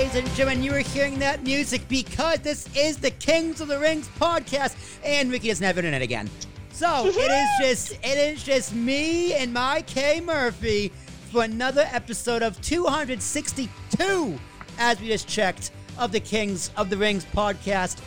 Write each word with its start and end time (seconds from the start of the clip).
Ladies 0.00 0.16
and 0.16 0.34
gentlemen. 0.34 0.62
You 0.62 0.72
are 0.72 0.78
hearing 0.78 1.18
that 1.18 1.42
music 1.42 1.86
because 1.86 2.38
this 2.38 2.74
is 2.74 2.96
the 2.96 3.10
Kings 3.10 3.60
of 3.60 3.68
the 3.68 3.78
Rings 3.78 4.08
podcast, 4.18 4.74
and 5.04 5.30
Ricky 5.30 5.48
doesn't 5.48 5.62
have 5.62 5.76
internet 5.76 6.00
again. 6.00 6.30
So 6.72 7.04
it 7.04 7.16
is 7.16 7.48
just 7.60 7.92
it 8.02 8.16
is 8.16 8.42
just 8.42 8.74
me 8.74 9.34
and 9.34 9.52
my 9.52 9.82
K 9.82 10.22
Murphy 10.22 10.90
for 11.30 11.44
another 11.44 11.86
episode 11.92 12.40
of 12.40 12.58
262, 12.62 14.38
as 14.78 14.98
we 15.02 15.08
just 15.08 15.28
checked, 15.28 15.70
of 15.98 16.12
the 16.12 16.20
Kings 16.20 16.70
of 16.78 16.88
the 16.88 16.96
Rings 16.96 17.26
podcast. 17.26 18.00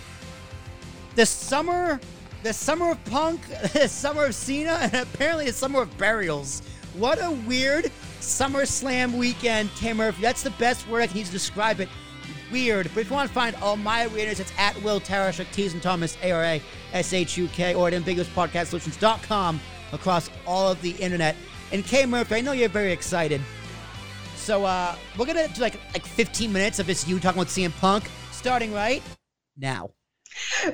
The 1.14 1.28
summer, 1.28 2.00
the 2.42 2.54
summer 2.54 2.90
of 2.90 3.06
punk, 3.06 3.42
the 3.74 3.88
summer 3.88 4.26
of 4.26 4.34
Cena, 4.34 4.80
and 4.82 4.96
apparently 4.96 5.46
the 5.46 5.54
summer 5.54 5.84
of 5.84 5.96
burials. 6.00 6.64
What 6.94 7.18
a 7.20 7.32
weird 7.48 7.86
SummerSlam 8.20 9.14
weekend, 9.14 9.72
K 9.76 9.94
Murphy. 9.94 10.22
That's 10.22 10.44
the 10.44 10.52
best 10.52 10.88
word 10.88 11.02
I 11.02 11.08
can 11.08 11.18
use 11.18 11.28
to 11.28 11.34
describe 11.34 11.80
it. 11.80 11.90
Weird. 12.52 12.92
But 12.94 13.02
if 13.02 13.10
you 13.10 13.16
want 13.16 13.30
to 13.30 13.34
find 13.34 13.56
all 13.58 13.76
my 13.76 14.06
winners, 14.08 14.40
it's 14.40 14.54
at 14.60 14.80
Will 14.84 15.00
Tarashuk, 15.00 15.52
T's 15.52 15.74
and 15.74 15.82
Thomas, 15.82 16.16
A 16.22 16.32
R 16.32 16.44
A 16.44 16.62
S 16.94 17.12
H 17.14 17.36
U 17.38 17.48
K, 17.48 17.74
or 17.74 17.88
at 17.88 17.94
ambiguouspodcastsolutions.com 17.94 19.60
across 19.92 20.30
all 20.46 20.72
of 20.72 20.80
the 20.84 20.92
internet. 20.92 21.36
And 21.72 21.84
K 21.84 22.06
Murphy, 22.06 22.36
I 22.36 22.42
know 22.42 22.52
you're 22.52 22.70
very 22.70 22.92
excited. 22.92 23.42
So 24.36 24.64
uh, 24.64 24.96
we're 25.18 25.26
gonna 25.26 25.48
do 25.48 25.62
like 25.62 25.80
like 25.94 26.06
15 26.06 26.54
minutes 26.54 26.78
of 26.78 26.86
this 26.86 27.08
you 27.08 27.20
talking 27.20 27.42
about 27.42 27.50
CM 27.50 27.76
Punk, 27.80 28.08
starting 28.32 28.72
right 28.72 29.02
now. 29.58 29.90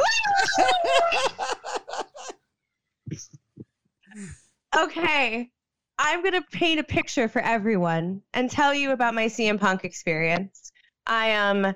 okay. 4.77 5.49
I'm 6.01 6.21
going 6.21 6.33
to 6.33 6.41
paint 6.41 6.79
a 6.79 6.83
picture 6.83 7.27
for 7.27 7.41
everyone 7.41 8.21
and 8.33 8.49
tell 8.49 8.73
you 8.73 8.91
about 8.91 9.13
my 9.13 9.25
CM 9.25 9.59
Punk 9.59 9.83
experience. 9.83 10.71
I 11.05 11.27
am 11.27 11.65
um, 11.65 11.75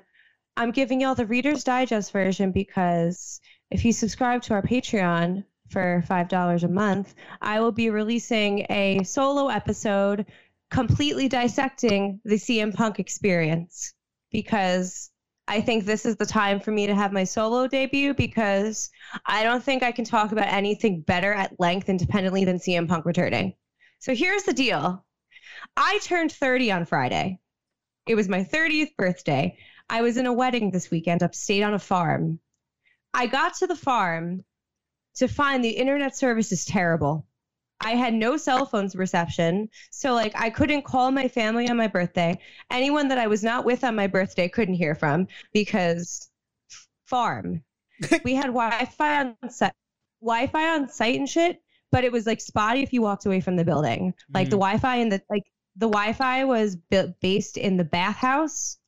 I'm 0.56 0.70
giving 0.70 1.02
y'all 1.02 1.14
the 1.14 1.26
Reader's 1.26 1.62
Digest 1.62 2.10
version 2.10 2.50
because 2.50 3.40
if 3.70 3.84
you 3.84 3.92
subscribe 3.92 4.40
to 4.42 4.54
our 4.54 4.62
Patreon 4.62 5.44
for 5.68 6.02
$5 6.08 6.62
a 6.62 6.68
month, 6.68 7.14
I 7.42 7.60
will 7.60 7.72
be 7.72 7.90
releasing 7.90 8.64
a 8.70 9.02
solo 9.02 9.48
episode 9.48 10.24
completely 10.70 11.28
dissecting 11.28 12.20
the 12.24 12.36
CM 12.36 12.72
Punk 12.72 12.98
experience 12.98 13.92
because 14.30 15.10
I 15.48 15.60
think 15.60 15.84
this 15.84 16.06
is 16.06 16.16
the 16.16 16.24
time 16.24 16.60
for 16.60 16.70
me 16.70 16.86
to 16.86 16.94
have 16.94 17.12
my 17.12 17.24
solo 17.24 17.66
debut 17.66 18.14
because 18.14 18.90
I 19.26 19.42
don't 19.42 19.62
think 19.62 19.82
I 19.82 19.92
can 19.92 20.06
talk 20.06 20.32
about 20.32 20.48
anything 20.48 21.02
better 21.02 21.34
at 21.34 21.60
length 21.60 21.90
independently 21.90 22.46
than 22.46 22.56
CM 22.56 22.88
Punk 22.88 23.04
returning. 23.04 23.54
So 24.04 24.14
here's 24.14 24.42
the 24.42 24.52
deal 24.52 25.02
I 25.78 25.98
turned 26.02 26.30
30 26.30 26.70
on 26.72 26.84
Friday. 26.84 27.38
It 28.06 28.16
was 28.16 28.28
my 28.28 28.44
30th 28.44 28.94
birthday. 28.98 29.56
I 29.88 30.02
was 30.02 30.18
in 30.18 30.26
a 30.26 30.32
wedding 30.32 30.70
this 30.70 30.90
weekend 30.90 31.22
upstate 31.22 31.62
on 31.62 31.72
a 31.72 31.78
farm. 31.78 32.38
I 33.14 33.26
got 33.26 33.54
to 33.54 33.66
the 33.66 33.74
farm 33.74 34.44
to 35.14 35.26
find 35.26 35.64
the 35.64 35.70
internet 35.70 36.14
service 36.14 36.52
is 36.52 36.66
terrible. 36.66 37.26
I 37.80 37.92
had 37.92 38.12
no 38.12 38.36
cell 38.36 38.66
phones 38.66 38.94
reception. 38.94 39.70
So, 39.90 40.12
like, 40.12 40.38
I 40.38 40.50
couldn't 40.50 40.84
call 40.84 41.10
my 41.10 41.26
family 41.26 41.70
on 41.70 41.78
my 41.78 41.88
birthday. 41.88 42.38
Anyone 42.70 43.08
that 43.08 43.16
I 43.16 43.26
was 43.26 43.42
not 43.42 43.64
with 43.64 43.84
on 43.84 43.96
my 43.96 44.06
birthday 44.06 44.50
couldn't 44.50 44.74
hear 44.74 44.94
from 44.94 45.28
because 45.54 46.28
farm. 47.06 47.64
we 48.22 48.34
had 48.34 48.48
Wi 48.48 48.84
Fi 48.84 49.20
on 49.24 49.50
site. 49.50 49.72
Wi 50.20 50.46
Fi 50.48 50.74
on 50.74 50.90
site 50.90 51.18
and 51.18 51.28
shit, 51.28 51.62
but 51.94 52.02
it 52.02 52.10
was 52.10 52.26
like 52.26 52.40
spotty 52.40 52.82
if 52.82 52.92
you 52.92 53.00
walked 53.00 53.24
away 53.24 53.40
from 53.40 53.54
the 53.54 53.64
building. 53.64 54.12
Like 54.32 54.48
mm. 54.48 54.50
the 54.50 54.56
Wi-Fi 54.56 54.96
and 54.96 55.12
the 55.12 55.22
like 55.30 55.44
the 55.76 55.86
Wi-Fi 55.86 56.42
was 56.42 56.74
built 56.74 57.20
based 57.20 57.56
in 57.56 57.76
the 57.76 57.84
bathhouse. 57.84 58.78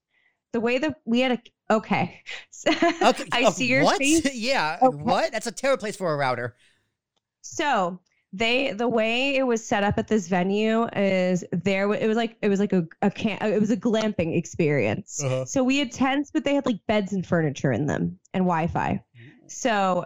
The 0.53 0.59
way 0.59 0.79
that 0.79 0.97
we 1.05 1.21
had 1.21 1.31
a 1.31 1.73
okay, 1.73 2.21
okay 2.67 3.25
I 3.31 3.45
uh, 3.45 3.51
see 3.53 3.69
your 3.69 3.85
what? 3.85 3.99
Face. 3.99 4.29
yeah, 4.35 4.79
okay. 4.83 4.97
what? 4.97 5.31
That's 5.31 5.47
a 5.47 5.53
terrible 5.53 5.79
place 5.79 5.95
for 5.95 6.13
a 6.13 6.17
router. 6.17 6.57
So 7.43 8.01
they 8.33 8.73
the 8.73 8.89
way 8.89 9.37
it 9.37 9.45
was 9.45 9.65
set 9.65 9.85
up 9.85 9.99
at 9.99 10.09
this 10.09 10.27
venue 10.27 10.89
is 10.97 11.45
there 11.53 11.93
it 11.93 12.09
was 12.09 12.17
like 12.17 12.37
it 12.43 12.49
was 12.49 12.59
like 12.59 12.73
a, 12.73 12.85
a 13.03 13.11
camp 13.11 13.41
it 13.41 13.61
was 13.61 13.71
a 13.71 13.77
glamping 13.77 14.37
experience 14.37 15.23
uh-huh. 15.23 15.45
so 15.45 15.63
we 15.63 15.79
had 15.79 15.93
tents 15.93 16.33
but 16.33 16.43
they 16.43 16.57
had 16.57 16.67
like 16.67 16.81
beds 16.89 17.13
and 17.13 17.25
furniture 17.25 17.71
in 17.71 17.87
them 17.87 18.19
and 18.35 18.43
wi-fi 18.43 19.01
so 19.47 20.05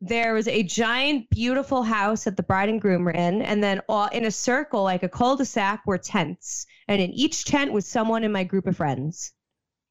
there 0.00 0.32
was 0.32 0.48
a 0.48 0.62
giant, 0.62 1.28
beautiful 1.28 1.82
house 1.82 2.24
that 2.24 2.36
the 2.36 2.42
bride 2.42 2.70
and 2.70 2.80
groom 2.80 3.04
were 3.04 3.10
in, 3.10 3.42
and 3.42 3.62
then 3.62 3.80
all 3.88 4.06
in 4.08 4.24
a 4.24 4.30
circle, 4.30 4.82
like 4.82 5.02
a 5.02 5.08
cul-de-sac, 5.08 5.82
were 5.86 5.98
tents, 5.98 6.64
and 6.88 7.02
in 7.02 7.10
each 7.10 7.44
tent 7.44 7.72
was 7.72 7.86
someone 7.86 8.24
in 8.24 8.32
my 8.32 8.42
group 8.42 8.66
of 8.66 8.78
friends. 8.78 9.32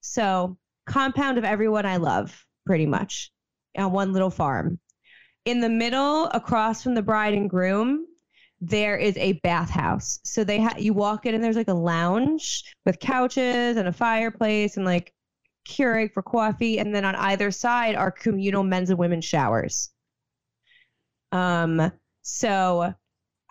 So 0.02 0.58
compound 0.88 1.38
of 1.38 1.44
everyone 1.44 1.86
I 1.86 1.98
love, 1.98 2.44
pretty 2.66 2.88
much, 2.88 3.32
on 3.78 3.92
one 3.92 4.12
little 4.12 4.32
farm. 4.32 4.80
In 5.46 5.60
the 5.60 5.70
middle, 5.70 6.26
across 6.26 6.82
from 6.82 6.96
the 6.96 7.04
bride 7.04 7.36
and 7.36 7.50
groom, 7.50 8.08
there 8.62 8.98
is 8.98 9.16
a 9.18 9.34
bathhouse. 9.44 10.20
So 10.24 10.44
they 10.44 10.60
ha- 10.60 10.76
you 10.78 10.94
walk 10.94 11.28
in 11.28 11.36
and 11.36 11.44
there's 11.44 11.56
like 11.56 11.68
a 11.68 11.74
lounge 11.74 12.64
with 12.86 13.00
couches 13.00 13.78
and 13.78 13.88
a 13.88 13.94
fireplace 13.94 14.76
and 14.76 14.86
like 14.86 15.14
Keurig 15.68 16.14
for 16.14 16.24
coffee, 16.24 16.80
and 16.80 16.96
then 16.96 17.06
on 17.06 17.16
either 17.16 17.52
side 17.52 17.94
are 17.94 18.10
communal 18.10 18.64
men's 18.64 18.90
and 18.90 18.98
women's 18.98 19.26
showers. 19.26 19.92
Um, 21.32 21.92
so 22.22 22.94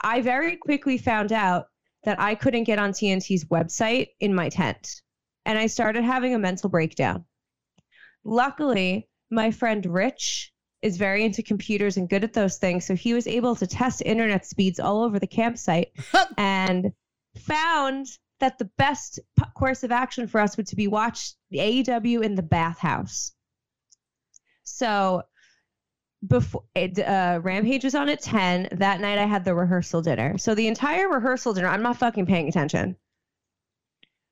I 0.02 0.20
very 0.20 0.56
quickly 0.56 0.98
found 0.98 1.32
out 1.32 1.66
that 2.04 2.20
I 2.20 2.34
couldn't 2.34 2.64
get 2.64 2.78
on 2.78 2.92
TNT's 2.92 3.44
website 3.46 4.08
in 4.20 4.34
my 4.34 4.48
tent. 4.48 5.02
And 5.44 5.58
I 5.58 5.66
started 5.66 6.04
having 6.04 6.34
a 6.34 6.38
mental 6.38 6.68
breakdown. 6.68 7.24
Luckily, 8.24 9.08
my 9.30 9.50
friend 9.50 9.84
Rich 9.84 10.52
is 10.82 10.96
very 10.96 11.24
into 11.24 11.42
computers 11.42 11.96
and 11.96 12.08
good 12.08 12.22
at 12.22 12.34
those 12.34 12.58
things. 12.58 12.86
So 12.86 12.94
he 12.94 13.14
was 13.14 13.26
able 13.26 13.56
to 13.56 13.66
test 13.66 14.02
internet 14.04 14.46
speeds 14.46 14.78
all 14.78 15.02
over 15.02 15.18
the 15.18 15.26
campsite 15.26 15.88
and 16.36 16.92
found 17.36 18.06
that 18.40 18.58
the 18.58 18.70
best 18.78 19.18
course 19.56 19.82
of 19.82 19.90
action 19.90 20.28
for 20.28 20.40
us 20.40 20.56
would 20.56 20.66
to 20.68 20.76
be 20.76 20.86
watch 20.86 21.32
the 21.50 21.58
AEW 21.58 22.22
in 22.22 22.36
the 22.36 22.42
bathhouse. 22.42 23.32
So 24.62 25.22
before 26.26 26.64
uh, 26.76 27.40
Rampage 27.42 27.84
was 27.84 27.94
on 27.94 28.08
at 28.08 28.20
10. 28.20 28.68
That 28.72 29.00
night 29.00 29.18
I 29.18 29.26
had 29.26 29.44
the 29.44 29.54
rehearsal 29.54 30.02
dinner. 30.02 30.38
So 30.38 30.54
the 30.54 30.66
entire 30.66 31.08
rehearsal 31.08 31.54
dinner, 31.54 31.68
I'm 31.68 31.82
not 31.82 31.96
fucking 31.98 32.26
paying 32.26 32.48
attention. 32.48 32.96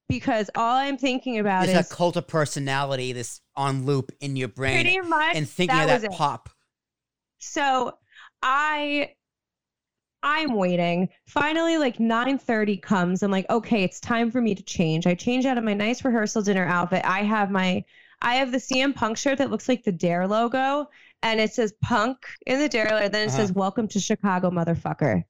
Because 0.09 0.51
all 0.55 0.77
I'm 0.77 0.99
thinking 0.99 1.39
about 1.39 1.67
There's 1.67 1.79
is 1.79 1.91
a 1.91 1.95
cult 1.95 2.17
of 2.17 2.29
personality, 2.29 3.13
this 3.13 3.41
on 3.57 3.87
loop 3.87 4.13
in 4.21 4.37
your 4.37 4.49
brain. 4.49 4.75
Pretty 4.75 5.01
much. 5.01 5.35
And 5.35 5.49
thinking 5.49 5.77
that 5.77 5.97
of 5.97 6.03
that 6.03 6.13
pop. 6.13 6.49
So 7.39 7.99
I 8.43 9.11
I'm 10.23 10.55
waiting. 10.55 11.09
Finally, 11.27 11.79
like 11.79 11.99
9:30 11.99 12.83
comes. 12.83 13.23
I'm 13.23 13.31
like, 13.31 13.49
okay, 13.51 13.83
it's 13.85 14.01
time 14.01 14.31
for 14.31 14.41
me 14.41 14.55
to 14.55 14.63
change. 14.63 15.07
I 15.07 15.15
change 15.15 15.45
out 15.45 15.59
of 15.59 15.65
my 15.65 15.75
nice 15.75 16.05
rehearsal 16.05 16.43
dinner 16.43 16.67
outfit. 16.67 17.03
I 17.05 17.23
have 17.23 17.51
my 17.51 17.85
I 18.23 18.37
have 18.37 18.51
the 18.51 18.59
CM 18.59 18.95
Punk 18.95 19.19
shirt 19.19 19.39
that 19.39 19.51
looks 19.51 19.69
like 19.69 19.85
the 19.85 19.93
Dare 19.93 20.27
logo, 20.27 20.89
and 21.23 21.41
it 21.41 21.53
says 21.53 21.73
punk 21.83 22.19
in 22.47 22.61
the 22.61 22.69
derriere. 22.69 23.09
Then 23.09 23.23
it 23.23 23.29
uh-huh. 23.29 23.37
says 23.37 23.53
welcome 23.53 23.89
to 23.89 24.01
Chicago, 24.01 24.51
motherfucker. 24.51 25.23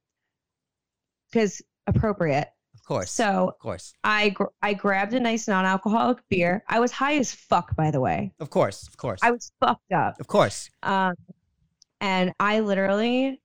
Because 1.31 1.61
appropriate. 1.87 2.49
Of 2.73 2.83
course. 2.83 3.11
So 3.11 3.49
of 3.49 3.59
course. 3.59 3.93
I 4.03 4.29
gr- 4.29 4.45
I 4.61 4.73
grabbed 4.73 5.13
a 5.13 5.19
nice 5.19 5.47
non-alcoholic 5.47 6.19
beer. 6.29 6.63
I 6.67 6.79
was 6.79 6.91
high 6.91 7.15
as 7.15 7.33
fuck, 7.33 7.75
by 7.75 7.91
the 7.91 7.99
way. 7.99 8.31
Of 8.39 8.49
course, 8.49 8.87
of 8.87 8.97
course. 8.97 9.19
I 9.23 9.31
was 9.31 9.51
fucked 9.59 9.91
up. 9.91 10.19
Of 10.19 10.27
course. 10.27 10.69
Um, 10.83 11.15
and 11.99 12.33
I 12.39 12.59
literally, 12.59 13.41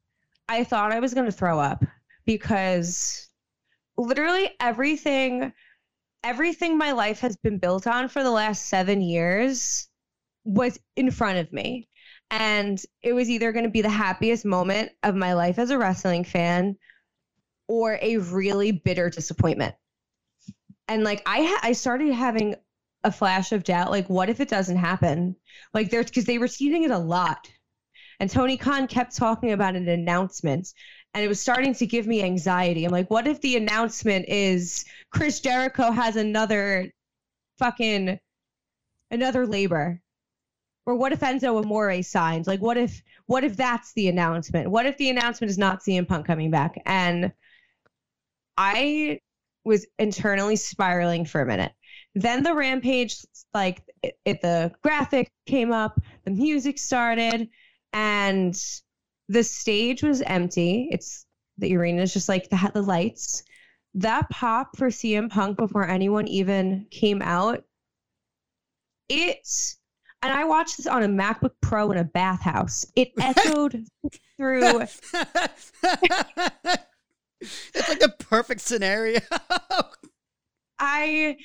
I 0.49 0.65
thought 0.65 0.93
I 0.93 1.01
was 1.01 1.15
gonna 1.15 1.33
throw 1.33 1.59
up 1.59 1.85
because 2.25 3.29
literally 3.97 4.51
everything, 4.61 5.53
everything 6.23 6.79
my 6.79 6.93
life 6.93 7.21
has 7.21 7.37
been 7.37 7.59
built 7.59 7.87
on 7.87 8.09
for 8.09 8.23
the 8.23 8.31
last 8.31 8.67
seven 8.67 9.01
years 9.01 9.89
was 10.45 10.79
in 10.97 11.11
front 11.11 11.39
of 11.39 11.53
me. 11.53 11.89
And 12.33 12.83
it 13.03 13.13
was 13.13 13.29
either 13.29 13.53
going 13.53 13.67
to 13.67 13.71
be 13.71 13.83
the 13.83 13.91
happiest 13.91 14.47
moment 14.47 14.91
of 15.03 15.15
my 15.15 15.35
life 15.35 15.59
as 15.59 15.69
a 15.69 15.77
wrestling 15.77 16.25
fan 16.25 16.79
or 17.69 17.99
a 18.01 18.17
really 18.17 18.73
bitter 18.73 19.11
disappointment. 19.11 19.75
And 20.89 21.05
like 21.05 21.23
I 21.27 21.43
ha- 21.43 21.61
I 21.63 21.73
started 21.73 22.13
having 22.13 22.57
a 23.05 23.13
flash 23.13 23.53
of 23.53 23.65
doubt 23.65 23.91
like 23.91 24.09
what 24.09 24.31
if 24.31 24.41
it 24.41 24.49
doesn't 24.49 24.77
happen? 24.77 25.37
Like 25.75 25.91
there's 25.91 26.11
cuz 26.11 26.25
they 26.25 26.39
were 26.39 26.49
seeding 26.49 26.85
it 26.85 26.91
a 26.91 26.99
lot. 26.99 27.51
And 28.19 28.31
Tony 28.31 28.57
Khan 28.57 28.87
kept 28.89 29.17
talking 29.17 29.53
about 29.53 29.77
an 29.77 29.89
announcement 29.89 30.73
and 31.15 31.25
it 31.25 31.29
was 31.29 31.41
starting 31.41 31.75
to 31.75 31.87
give 31.87 32.07
me 32.07 32.23
anxiety. 32.23 32.85
I'm 32.85 32.93
like 32.93 33.11
what 33.11 33.27
if 33.27 33.41
the 33.43 33.57
announcement 33.57 34.27
is 34.29 34.85
Chris 35.11 35.41
Jericho 35.41 35.91
has 35.91 36.17
another 36.17 36.91
fucking 37.59 38.19
another 39.11 39.47
labor 39.47 40.02
or 40.87 40.97
what 40.97 41.13
if 41.13 41.21
Enzo 41.21 41.63
Amore 41.63 42.03
signs? 42.03 42.47
Like, 42.47 42.61
what 42.61 42.77
if 42.77 43.03
what 43.27 43.45
if 43.45 43.57
that's 43.57 43.93
the 43.93 44.09
announcement? 44.09 44.71
What 44.71 44.87
if 44.87 44.97
the 44.99 45.11
announcement 45.11 45.51
is 45.51 45.59
not 45.59 45.81
CM 45.81 46.07
Punk 46.07 46.27
coming 46.27 46.51
back? 46.51 46.81
And 46.87 47.33
I 48.57 49.21
was 49.65 49.87
internally 49.99 50.57
spiraling 50.57 51.25
for 51.25 51.41
a 51.41 51.47
minute. 51.47 51.73
Then 52.15 52.43
the 52.43 52.55
rampage, 52.55 53.17
like 53.55 53.83
it, 54.03 54.19
it, 54.25 54.43
the 54.43 54.73
graphic 54.83 55.31
came 55.47 55.73
up, 55.73 56.01
the 56.25 56.31
music 56.31 56.79
started, 56.79 57.49
and 57.93 58.61
the 59.29 59.45
stage 59.45 60.03
was 60.03 60.21
empty. 60.23 60.89
It's 60.91 61.25
the 61.59 61.77
arena 61.77 62.03
is 62.03 62.13
just 62.13 62.29
like 62.29 62.51
the, 62.51 62.71
the 62.75 62.83
lights. 62.83 63.45
That 63.95 64.29
pop 64.31 64.77
for 64.77 64.89
CM 64.89 65.31
Punk 65.31 65.59
before 65.59 65.89
anyone 65.89 66.27
even 66.27 66.87
came 66.91 67.23
out. 67.23 67.65
It's 69.09 69.79
and 70.23 70.33
I 70.33 70.45
watched 70.45 70.77
this 70.77 70.87
on 70.87 71.03
a 71.03 71.09
MacBook 71.09 71.53
Pro 71.61 71.91
in 71.91 71.99
a 71.99 72.05
bathhouse. 72.05 72.87
It 72.95 73.13
echoed 73.21 73.85
through. 74.37 74.81
it's 74.83 75.73
like 77.89 77.99
the 77.99 78.15
perfect 78.19 78.61
scenario. 78.61 79.21
I 80.79 81.37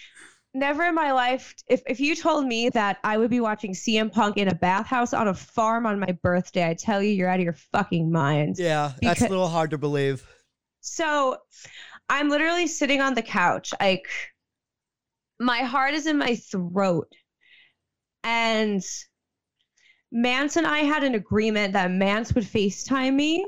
never 0.54 0.84
in 0.84 0.96
my 0.96 1.12
life, 1.12 1.56
if, 1.68 1.82
if 1.88 2.00
you 2.00 2.16
told 2.16 2.46
me 2.46 2.70
that 2.70 2.98
I 3.04 3.18
would 3.18 3.30
be 3.30 3.40
watching 3.40 3.74
CM 3.74 4.12
Punk 4.12 4.38
in 4.38 4.48
a 4.48 4.56
bathhouse 4.56 5.14
on 5.14 5.28
a 5.28 5.34
farm 5.34 5.86
on 5.86 6.00
my 6.00 6.18
birthday, 6.24 6.68
I 6.68 6.74
tell 6.74 7.02
you, 7.02 7.12
you're 7.12 7.30
out 7.30 7.40
of 7.40 7.44
your 7.44 7.58
fucking 7.72 8.12
mind. 8.12 8.58
Yeah, 8.58 8.94
that's 9.02 9.20
because, 9.20 9.22
a 9.24 9.30
little 9.30 9.50
hard 9.50 9.72
to 9.72 9.78
believe. 9.78 10.26
So 10.82 11.38
I'm 12.10 12.30
literally 12.30 12.68
sitting 12.68 13.02
on 13.02 13.14
the 13.14 13.22
couch. 13.22 13.74
Like, 13.80 14.08
my 15.40 15.60
heart 15.60 15.94
is 15.94 16.08
in 16.08 16.18
my 16.18 16.36
throat 16.36 17.12
and 18.28 18.84
Mance 20.12 20.58
and 20.58 20.68
I 20.68 20.80
had 20.80 21.04
an 21.04 21.16
agreement 21.16 21.74
that 21.74 21.90
Mance 21.90 22.36
would 22.36 22.44
FaceTime 22.44 23.16
me 23.16 23.46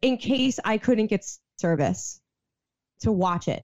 in 0.00 0.16
case 0.16 0.58
I 0.64 0.78
couldn't 0.78 1.08
get 1.08 1.26
service 1.58 2.20
to 3.00 3.12
watch 3.12 3.48
it. 3.48 3.62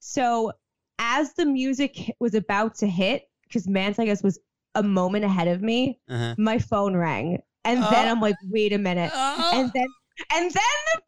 So 0.00 0.52
as 0.98 1.34
the 1.34 1.44
music 1.44 2.16
was 2.18 2.34
about 2.34 2.76
to 2.76 2.86
hit, 2.86 3.24
because 3.42 3.68
Mance, 3.68 3.98
I 3.98 4.06
guess, 4.06 4.22
was 4.22 4.38
a 4.74 4.82
moment 4.82 5.26
ahead 5.26 5.48
of 5.48 5.60
me, 5.60 6.00
uh-huh. 6.08 6.34
my 6.38 6.58
phone 6.58 6.96
rang. 6.96 7.42
And 7.64 7.82
then 7.82 8.08
I'm 8.08 8.20
like, 8.20 8.36
wait 8.50 8.72
a 8.72 8.78
minute. 8.78 9.12
Uh, 9.14 9.50
and 9.54 9.70
then 9.74 9.88
and 10.34 10.50
then 10.50 10.78
the 10.94 11.02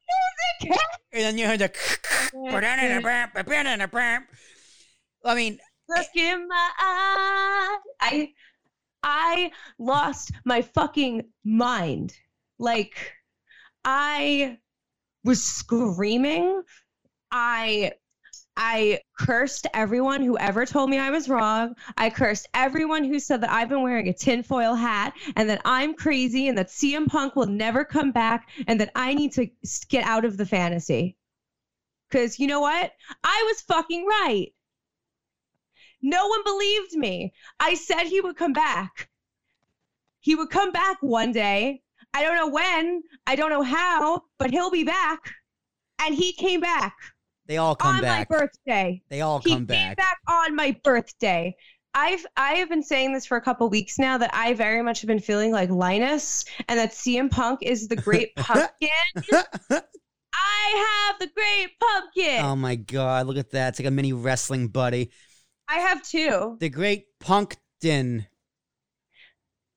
music 0.61 0.79
hit. 0.79 0.81
And 1.13 1.23
then 1.23 1.39
you 1.39 1.47
heard 1.47 1.61
the 1.61 1.73
I 5.25 5.35
mean 5.35 5.59
look 5.91 6.07
in 6.15 6.49
my 6.49 6.71
eye. 6.79 7.79
I 8.01 8.33
I 9.03 9.53
lost 9.79 10.33
my 10.45 10.63
fucking 10.63 11.25
mind. 11.45 12.15
Like 12.59 13.15
I 13.85 14.59
was 15.25 15.43
screaming. 15.43 16.63
I 17.31 17.93
I 18.57 19.01
cursed 19.19 19.67
everyone 19.73 20.23
who 20.23 20.37
ever 20.37 20.67
told 20.67 20.91
me 20.91 20.99
I 20.99 21.11
was 21.11 21.29
wrong. 21.29 21.75
I 21.97 22.11
cursed 22.11 22.49
everyone 22.53 23.05
who 23.05 23.19
said 23.19 23.41
that 23.43 23.51
I've 23.51 23.69
been 23.69 23.83
wearing 23.83 24.09
a 24.09 24.13
tinfoil 24.13 24.75
hat 24.75 25.15
and 25.37 25.49
that 25.49 25.63
I'm 25.65 25.95
crazy 25.95 26.49
and 26.49 26.59
that 26.59 26.69
CM 26.69 27.07
Punk 27.07 27.37
will 27.37 27.47
never 27.47 27.85
come 27.85 28.13
back 28.13 28.49
and 28.67 28.81
that 28.81 28.93
I 28.95 29.15
need 29.15 29.33
to 29.33 29.47
get 29.89 30.05
out 30.05 30.25
of 30.25 30.37
the 30.37 30.45
fantasy. 30.45 31.17
Because 32.09 32.39
you 32.39 32.49
know 32.49 32.61
what? 32.61 32.93
I 33.25 33.45
was 33.47 33.63
fucking 33.63 34.05
right. 34.05 34.53
No 36.03 36.27
one 36.27 36.43
believed 36.45 36.95
me. 36.95 37.33
I 37.59 37.75
said 37.75 38.05
he 38.05 38.21
would 38.21 38.37
come 38.37 38.53
back. 38.53 39.09
He 40.21 40.35
would 40.35 40.51
come 40.51 40.73
back 40.73 40.99
one 41.01 41.33
day. 41.33 41.83
I 42.13 42.23
don't 42.23 42.35
know 42.35 42.49
when, 42.49 43.03
I 43.27 43.37
don't 43.37 43.51
know 43.51 43.63
how, 43.63 44.23
but 44.39 44.51
he'll 44.51 44.71
be 44.71 44.85
back. 44.85 45.21
And 46.03 46.15
he 46.15 46.33
came 46.33 46.61
back. 46.61 46.97
They 47.47 47.57
all 47.59 47.75
come 47.75 47.97
on 47.97 48.01
back. 48.03 48.31
my 48.31 48.39
birthday. 48.39 49.03
They 49.09 49.21
all 49.21 49.41
come 49.41 49.65
back. 49.65 49.97
Came 49.97 50.05
back 50.05 50.19
on 50.29 50.55
my 50.55 50.77
birthday. 50.83 51.55
I've 51.95 52.25
I 52.37 52.53
have 52.55 52.69
been 52.69 52.83
saying 52.83 53.13
this 53.13 53.27
for 53.27 53.37
a 53.37 53.41
couple 53.41 53.69
weeks 53.69 53.99
now 53.99 54.17
that 54.19 54.31
I 54.33 54.55
very 54.55 54.83
much 54.83 55.01
have 55.01 55.09
been 55.09 55.19
feeling 55.19 55.51
like 55.51 55.71
Linus 55.71 56.45
and 56.69 56.79
that 56.79 56.93
CM 56.93 57.31
Punk 57.31 57.61
is 57.63 57.89
the 57.89 57.97
great 57.97 58.35
pumpkin. 58.37 58.89
I 60.33 61.09
have 61.09 61.19
the 61.19 61.29
great 61.35 61.71
pumpkin. 61.81 62.45
Oh 62.45 62.55
my 62.55 62.77
god, 62.77 63.27
look 63.27 63.37
at 63.37 63.51
that. 63.51 63.71
It's 63.71 63.81
like 63.81 63.89
a 63.89 63.91
mini 63.91 64.13
wrestling 64.13 64.69
buddy. 64.69 65.11
I 65.71 65.79
have 65.79 66.03
two. 66.03 66.57
The 66.59 66.69
Great 66.69 67.05
Punkton. 67.23 68.27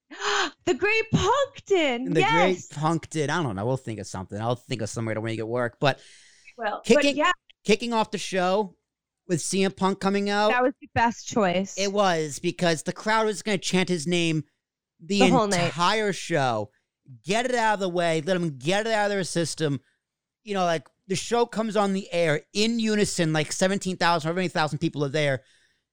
the 0.65 0.73
Great 0.73 1.11
Punkton. 1.13 2.15
The 2.15 2.21
yes. 2.21 2.67
Great 2.67 2.81
Punkton. 2.81 3.29
I 3.29 3.43
don't 3.43 3.55
know. 3.55 3.65
We'll 3.65 3.77
think 3.77 3.99
of 3.99 4.07
something. 4.07 4.41
I'll 4.41 4.55
think 4.55 4.81
of 4.81 4.89
somewhere 4.89 5.13
to 5.13 5.21
make 5.21 5.37
it 5.37 5.47
work. 5.47 5.77
But 5.79 5.99
well, 6.57 6.81
kicking, 6.83 7.11
but 7.11 7.15
yeah. 7.15 7.31
kicking 7.63 7.93
off 7.93 8.09
the 8.09 8.17
show 8.17 8.75
with 9.27 9.39
CM 9.39 9.75
Punk 9.75 9.99
coming 9.99 10.31
out. 10.31 10.49
That 10.49 10.63
was 10.63 10.73
the 10.81 10.89
best 10.95 11.27
choice. 11.27 11.75
It 11.77 11.93
was 11.93 12.39
because 12.39 12.81
the 12.81 12.93
crowd 12.93 13.27
was 13.27 13.43
going 13.43 13.59
to 13.59 13.63
chant 13.63 13.87
his 13.87 14.07
name 14.07 14.45
the, 14.99 15.19
the 15.19 15.35
entire 15.65 16.11
show. 16.11 16.71
Get 17.23 17.45
it 17.45 17.53
out 17.53 17.75
of 17.75 17.79
the 17.81 17.89
way. 17.89 18.21
Let 18.21 18.33
them 18.33 18.57
get 18.57 18.87
it 18.87 18.93
out 18.93 19.05
of 19.05 19.11
their 19.11 19.23
system. 19.23 19.79
You 20.43 20.55
know, 20.55 20.65
like 20.65 20.87
the 21.07 21.15
show 21.15 21.45
comes 21.45 21.75
on 21.75 21.93
the 21.93 22.11
air 22.11 22.41
in 22.51 22.79
unison, 22.79 23.31
like 23.31 23.51
17,000 23.51 24.27
or 24.27 24.33
20,000 24.33 24.79
people 24.79 25.05
are 25.05 25.09
there 25.09 25.43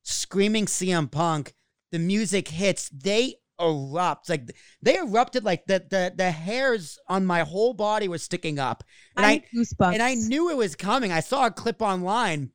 screaming 0.02 0.66
CM 0.66 1.10
Punk. 1.10 1.54
The 1.92 1.98
music 1.98 2.48
hits. 2.48 2.88
They 2.90 3.36
erupt. 3.60 4.28
Like 4.28 4.50
they 4.82 4.96
erupted. 4.96 5.44
Like 5.44 5.66
the 5.66 5.84
the 5.88 6.12
the 6.16 6.30
hairs 6.30 6.98
on 7.08 7.26
my 7.26 7.40
whole 7.40 7.74
body 7.74 8.08
were 8.08 8.18
sticking 8.18 8.58
up. 8.58 8.84
And 9.16 9.26
I, 9.26 9.42
I 9.80 9.92
and 9.92 10.02
I 10.02 10.14
knew 10.14 10.50
it 10.50 10.56
was 10.56 10.76
coming. 10.76 11.12
I 11.12 11.20
saw 11.20 11.46
a 11.46 11.50
clip 11.50 11.82
online. 11.82 12.50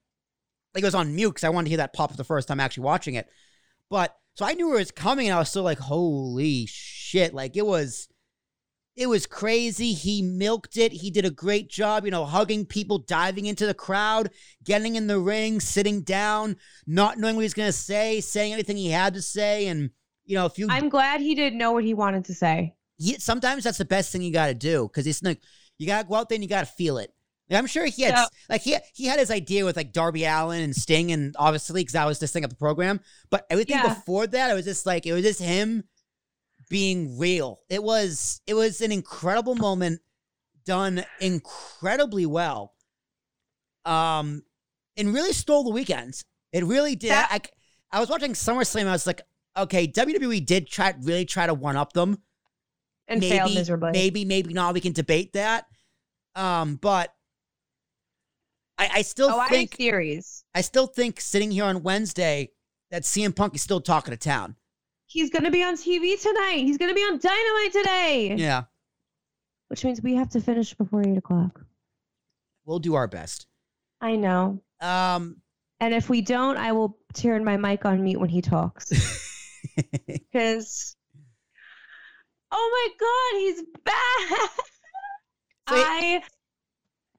Like 0.74 0.84
it 0.84 0.88
was 0.88 0.96
on 0.96 1.16
mute 1.16 1.30
because 1.30 1.44
I 1.44 1.50
wanted 1.50 1.66
to 1.66 1.70
hear 1.70 1.78
that 1.78 1.94
pop 1.94 2.12
for 2.12 2.18
the 2.18 2.24
first 2.24 2.48
time 2.48 2.60
actually 2.60 2.84
watching 2.84 3.16
it. 3.16 3.28
But 3.90 4.16
so 4.36 4.46
I 4.46 4.54
knew 4.54 4.74
it 4.74 4.80
was 4.80 4.92
coming, 4.92 5.28
and 5.28 5.36
I 5.36 5.40
was 5.40 5.50
still 5.50 5.64
like, 5.64 5.80
"Holy 5.80 6.66
shit!" 6.66 7.34
Like 7.34 7.56
it 7.56 7.66
was 7.66 8.10
it 8.96 9.08
was 9.08 9.26
crazy. 9.26 9.94
He 9.94 10.22
milked 10.22 10.78
it. 10.78 10.92
He 10.94 11.12
did 11.12 11.26
a 11.26 11.30
great 11.30 11.70
job, 11.70 12.06
you 12.06 12.12
know, 12.12 12.26
hugging 12.26 12.66
people, 12.66 13.00
diving 13.00 13.46
into 13.46 13.66
the 13.66 13.74
crowd, 13.74 14.30
getting 14.64 14.96
in 14.96 15.08
the 15.08 15.20
ring, 15.20 15.60
sitting 15.60 16.02
down, 16.02 16.56
not 16.88 17.18
knowing 17.18 17.36
what 17.36 17.42
he's 17.42 17.54
going 17.54 17.68
to 17.68 17.74
say, 17.74 18.22
saying 18.22 18.54
anything 18.54 18.78
he 18.78 18.90
had 18.90 19.14
to 19.16 19.22
say. 19.22 19.68
And, 19.68 19.90
you 20.26 20.36
know, 20.36 20.46
if 20.46 20.58
you. 20.58 20.68
I'm 20.70 20.90
glad 20.90 21.20
he 21.20 21.36
didn't 21.36 21.60
know 21.60 21.74
what 21.74 21.84
he 21.84 21.94
wanted 21.94 22.26
to 22.26 22.34
say. 22.34 22.76
He, 22.98 23.16
sometimes 23.16 23.66
that's 23.66 23.78
the 23.78 23.86
best 23.86 24.12
thing 24.12 24.22
you 24.22 24.32
got 24.32 24.48
to 24.48 24.54
do 24.54 24.88
because 24.88 25.06
it's 25.06 25.22
like, 25.22 25.42
you 25.78 25.88
got 25.88 26.04
to 26.04 26.08
go 26.08 26.16
out 26.16 26.30
there 26.30 26.38
and 26.38 26.44
you 26.44 26.50
got 26.50 26.66
to 26.66 26.72
feel 26.74 26.98
it. 26.98 27.12
I'm 27.52 27.68
sure 27.68 27.86
he 27.86 28.02
had 28.02 28.26
like 28.50 28.62
he 28.62 28.76
he 28.96 29.06
had 29.06 29.20
his 29.20 29.30
idea 29.30 29.66
with 29.66 29.76
like 29.76 29.94
Darby 29.94 30.26
Allin 30.26 30.64
and 30.64 30.76
Sting 30.76 31.12
and 31.12 31.36
obviously 31.38 31.82
because 31.82 31.94
that 31.94 32.06
was 32.06 32.18
this 32.18 32.32
thing 32.32 32.44
of 32.44 32.50
the 32.50 32.56
program. 32.56 33.02
But 33.30 33.46
everything 33.52 33.78
yeah. 33.78 33.94
before 33.94 34.26
that, 34.26 34.50
it 34.50 34.56
was 34.56 34.66
just 34.66 34.88
like 34.88 35.06
it 35.06 35.14
was 35.14 35.22
just 35.22 35.40
him 35.40 35.84
being 36.76 37.18
real. 37.18 37.62
It 37.70 37.82
was 37.82 38.42
it 38.46 38.54
was 38.54 38.82
an 38.82 38.92
incredible 38.92 39.56
moment 39.56 40.02
done 40.66 41.06
incredibly 41.22 42.26
well. 42.26 42.74
Um 43.86 44.44
and 44.98 45.14
really 45.14 45.32
stole 45.32 45.64
the 45.64 45.70
weekends. 45.70 46.26
It 46.52 46.66
really 46.66 46.98
did. 46.98 47.12
That- 47.12 47.30
I, 47.32 47.98
I 47.98 48.02
was 48.02 48.10
watching 48.10 48.34
SummerSlam 48.34 48.88
I 48.88 48.92
was 48.92 49.08
like, 49.08 49.22
okay, 49.56 49.88
WWE 49.88 50.46
did 50.46 50.68
try 50.68 50.94
really 51.02 51.24
try 51.24 51.48
to 51.48 51.54
one 51.54 51.78
up 51.78 51.94
them. 51.94 52.22
And 53.08 53.22
maybe, 53.22 53.38
failed 53.38 53.54
miserably. 53.54 53.92
Maybe, 53.94 54.26
maybe 54.26 54.54
not. 54.54 54.74
We 54.74 54.82
can 54.82 54.92
debate 54.92 55.32
that. 55.32 55.68
Um, 56.36 56.76
but 56.76 57.14
I, 58.78 58.90
I 58.96 59.02
still 59.04 59.30
oh, 59.32 59.46
think 59.48 59.76
I 59.76 59.78
theories. 59.78 60.44
I 60.54 60.60
still 60.60 60.88
think 60.88 61.22
sitting 61.22 61.52
here 61.52 61.64
on 61.64 61.84
Wednesday 61.84 62.50
that 62.92 63.04
CM 63.04 63.34
Punk 63.34 63.56
is 63.56 63.62
still 63.62 63.80
talking 63.80 64.12
to 64.12 64.18
town. 64.18 64.58
He's 65.08 65.30
going 65.30 65.44
to 65.44 65.52
be 65.52 65.64
on 65.64 65.76
TV 65.76 66.20
tonight. 66.22 66.64
He's 66.66 66.78
going 66.78 66.90
to 66.90 66.96
be 66.96 67.02
on 67.02 67.20
Dynamite 67.20 67.72
today. 67.72 68.36
Yeah. 68.38 68.64
Which 69.68 69.84
means 69.84 70.02
we 70.02 70.16
have 70.16 70.30
to 70.30 70.42
finish 70.42 70.74
before 70.74 71.02
eight 71.02 71.18
o'clock. 71.18 71.62
We'll 72.66 72.80
do 72.80 72.96
our 72.96 73.08
best. 73.08 73.48
I 74.02 74.16
know. 74.16 74.62
Um, 74.82 75.38
and 75.80 75.94
if 75.94 76.10
we 76.10 76.22
don't, 76.22 76.58
I 76.58 76.72
will 76.72 76.98
turn 77.14 77.44
my 77.44 77.58
mic 77.58 77.86
on 77.86 78.04
mute 78.04 78.20
when 78.20 78.30
he 78.30 78.42
talks. 78.42 78.92
Because, 80.08 80.96
oh 82.52 82.70
my 82.72 82.88
God, 83.00 83.40
he's 83.40 83.64
back. 83.84 84.50
So 85.68 85.76
I, 85.76 86.22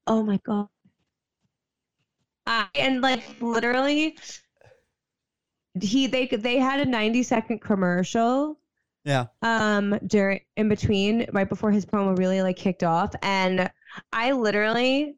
oh 0.07 0.23
my 0.23 0.39
God. 0.45 0.69
I, 2.47 2.69
and 2.77 3.01
like 3.01 3.25
literally, 3.41 4.17
he 5.83 6.07
they 6.07 6.27
they 6.27 6.59
had 6.59 6.81
a 6.81 6.87
90 6.87 7.23
second 7.23 7.61
commercial 7.61 8.59
yeah. 9.05 9.27
um 9.43 9.99
during 10.07 10.41
in 10.57 10.69
between 10.69 11.27
right 11.33 11.49
before 11.49 11.71
his 11.71 11.87
promo 11.87 12.19
really 12.19 12.43
like 12.43 12.57
kicked 12.57 12.83
off. 12.83 13.15
And 13.23 13.71
i 14.13 14.33
literally 14.33 15.17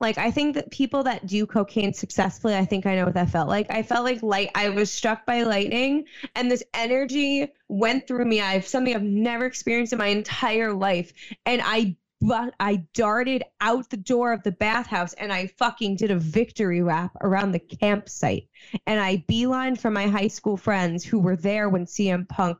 like 0.00 0.16
i 0.16 0.30
think 0.30 0.54
that 0.54 0.70
people 0.70 1.02
that 1.02 1.26
do 1.26 1.46
cocaine 1.46 1.92
successfully 1.92 2.54
i 2.54 2.64
think 2.64 2.86
i 2.86 2.94
know 2.94 3.04
what 3.04 3.14
that 3.14 3.30
felt 3.30 3.48
like. 3.48 3.66
I 3.70 3.82
felt 3.82 4.04
like 4.04 4.22
light 4.22 4.50
i 4.54 4.68
was 4.68 4.92
struck 4.92 5.26
by 5.26 5.42
lightning 5.42 6.04
and 6.34 6.50
this 6.50 6.62
energy 6.72 7.48
went 7.68 8.06
through 8.06 8.24
me. 8.24 8.40
I've 8.40 8.66
something 8.66 8.94
i've 8.94 9.02
never 9.02 9.44
experienced 9.44 9.92
in 9.92 9.98
my 9.98 10.08
entire 10.08 10.72
life. 10.72 11.12
And 11.44 11.60
i 11.64 11.96
but 12.20 12.54
I 12.58 12.76
darted 12.94 13.44
out 13.60 13.90
the 13.90 13.96
door 13.96 14.32
of 14.32 14.42
the 14.42 14.52
bathhouse 14.52 15.12
and 15.14 15.32
I 15.32 15.48
fucking 15.48 15.96
did 15.96 16.10
a 16.10 16.18
victory 16.18 16.82
lap 16.82 17.12
around 17.20 17.52
the 17.52 17.58
campsite. 17.58 18.48
And 18.86 18.98
I 19.00 19.24
beeline 19.28 19.76
for 19.76 19.90
my 19.90 20.06
high 20.06 20.28
school 20.28 20.56
friends 20.56 21.04
who 21.04 21.18
were 21.18 21.36
there 21.36 21.68
when 21.68 21.84
CM 21.84 22.28
Punk 22.28 22.58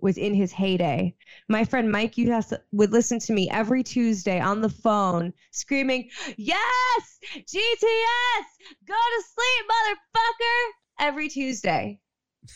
was 0.00 0.16
in 0.16 0.32
his 0.32 0.52
heyday. 0.52 1.16
My 1.48 1.64
friend 1.64 1.90
Mike 1.90 2.16
Utas 2.16 2.52
would 2.70 2.92
listen 2.92 3.18
to 3.20 3.32
me 3.32 3.50
every 3.50 3.82
Tuesday 3.82 4.38
on 4.38 4.60
the 4.60 4.68
phone 4.68 5.32
screaming, 5.50 6.08
Yes, 6.36 7.18
GTS, 7.34 8.46
go 8.86 8.94
to 8.94 9.24
sleep, 9.24 9.70
motherfucker, 9.70 10.70
every 11.00 11.28
Tuesday. 11.28 11.98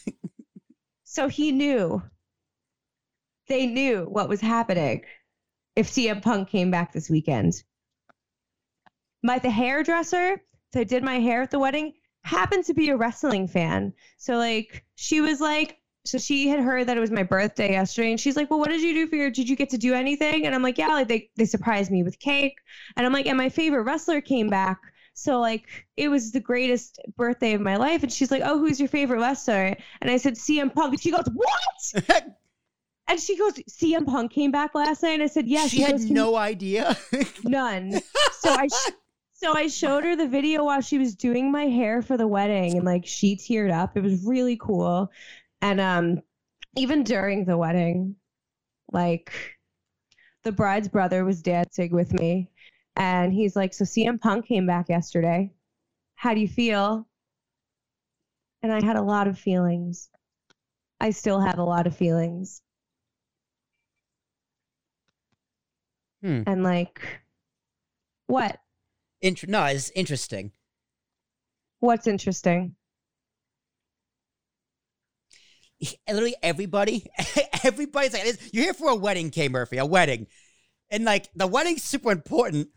so 1.04 1.26
he 1.26 1.50
knew. 1.50 2.00
They 3.48 3.66
knew 3.66 4.04
what 4.04 4.28
was 4.28 4.40
happening 4.40 5.02
if 5.76 5.90
CM 5.90 6.22
Punk 6.22 6.48
came 6.48 6.70
back 6.70 6.92
this 6.92 7.08
weekend. 7.08 7.62
My 9.22 9.38
the 9.38 9.50
hairdresser 9.50 10.42
that 10.72 10.88
did 10.88 11.02
my 11.02 11.20
hair 11.20 11.42
at 11.42 11.50
the 11.50 11.58
wedding 11.58 11.92
happened 12.24 12.64
to 12.64 12.74
be 12.74 12.88
a 12.88 12.96
wrestling 12.96 13.46
fan. 13.46 13.92
So 14.16 14.36
like 14.36 14.84
she 14.94 15.20
was 15.20 15.40
like 15.40 15.78
so 16.04 16.18
she 16.18 16.48
had 16.48 16.58
heard 16.58 16.88
that 16.88 16.96
it 16.96 17.00
was 17.00 17.12
my 17.12 17.22
birthday 17.22 17.72
yesterday 17.72 18.10
and 18.10 18.20
she's 18.20 18.36
like, 18.36 18.50
Well, 18.50 18.58
what 18.58 18.70
did 18.70 18.82
you 18.82 18.92
do 18.92 19.06
for 19.06 19.16
your 19.16 19.30
did 19.30 19.48
you 19.48 19.56
get 19.56 19.70
to 19.70 19.78
do 19.78 19.94
anything? 19.94 20.46
And 20.46 20.54
I'm 20.54 20.62
like, 20.62 20.78
Yeah, 20.78 20.88
like 20.88 21.08
they, 21.08 21.30
they 21.36 21.44
surprised 21.44 21.90
me 21.90 22.02
with 22.02 22.18
cake. 22.18 22.58
And 22.96 23.06
I'm 23.06 23.12
like, 23.12 23.26
and 23.26 23.38
my 23.38 23.48
favorite 23.48 23.84
wrestler 23.84 24.20
came 24.20 24.48
back. 24.48 24.78
So 25.14 25.40
like 25.40 25.66
it 25.96 26.08
was 26.08 26.32
the 26.32 26.40
greatest 26.40 26.98
birthday 27.16 27.52
of 27.52 27.60
my 27.60 27.76
life. 27.76 28.02
And 28.02 28.12
she's 28.12 28.30
like, 28.30 28.42
Oh, 28.44 28.58
who's 28.58 28.80
your 28.80 28.88
favorite 28.88 29.20
wrestler? 29.20 29.76
And 30.00 30.10
I 30.10 30.16
said 30.16 30.34
CM 30.34 30.74
Punk. 30.74 31.00
She 31.00 31.12
goes, 31.12 31.26
What? 31.32 32.26
And 33.08 33.20
she 33.20 33.36
goes, 33.36 33.54
CM 33.70 34.06
Punk 34.06 34.32
came 34.32 34.50
back 34.50 34.74
last 34.74 35.02
night. 35.02 35.14
And 35.14 35.22
I 35.22 35.26
said, 35.26 35.46
Yeah. 35.46 35.66
She, 35.66 35.78
she 35.78 35.82
had 35.82 35.92
goes, 35.92 36.10
no 36.10 36.36
idea. 36.36 36.96
none. 37.44 38.00
So 38.38 38.50
I 38.50 38.68
sh- 38.68 38.92
so 39.42 39.52
I 39.56 39.66
showed 39.66 40.04
her 40.04 40.14
the 40.14 40.28
video 40.28 40.64
while 40.64 40.80
she 40.80 40.98
was 40.98 41.16
doing 41.16 41.50
my 41.50 41.64
hair 41.64 42.00
for 42.00 42.16
the 42.16 42.28
wedding, 42.28 42.76
and 42.76 42.84
like 42.84 43.04
she 43.04 43.34
teared 43.34 43.72
up. 43.72 43.96
It 43.96 44.02
was 44.02 44.24
really 44.24 44.56
cool. 44.56 45.10
And 45.60 45.80
um, 45.80 46.22
even 46.76 47.02
during 47.02 47.44
the 47.44 47.58
wedding, 47.58 48.14
like 48.92 49.32
the 50.44 50.52
bride's 50.52 50.86
brother 50.86 51.24
was 51.24 51.42
dancing 51.42 51.90
with 51.90 52.12
me, 52.12 52.50
and 52.94 53.32
he's 53.32 53.56
like, 53.56 53.74
"So 53.74 53.84
CM 53.84 54.20
Punk 54.20 54.46
came 54.46 54.64
back 54.64 54.88
yesterday. 54.88 55.50
How 56.14 56.34
do 56.34 56.40
you 56.40 56.48
feel?" 56.48 57.08
And 58.62 58.72
I 58.72 58.84
had 58.84 58.94
a 58.94 59.02
lot 59.02 59.26
of 59.26 59.36
feelings. 59.36 60.08
I 61.00 61.10
still 61.10 61.40
have 61.40 61.58
a 61.58 61.64
lot 61.64 61.88
of 61.88 61.96
feelings. 61.96 62.61
Hmm. 66.22 66.42
And 66.46 66.62
like, 66.62 67.00
what? 68.26 68.58
Int- 69.20 69.48
no, 69.48 69.64
it's 69.64 69.90
interesting. 69.90 70.52
What's 71.80 72.06
interesting? 72.06 72.76
Literally 76.08 76.36
everybody, 76.42 77.06
everybody's 77.64 78.12
like, 78.12 78.38
"You're 78.52 78.64
here 78.64 78.74
for 78.74 78.90
a 78.90 78.94
wedding, 78.94 79.30
K 79.30 79.48
Murphy, 79.48 79.78
a 79.78 79.84
wedding," 79.84 80.28
and 80.90 81.04
like 81.04 81.28
the 81.34 81.48
wedding's 81.48 81.82
super 81.82 82.12
important, 82.12 82.68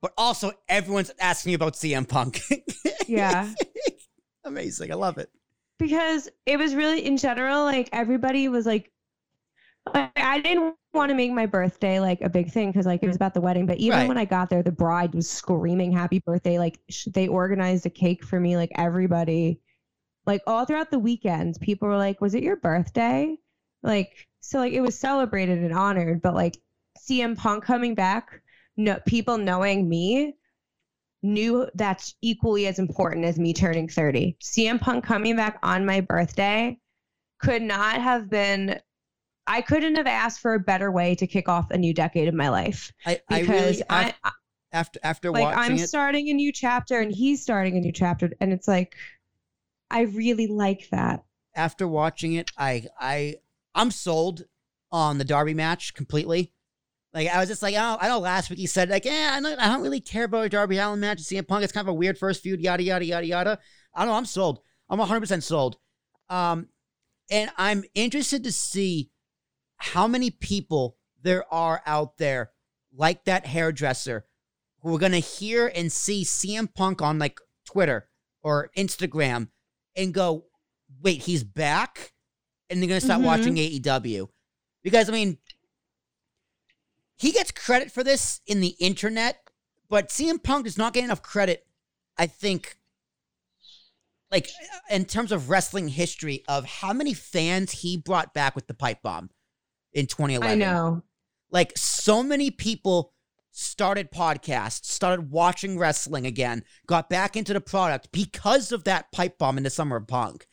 but 0.00 0.14
also 0.16 0.52
everyone's 0.66 1.10
asking 1.20 1.50
you 1.50 1.56
about 1.56 1.74
CM 1.74 2.08
Punk. 2.08 2.40
Yeah, 3.08 3.52
amazing. 4.44 4.92
I 4.92 4.94
love 4.94 5.18
it 5.18 5.28
because 5.78 6.28
it 6.46 6.56
was 6.56 6.74
really 6.74 7.04
in 7.04 7.16
general 7.16 7.64
like 7.64 7.88
everybody 7.92 8.48
was 8.48 8.64
like 8.64 8.91
I 9.86 10.40
didn't 10.40 10.74
want 10.94 11.10
to 11.10 11.14
make 11.14 11.32
my 11.32 11.46
birthday 11.46 12.00
like 12.00 12.20
a 12.20 12.28
big 12.28 12.50
thing 12.50 12.70
because 12.70 12.86
like 12.86 13.02
it 13.02 13.06
was 13.06 13.16
about 13.16 13.34
the 13.34 13.40
wedding. 13.40 13.66
But 13.66 13.78
even 13.78 13.98
right. 13.98 14.08
when 14.08 14.18
I 14.18 14.24
got 14.24 14.50
there, 14.50 14.62
the 14.62 14.72
bride 14.72 15.14
was 15.14 15.28
screaming 15.28 15.92
"Happy 15.92 16.20
birthday!" 16.20 16.58
Like 16.58 16.78
sh- 16.88 17.08
they 17.12 17.28
organized 17.28 17.86
a 17.86 17.90
cake 17.90 18.24
for 18.24 18.38
me. 18.38 18.56
Like 18.56 18.70
everybody, 18.76 19.60
like 20.26 20.42
all 20.46 20.64
throughout 20.64 20.90
the 20.90 20.98
weekend, 20.98 21.58
people 21.60 21.88
were 21.88 21.96
like, 21.96 22.20
"Was 22.20 22.34
it 22.34 22.42
your 22.42 22.56
birthday?" 22.56 23.36
Like 23.82 24.28
so, 24.40 24.58
like 24.58 24.72
it 24.72 24.80
was 24.80 24.98
celebrated 24.98 25.58
and 25.58 25.74
honored. 25.74 26.22
But 26.22 26.34
like 26.34 26.58
CM 26.98 27.36
Punk 27.36 27.64
coming 27.64 27.94
back, 27.94 28.42
no 28.76 28.98
people 29.06 29.38
knowing 29.38 29.88
me 29.88 30.34
knew 31.22 31.68
that's 31.74 32.14
equally 32.20 32.66
as 32.66 32.78
important 32.78 33.24
as 33.24 33.38
me 33.38 33.52
turning 33.52 33.88
30. 33.88 34.36
CM 34.42 34.80
Punk 34.80 35.04
coming 35.04 35.36
back 35.36 35.58
on 35.62 35.86
my 35.86 36.00
birthday 36.00 36.78
could 37.40 37.62
not 37.62 38.00
have 38.00 38.28
been 38.28 38.80
I 39.46 39.60
couldn't 39.62 39.96
have 39.96 40.06
asked 40.06 40.40
for 40.40 40.54
a 40.54 40.60
better 40.60 40.90
way 40.90 41.14
to 41.16 41.26
kick 41.26 41.48
off 41.48 41.70
a 41.70 41.78
new 41.78 41.92
decade 41.92 42.28
of 42.28 42.34
my 42.34 42.48
life. 42.48 42.92
I, 43.04 43.20
because 43.28 43.82
I, 43.90 44.02
really, 44.02 44.14
I 44.22 44.30
after 44.72 45.00
after 45.02 45.30
like 45.30 45.56
I'm 45.56 45.74
it, 45.74 45.88
starting 45.88 46.28
a 46.28 46.32
new 46.32 46.52
chapter 46.52 47.00
and 47.00 47.12
he's 47.12 47.42
starting 47.42 47.76
a 47.76 47.80
new 47.80 47.92
chapter, 47.92 48.30
and 48.40 48.52
it's 48.52 48.68
like 48.68 48.94
I 49.90 50.02
really 50.02 50.46
like 50.46 50.88
that. 50.90 51.24
After 51.54 51.86
watching 51.86 52.34
it, 52.34 52.50
I 52.56 52.86
I 52.98 53.36
I'm 53.74 53.90
sold 53.90 54.44
on 54.90 55.18
the 55.18 55.24
Darby 55.24 55.54
match 55.54 55.94
completely. 55.94 56.52
Like 57.12 57.28
I 57.28 57.38
was 57.38 57.48
just 57.48 57.62
like, 57.62 57.74
oh, 57.76 57.98
I 58.00 58.08
know 58.08 58.18
last 58.20 58.48
week 58.48 58.58
he 58.58 58.66
said 58.66 58.88
like, 58.88 59.04
yeah, 59.04 59.32
I 59.34 59.40
don't, 59.40 59.58
I 59.58 59.66
don't 59.66 59.82
really 59.82 60.00
care 60.00 60.24
about 60.24 60.46
a 60.46 60.48
Darby 60.48 60.78
Allin 60.78 61.00
match. 61.00 61.18
CM 61.18 61.46
Punk, 61.46 61.62
it's 61.62 61.72
kind 61.72 61.86
of 61.86 61.92
a 61.92 61.96
weird 61.96 62.16
first 62.16 62.42
feud, 62.42 62.60
yada 62.60 62.82
yada 62.82 63.04
yada 63.04 63.26
yada. 63.26 63.58
I 63.94 64.00
don't 64.00 64.08
know. 64.08 64.16
I'm 64.16 64.24
sold. 64.24 64.60
I'm 64.88 64.98
100 64.98 65.20
percent 65.20 65.44
sold. 65.44 65.76
Um, 66.30 66.68
and 67.30 67.50
I'm 67.58 67.84
interested 67.94 68.44
to 68.44 68.52
see 68.52 69.10
how 69.82 70.06
many 70.06 70.30
people 70.30 70.96
there 71.22 71.44
are 71.52 71.82
out 71.86 72.16
there 72.18 72.52
like 72.94 73.24
that 73.24 73.46
hairdresser 73.46 74.24
who 74.80 74.94
are 74.94 74.98
going 74.98 75.12
to 75.12 75.18
hear 75.18 75.70
and 75.74 75.90
see 75.90 76.24
CM 76.24 76.72
Punk 76.72 77.02
on 77.02 77.18
like 77.18 77.40
Twitter 77.64 78.08
or 78.42 78.70
Instagram 78.76 79.48
and 79.96 80.14
go, 80.14 80.44
wait, 81.02 81.22
he's 81.22 81.42
back? 81.42 82.12
And 82.70 82.80
they're 82.80 82.88
going 82.88 83.00
to 83.00 83.04
start 83.04 83.20
mm-hmm. 83.20 83.26
watching 83.26 83.56
AEW. 83.56 84.28
Because, 84.84 85.08
I 85.08 85.12
mean, 85.12 85.38
he 87.16 87.32
gets 87.32 87.50
credit 87.50 87.90
for 87.90 88.04
this 88.04 88.40
in 88.46 88.60
the 88.60 88.74
internet, 88.78 89.40
but 89.88 90.08
CM 90.08 90.42
Punk 90.42 90.64
does 90.64 90.78
not 90.78 90.92
get 90.92 91.04
enough 91.04 91.22
credit, 91.22 91.66
I 92.16 92.26
think, 92.26 92.76
like 94.30 94.48
in 94.90 95.04
terms 95.04 95.32
of 95.32 95.50
wrestling 95.50 95.88
history 95.88 96.44
of 96.48 96.64
how 96.64 96.92
many 96.92 97.14
fans 97.14 97.72
he 97.72 97.96
brought 97.96 98.32
back 98.32 98.54
with 98.54 98.66
the 98.66 98.74
pipe 98.74 99.02
bomb 99.02 99.30
in 99.92 100.06
2011. 100.06 100.62
I 100.62 100.64
know. 100.64 101.02
Like 101.50 101.72
so 101.76 102.22
many 102.22 102.50
people 102.50 103.12
started 103.52 104.10
podcasts, 104.10 104.86
started 104.86 105.30
watching 105.30 105.78
wrestling 105.78 106.26
again, 106.26 106.64
got 106.86 107.10
back 107.10 107.36
into 107.36 107.52
the 107.52 107.60
product 107.60 108.08
because 108.12 108.72
of 108.72 108.84
that 108.84 109.12
pipe 109.12 109.38
bomb 109.38 109.58
in 109.58 109.64
the 109.64 109.70
summer 109.70 109.96
of 109.96 110.08
punk. 110.08 110.46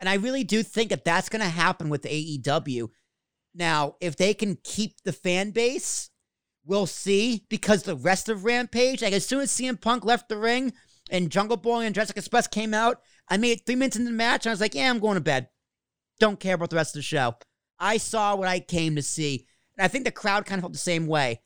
And 0.00 0.08
I 0.08 0.14
really 0.14 0.44
do 0.44 0.62
think 0.62 0.90
that 0.90 1.04
that's 1.04 1.28
going 1.28 1.42
to 1.42 1.48
happen 1.48 1.88
with 1.88 2.02
AEW. 2.02 2.88
Now, 3.54 3.96
if 4.00 4.16
they 4.16 4.32
can 4.34 4.58
keep 4.62 5.02
the 5.02 5.12
fan 5.12 5.50
base, 5.50 6.10
we'll 6.64 6.86
see 6.86 7.44
because 7.48 7.82
the 7.82 7.96
rest 7.96 8.28
of 8.28 8.44
Rampage, 8.44 9.02
like 9.02 9.12
as 9.12 9.26
soon 9.26 9.40
as 9.40 9.50
CM 9.50 9.80
Punk 9.80 10.04
left 10.04 10.28
the 10.28 10.38
ring 10.38 10.72
and 11.10 11.30
Jungle 11.30 11.56
Boy 11.56 11.80
and 11.80 11.94
Jurassic 11.94 12.16
Express 12.16 12.46
came 12.46 12.72
out, 12.72 13.00
I 13.28 13.36
made 13.36 13.58
it 13.58 13.66
three 13.66 13.74
minutes 13.74 13.96
into 13.96 14.10
the 14.10 14.16
match 14.16 14.46
and 14.46 14.50
I 14.50 14.52
was 14.52 14.60
like, 14.60 14.74
yeah, 14.74 14.88
I'm 14.88 15.00
going 15.00 15.16
to 15.16 15.20
bed. 15.20 15.48
Don't 16.20 16.38
care 16.38 16.54
about 16.54 16.70
the 16.70 16.76
rest 16.76 16.94
of 16.94 17.00
the 17.00 17.02
show. 17.02 17.34
I 17.78 17.96
saw 17.98 18.34
what 18.34 18.48
I 18.48 18.60
came 18.60 18.96
to 18.96 19.02
see. 19.02 19.46
And 19.76 19.84
I 19.84 19.88
think 19.88 20.04
the 20.04 20.10
crowd 20.10 20.46
kind 20.46 20.58
of 20.58 20.62
felt 20.62 20.72
the 20.72 20.78
same 20.78 21.06
way 21.06 21.40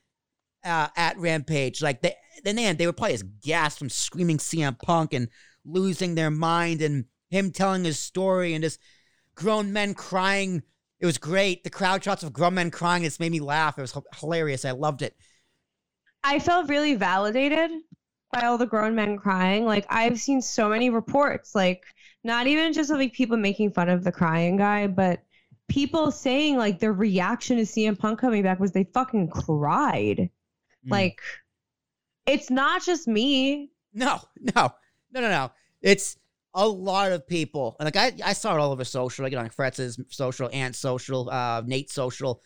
uh, 0.64 0.88
at 0.96 1.18
Rampage. 1.18 1.82
Like, 1.82 2.02
they, 2.02 2.14
then 2.44 2.76
they, 2.76 2.86
were 2.86 2.92
probably 2.92 3.14
as 3.14 3.22
gassed 3.22 3.78
from 3.78 3.90
screaming 3.90 4.38
CM 4.38 4.78
Punk 4.78 5.12
and 5.12 5.28
losing 5.64 6.14
their 6.14 6.30
mind 6.30 6.82
and 6.82 7.04
him 7.30 7.50
telling 7.50 7.84
his 7.84 7.98
story 7.98 8.54
and 8.54 8.64
just 8.64 8.80
grown 9.34 9.72
men 9.72 9.94
crying. 9.94 10.62
It 11.00 11.06
was 11.06 11.18
great. 11.18 11.64
The 11.64 11.70
crowd 11.70 12.04
shots 12.04 12.22
of 12.22 12.32
grown 12.32 12.54
men 12.54 12.70
crying, 12.70 13.04
it's 13.04 13.20
made 13.20 13.32
me 13.32 13.40
laugh. 13.40 13.78
It 13.78 13.82
was 13.82 13.96
hilarious. 14.16 14.64
I 14.64 14.72
loved 14.72 15.02
it. 15.02 15.16
I 16.24 16.38
felt 16.38 16.68
really 16.68 16.94
validated 16.94 17.70
by 18.32 18.46
all 18.46 18.56
the 18.56 18.66
grown 18.66 18.94
men 18.94 19.18
crying. 19.18 19.64
Like 19.64 19.86
I've 19.88 20.18
seen 20.18 20.40
so 20.40 20.68
many 20.68 20.90
reports, 20.90 21.54
like 21.54 21.82
not 22.24 22.46
even 22.46 22.72
just 22.72 22.90
of 22.90 22.98
like 22.98 23.12
people 23.12 23.36
making 23.36 23.72
fun 23.72 23.88
of 23.88 24.04
the 24.04 24.12
crying 24.12 24.56
guy, 24.56 24.86
but 24.86 25.22
people 25.72 26.10
saying 26.10 26.58
like 26.58 26.78
their 26.80 26.92
reaction 26.92 27.56
to 27.56 27.62
CM 27.62 27.98
Punk 27.98 28.18
coming 28.18 28.42
back 28.42 28.60
was 28.60 28.72
they 28.72 28.84
fucking 28.84 29.30
cried. 29.30 30.28
Mm. 30.86 30.90
Like, 30.90 31.20
it's 32.26 32.50
not 32.50 32.84
just 32.84 33.08
me. 33.08 33.70
No, 33.94 34.20
no, 34.54 34.70
no, 35.12 35.20
no, 35.20 35.30
no. 35.30 35.50
It's 35.80 36.18
a 36.52 36.68
lot 36.68 37.12
of 37.12 37.26
people. 37.26 37.76
And 37.80 37.86
like 37.86 37.96
I, 37.96 38.12
I 38.22 38.32
saw 38.34 38.54
it 38.54 38.60
all 38.60 38.70
over 38.70 38.84
social. 38.84 39.24
Like 39.24 39.34
on 39.34 39.48
Fretz's 39.48 39.98
social, 40.08 40.50
Ant 40.52 40.76
social, 40.76 41.30
uh, 41.30 41.62
Nate 41.64 41.90
social, 41.90 42.42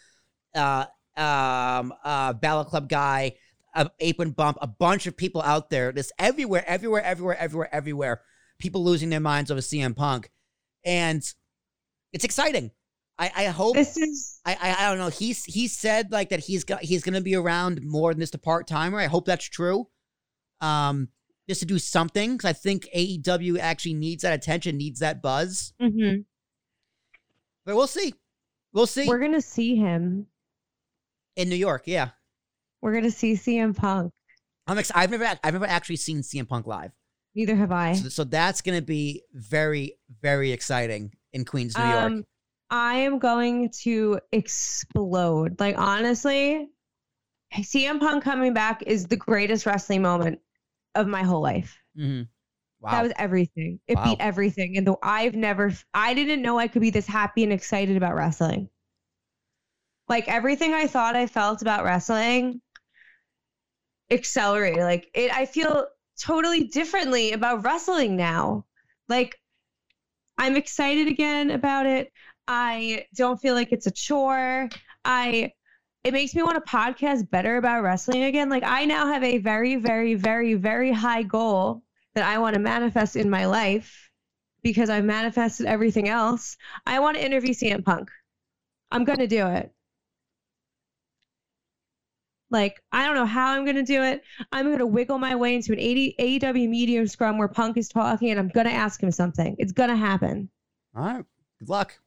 uh, 0.55 0.87
um, 1.17 1.93
uh, 2.05 2.33
Ballot 2.33 2.69
Club 2.69 2.89
guy, 2.89 3.33
uh, 3.75 3.89
Ape 3.99 4.21
and 4.21 4.37
Bump, 4.37 4.59
a 4.63 4.69
bunch 4.69 5.09
of 5.09 5.17
people 5.17 5.43
out 5.43 5.69
there. 5.69 5.91
Just 5.91 6.13
everywhere, 6.21 6.65
everywhere, 6.65 7.03
everywhere, 7.03 7.37
everywhere, 7.37 7.75
everywhere. 7.75 8.21
People 8.61 8.85
losing 8.85 9.11
their 9.11 9.21
minds 9.21 9.51
over 9.51 9.61
CM 9.61 9.97
Punk, 9.97 10.31
and 10.85 11.23
it's 12.13 12.25
exciting. 12.25 12.71
I, 13.19 13.33
I 13.35 13.45
hope 13.47 13.75
this 13.75 13.97
is. 13.97 14.41
I, 14.45 14.57
I 14.61 14.77
I 14.79 14.89
don't 14.91 14.99
know. 14.99 15.09
He's 15.09 15.45
he 15.45 15.69
said 15.69 16.13
like 16.13 16.29
that 16.31 16.41
he's 16.41 16.65
got 16.65 16.83
he's 16.83 17.03
gonna 17.03 17.23
be 17.23 17.35
around 17.35 17.81
more 17.83 18.13
than 18.13 18.21
just 18.21 18.35
a 18.35 18.39
part 18.39 18.67
timer. 18.67 18.99
I 18.99 19.07
hope 19.07 19.25
that's 19.25 19.49
true. 19.49 19.89
Um, 20.61 21.09
just 21.49 21.61
to 21.61 21.67
do 21.67 21.79
something 21.79 22.33
because 22.37 22.51
I 22.51 22.53
think 22.53 22.89
AEW 22.95 23.59
actually 23.59 23.95
needs 23.95 24.23
that 24.23 24.35
attention, 24.35 24.77
needs 24.77 25.01
that 25.01 25.23
buzz. 25.23 25.73
Mm-hmm. 25.81 26.23
But 27.65 27.77
we'll 27.77 27.87
see. 27.87 28.15
We'll 28.73 28.87
see. 28.87 29.09
We're 29.09 29.19
gonna 29.19 29.41
see 29.41 29.77
him 29.77 30.27
in 31.37 31.49
New 31.49 31.57
York. 31.57 31.85
Yeah, 31.87 32.11
we're 32.83 32.95
gonna 32.95 33.11
see 33.11 33.33
CM 33.33 33.75
Punk. 33.75 34.13
I'm 34.67 34.77
excited. 34.77 35.01
I've 35.01 35.11
never 35.11 35.39
I've 35.43 35.53
never 35.55 35.67
actually 35.67 35.97
seen 35.97 36.19
CM 36.21 36.47
Punk 36.47 36.67
live. 36.67 36.93
Neither 37.35 37.57
have 37.57 37.73
I. 37.73 37.95
So, 37.95 38.09
so 38.11 38.25
that's 38.25 38.61
gonna 38.61 38.83
be 38.83 39.23
very 39.33 39.97
very 40.21 40.53
exciting 40.53 41.13
in 41.33 41.47
Queens, 41.47 41.77
New 41.77 41.85
um, 41.85 42.13
York. 42.13 42.25
I 42.71 42.97
am 42.99 43.19
going 43.19 43.71
to 43.83 44.21
explode. 44.33 45.61
Like 45.61 45.79
honestly, 45.79 46.69
CM 47.55 48.01
Punk 48.01 48.25
coming 48.25 48.55
back 48.55 48.83
is 48.83 49.07
the 49.07 49.17
greatest 49.17 49.67
wrestling 49.67 50.03
moment 50.03 50.41
of 50.95 51.07
my 51.07 51.23
whole 51.23 51.43
life. 51.43 51.79
Mm-hmm. 51.97 52.23
Wow. 52.81 52.91
That 52.91 53.03
was 53.03 53.13
everything. 53.17 53.81
It 53.87 53.97
Wow. 53.97 54.05
beat 54.05 54.21
everything. 54.21 54.77
And 54.77 54.87
though 54.87 54.99
I've 55.03 55.35
never, 55.35 55.73
I 55.95 56.15
didn't 56.15 56.43
know 56.43 56.59
I 56.59 56.69
could 56.69 56.83
be 56.83 56.91
this 56.91 57.07
happy 57.07 57.43
and 57.43 57.53
excited 57.53 57.97
about 57.97 58.15
wrestling. 58.15 58.69
Like 60.09 60.29
everything 60.29 60.73
I 60.73 60.87
thought 60.87 61.17
I 61.17 61.27
felt 61.27 61.63
about 61.63 61.85
wrestling 61.85 62.61
accelerated. 64.11 64.83
Like 64.83 65.11
it, 65.15 65.33
I 65.33 65.47
feel 65.47 65.87
totally 66.21 66.69
differently 66.69 67.33
about 67.33 67.65
wrestling 67.65 68.17
now. 68.17 68.65
Like 69.09 69.37
I'm 70.39 70.57
excited 70.57 71.09
again 71.09 71.51
about 71.51 71.87
it. 71.87 72.13
I 72.49 73.07
don't 73.15 73.41
feel 73.41 73.55
like 73.55 73.73
it's 73.73 73.87
a 73.87 73.91
chore. 73.91 74.69
I 75.05 75.53
it 76.05 76.13
makes 76.13 76.35
me 76.37 76.43
want 76.43 76.65
to 76.65 76.71
podcast 76.71 77.29
better 77.31 77.57
about 77.57 77.83
wrestling 77.83 78.25
again. 78.25 78.49
Like 78.49 78.63
I 78.65 78.85
now 78.85 79.07
have 79.07 79.25
a 79.25 79.39
very, 79.39 79.77
very, 79.77 80.15
very, 80.15 80.55
very 80.55 80.93
high 80.93 81.25
goal 81.25 81.83
that 82.15 82.25
I 82.25 82.39
want 82.39 82.55
to 82.55 82.61
manifest 82.61 83.17
in 83.17 83.29
my 83.29 83.47
life 83.47 84.11
because 84.63 84.89
I've 84.89 85.05
manifested 85.05 85.67
everything 85.67 86.09
else. 86.09 86.57
I 86.87 87.01
want 87.01 87.17
to 87.17 87.25
interview 87.25 87.53
CM 87.53 87.85
Punk. 87.85 88.09
I'm 88.91 89.05
going 89.05 89.19
to 89.19 89.27
do 89.27 89.47
it. 89.49 89.73
Like, 92.51 92.81
I 92.93 93.05
don't 93.05 93.17
know 93.17 93.27
how 93.27 93.51
I'm 93.51 93.65
going 93.65 93.77
to 93.77 93.83
do 93.83 94.03
it. 94.05 94.23
I'm 94.53 94.67
going 94.67 94.79
to 94.79 94.87
wiggle 94.87 95.19
my 95.19 95.35
way 95.35 95.57
into 95.57 95.73
an 95.73 95.81
80, 95.81 96.15
AEW 96.21 96.69
medium 96.69 97.07
scrum 97.09 97.39
where 97.39 97.49
Punk 97.49 97.77
is 97.77 97.89
talking 97.89 98.31
and 98.31 98.39
I'm 98.39 98.49
going 98.49 98.67
to 98.67 98.73
ask 98.73 99.03
him 99.03 99.11
something. 99.11 99.57
It's 99.59 99.73
going 99.73 99.91
to 99.91 99.97
happen. 99.97 100.49
All 100.97 101.05
right. 101.05 101.25
Good 101.59 101.69
luck. 101.69 101.99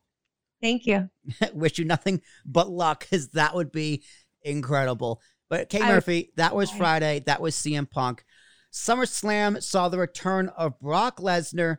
Thank 0.62 0.86
you. 0.86 1.10
Wish 1.54 1.78
you 1.80 1.86
nothing 1.86 2.22
but 2.46 2.70
luck, 2.70 3.02
because 3.02 3.30
that 3.30 3.56
would 3.56 3.72
be 3.72 4.04
incredible. 4.42 5.22
But 5.50 5.70
Kay 5.70 5.82
I- 5.82 5.88
Murphy, 5.88 6.32
that 6.36 6.56
was 6.56 6.72
I- 6.72 6.78
Friday. 6.78 7.24
That 7.26 7.42
was 7.42 7.56
CM 7.56 7.90
Punk. 7.90 8.24
SummerSlam 8.72 9.64
saw 9.64 9.90
the 9.90 9.98
return 9.98 10.50
of 10.50 10.80
Brock 10.80 11.18
Lesnar, 11.20 11.78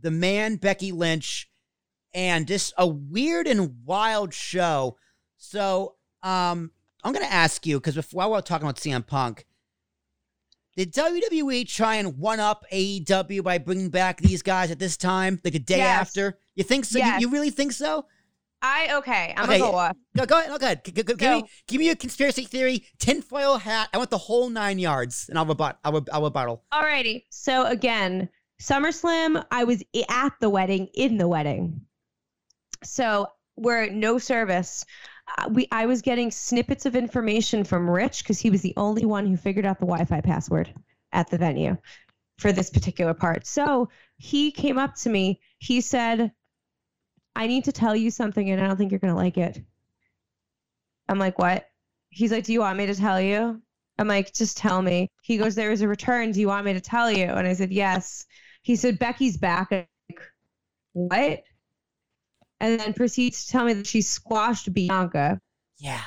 the 0.00 0.10
man 0.10 0.56
Becky 0.56 0.90
Lynch, 0.92 1.50
and 2.14 2.46
just 2.46 2.72
a 2.78 2.86
weird 2.86 3.46
and 3.46 3.84
wild 3.84 4.32
show. 4.32 4.96
So, 5.36 5.96
um, 6.22 6.70
I'm 7.02 7.12
gonna 7.12 7.26
ask 7.26 7.66
you 7.66 7.78
because 7.78 7.96
while 8.12 8.30
we're 8.30 8.40
talking 8.40 8.66
about 8.66 8.76
CM 8.76 9.06
Punk, 9.06 9.44
did 10.76 10.92
WWE 10.94 11.68
try 11.68 11.96
and 11.96 12.16
one 12.18 12.40
up 12.40 12.64
AEW 12.72 13.42
by 13.44 13.58
bringing 13.58 13.90
back 13.90 14.20
these 14.20 14.42
guys 14.42 14.70
at 14.70 14.78
this 14.78 14.96
time, 14.96 15.40
like 15.44 15.54
a 15.54 15.58
day 15.58 15.78
Yes. 15.78 16.00
after? 16.08 16.38
You 16.54 16.64
think 16.64 16.84
so? 16.84 16.98
You- 16.98 17.04
Yes. 17.04 17.20
You, 17.20 17.28
really 17.30 17.50
think 17.50 17.72
so? 17.72 18.06
I, 18.62 18.96
okay, 18.96 19.34
I'm 19.36 19.44
Okay, 19.44 19.58
to 19.58 19.64
go 19.64 19.74
off. 19.74 19.96
Go, 20.16 20.24
go 20.24 20.38
ahead. 20.38 20.48
Go 20.48 20.56
ahead. 20.56 20.84
G- 20.86 20.92
g- 20.92 21.02
give, 21.02 21.20
me, 21.20 21.44
give 21.68 21.78
me 21.80 21.90
a 21.90 21.96
conspiracy 21.96 22.44
theory, 22.44 22.84
tinfoil 22.98 23.58
hat. 23.58 23.90
I 23.92 23.98
want 23.98 24.08
the 24.08 24.16
whole 24.16 24.48
nine 24.48 24.78
yards, 24.78 25.26
and 25.28 25.36
I'll 25.38 25.44
rebut. 25.44 25.78
I'll, 25.84 26.02
I'll 26.10 26.22
rebuttal. 26.22 26.62
Alrighty. 26.72 27.24
So 27.28 27.66
again, 27.66 28.30
SummerSlam, 28.62 29.44
I 29.50 29.64
was 29.64 29.82
at 30.08 30.32
the 30.40 30.48
wedding, 30.48 30.88
in 30.94 31.18
the 31.18 31.28
wedding. 31.28 31.82
So 32.82 33.26
we're 33.56 33.90
no 33.90 34.16
service. 34.18 34.84
Uh, 35.38 35.48
we 35.50 35.68
I 35.70 35.86
was 35.86 36.00
getting 36.02 36.30
snippets 36.30 36.86
of 36.86 36.96
information 36.96 37.64
from 37.64 37.88
Rich 37.88 38.22
because 38.24 38.38
he 38.38 38.48
was 38.50 38.62
the 38.62 38.74
only 38.76 39.04
one 39.04 39.26
who 39.26 39.36
figured 39.36 39.66
out 39.66 39.78
the 39.78 39.86
Wi-Fi 39.86 40.20
password 40.22 40.72
at 41.12 41.28
the 41.30 41.38
venue 41.38 41.76
for 42.38 42.50
this 42.52 42.70
particular 42.70 43.14
part. 43.14 43.46
So 43.46 43.88
he 44.16 44.50
came 44.50 44.78
up 44.78 44.94
to 44.96 45.08
me. 45.10 45.40
He 45.58 45.80
said, 45.80 46.32
"I 47.36 47.46
need 47.46 47.64
to 47.64 47.72
tell 47.72 47.94
you 47.96 48.10
something, 48.10 48.50
and 48.50 48.60
I 48.60 48.66
don't 48.66 48.76
think 48.76 48.90
you're 48.90 49.00
gonna 49.00 49.16
like 49.16 49.38
it." 49.38 49.62
I'm 51.08 51.18
like, 51.18 51.38
"What?" 51.38 51.68
He's 52.08 52.32
like, 52.32 52.44
"Do 52.44 52.52
you 52.52 52.60
want 52.60 52.78
me 52.78 52.86
to 52.86 52.94
tell 52.94 53.20
you?" 53.20 53.60
I'm 53.96 54.08
like, 54.08 54.32
just 54.34 54.56
tell 54.56 54.82
me. 54.82 55.08
He 55.22 55.36
goes, 55.38 55.54
there 55.54 55.70
is 55.70 55.80
a 55.80 55.86
return. 55.86 56.32
Do 56.32 56.40
you 56.40 56.48
want 56.48 56.66
me 56.66 56.72
to 56.72 56.80
tell 56.80 57.12
you? 57.12 57.26
And 57.26 57.46
I 57.46 57.52
said, 57.52 57.70
yes. 57.70 58.26
He 58.62 58.74
said, 58.74 58.98
Becky's 58.98 59.36
back. 59.36 59.68
I'm 59.70 59.86
like, 60.10 60.20
what? 60.94 61.44
And 62.58 62.80
then 62.80 62.92
proceeds 62.92 63.46
to 63.46 63.52
tell 63.52 63.64
me 63.66 63.72
that 63.74 63.86
she 63.86 64.02
squashed 64.02 64.74
Bianca. 64.74 65.40
Yeah. 65.78 66.00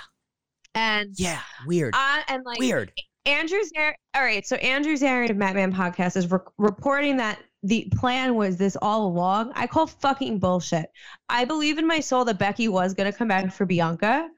And 0.75 1.13
Yeah. 1.15 1.39
Weird. 1.65 1.95
uh, 1.95 2.23
and 2.27 2.43
like 2.43 2.59
Weird. 2.59 2.91
Andrew's 3.25 3.71
all 3.77 4.21
right. 4.21 4.45
So 4.45 4.57
Andrew's 4.57 5.01
Zarian 5.01 5.29
of 5.29 5.37
Mat 5.37 5.55
Men 5.55 5.73
Podcast 5.73 6.17
is 6.17 6.29
re- 6.29 6.39
reporting 6.57 7.15
that 7.17 7.39
the 7.63 7.91
plan 7.97 8.35
was 8.35 8.57
this 8.57 8.77
all 8.81 9.07
along. 9.07 9.51
I 9.55 9.67
call 9.67 9.87
fucking 9.87 10.39
bullshit. 10.39 10.89
I 11.27 11.45
believe 11.45 11.77
in 11.77 11.87
my 11.87 11.99
soul 11.99 12.25
that 12.25 12.39
Becky 12.39 12.67
was 12.67 12.93
gonna 12.93 13.13
come 13.13 13.27
back 13.27 13.51
for 13.51 13.65
Bianca, 13.65 14.29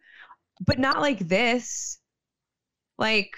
but 0.66 0.80
not 0.80 1.02
like 1.02 1.20
this. 1.20 2.00
Like 2.98 3.36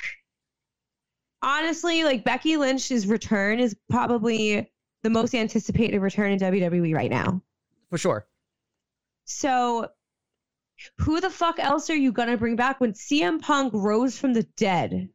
honestly, 1.42 2.04
like 2.04 2.24
Becky 2.24 2.58
Lynch's 2.58 3.08
return 3.08 3.60
is 3.60 3.76
probably 3.90 4.72
the 5.04 5.10
most 5.10 5.34
anticipated 5.34 6.00
return 6.00 6.32
in 6.32 6.40
WWE 6.40 6.94
right 6.94 7.10
now. 7.10 7.42
For 7.90 7.98
sure. 7.98 8.28
So, 9.26 9.88
who 10.98 11.22
the 11.22 11.30
fuck 11.30 11.60
else 11.60 11.90
are 11.90 11.96
you 11.96 12.12
gonna 12.12 12.38
bring 12.38 12.56
back 12.56 12.80
when 12.80 12.94
CM 12.94 13.42
Punk 13.42 13.74
rose 13.74 14.18
from 14.18 14.34
the 14.34 14.44
dead 14.56 15.10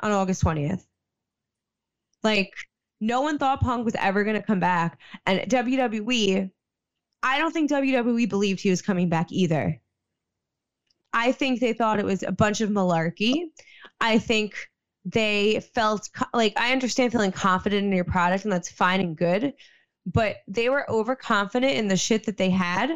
on 0.00 0.12
August 0.12 0.42
20th? 0.44 0.84
Like, 2.22 2.52
no 3.00 3.20
one 3.20 3.38
thought 3.38 3.60
Punk 3.60 3.84
was 3.84 3.94
ever 3.98 4.24
gonna 4.24 4.42
come 4.42 4.60
back. 4.60 4.98
And 5.26 5.40
WWE, 5.50 6.50
I 7.22 7.38
don't 7.38 7.52
think 7.52 7.70
WWE 7.70 8.28
believed 8.28 8.60
he 8.60 8.70
was 8.70 8.82
coming 8.82 9.08
back 9.08 9.30
either. 9.30 9.80
I 11.12 11.32
think 11.32 11.60
they 11.60 11.72
thought 11.72 11.98
it 11.98 12.04
was 12.04 12.22
a 12.22 12.32
bunch 12.32 12.60
of 12.60 12.70
malarkey. 12.70 13.50
I 14.00 14.18
think 14.18 14.54
they 15.04 15.60
felt 15.74 16.08
co- 16.14 16.26
like 16.34 16.52
I 16.56 16.72
understand 16.72 17.12
feeling 17.12 17.32
confident 17.32 17.84
in 17.84 17.92
your 17.92 18.04
product, 18.04 18.44
and 18.44 18.52
that's 18.52 18.70
fine 18.70 19.00
and 19.00 19.16
good. 19.16 19.54
But 20.06 20.36
they 20.48 20.68
were 20.68 20.90
overconfident 20.90 21.72
in 21.72 21.88
the 21.88 21.96
shit 21.96 22.24
that 22.24 22.36
they 22.36 22.50
had 22.50 22.90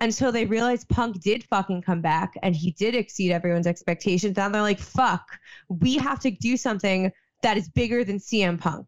until 0.00 0.30
they 0.30 0.46
realized 0.46 0.88
Punk 0.88 1.20
did 1.20 1.44
fucking 1.44 1.82
come 1.82 2.00
back 2.00 2.34
and 2.42 2.54
he 2.54 2.70
did 2.72 2.94
exceed 2.94 3.32
everyone's 3.32 3.66
expectations. 3.66 4.36
Now 4.36 4.48
they're 4.48 4.62
like, 4.62 4.78
fuck, 4.78 5.26
we 5.68 5.96
have 5.96 6.20
to 6.20 6.30
do 6.30 6.56
something 6.56 7.10
that 7.42 7.56
is 7.56 7.68
bigger 7.68 8.04
than 8.04 8.18
CM 8.18 8.60
Punk. 8.60 8.86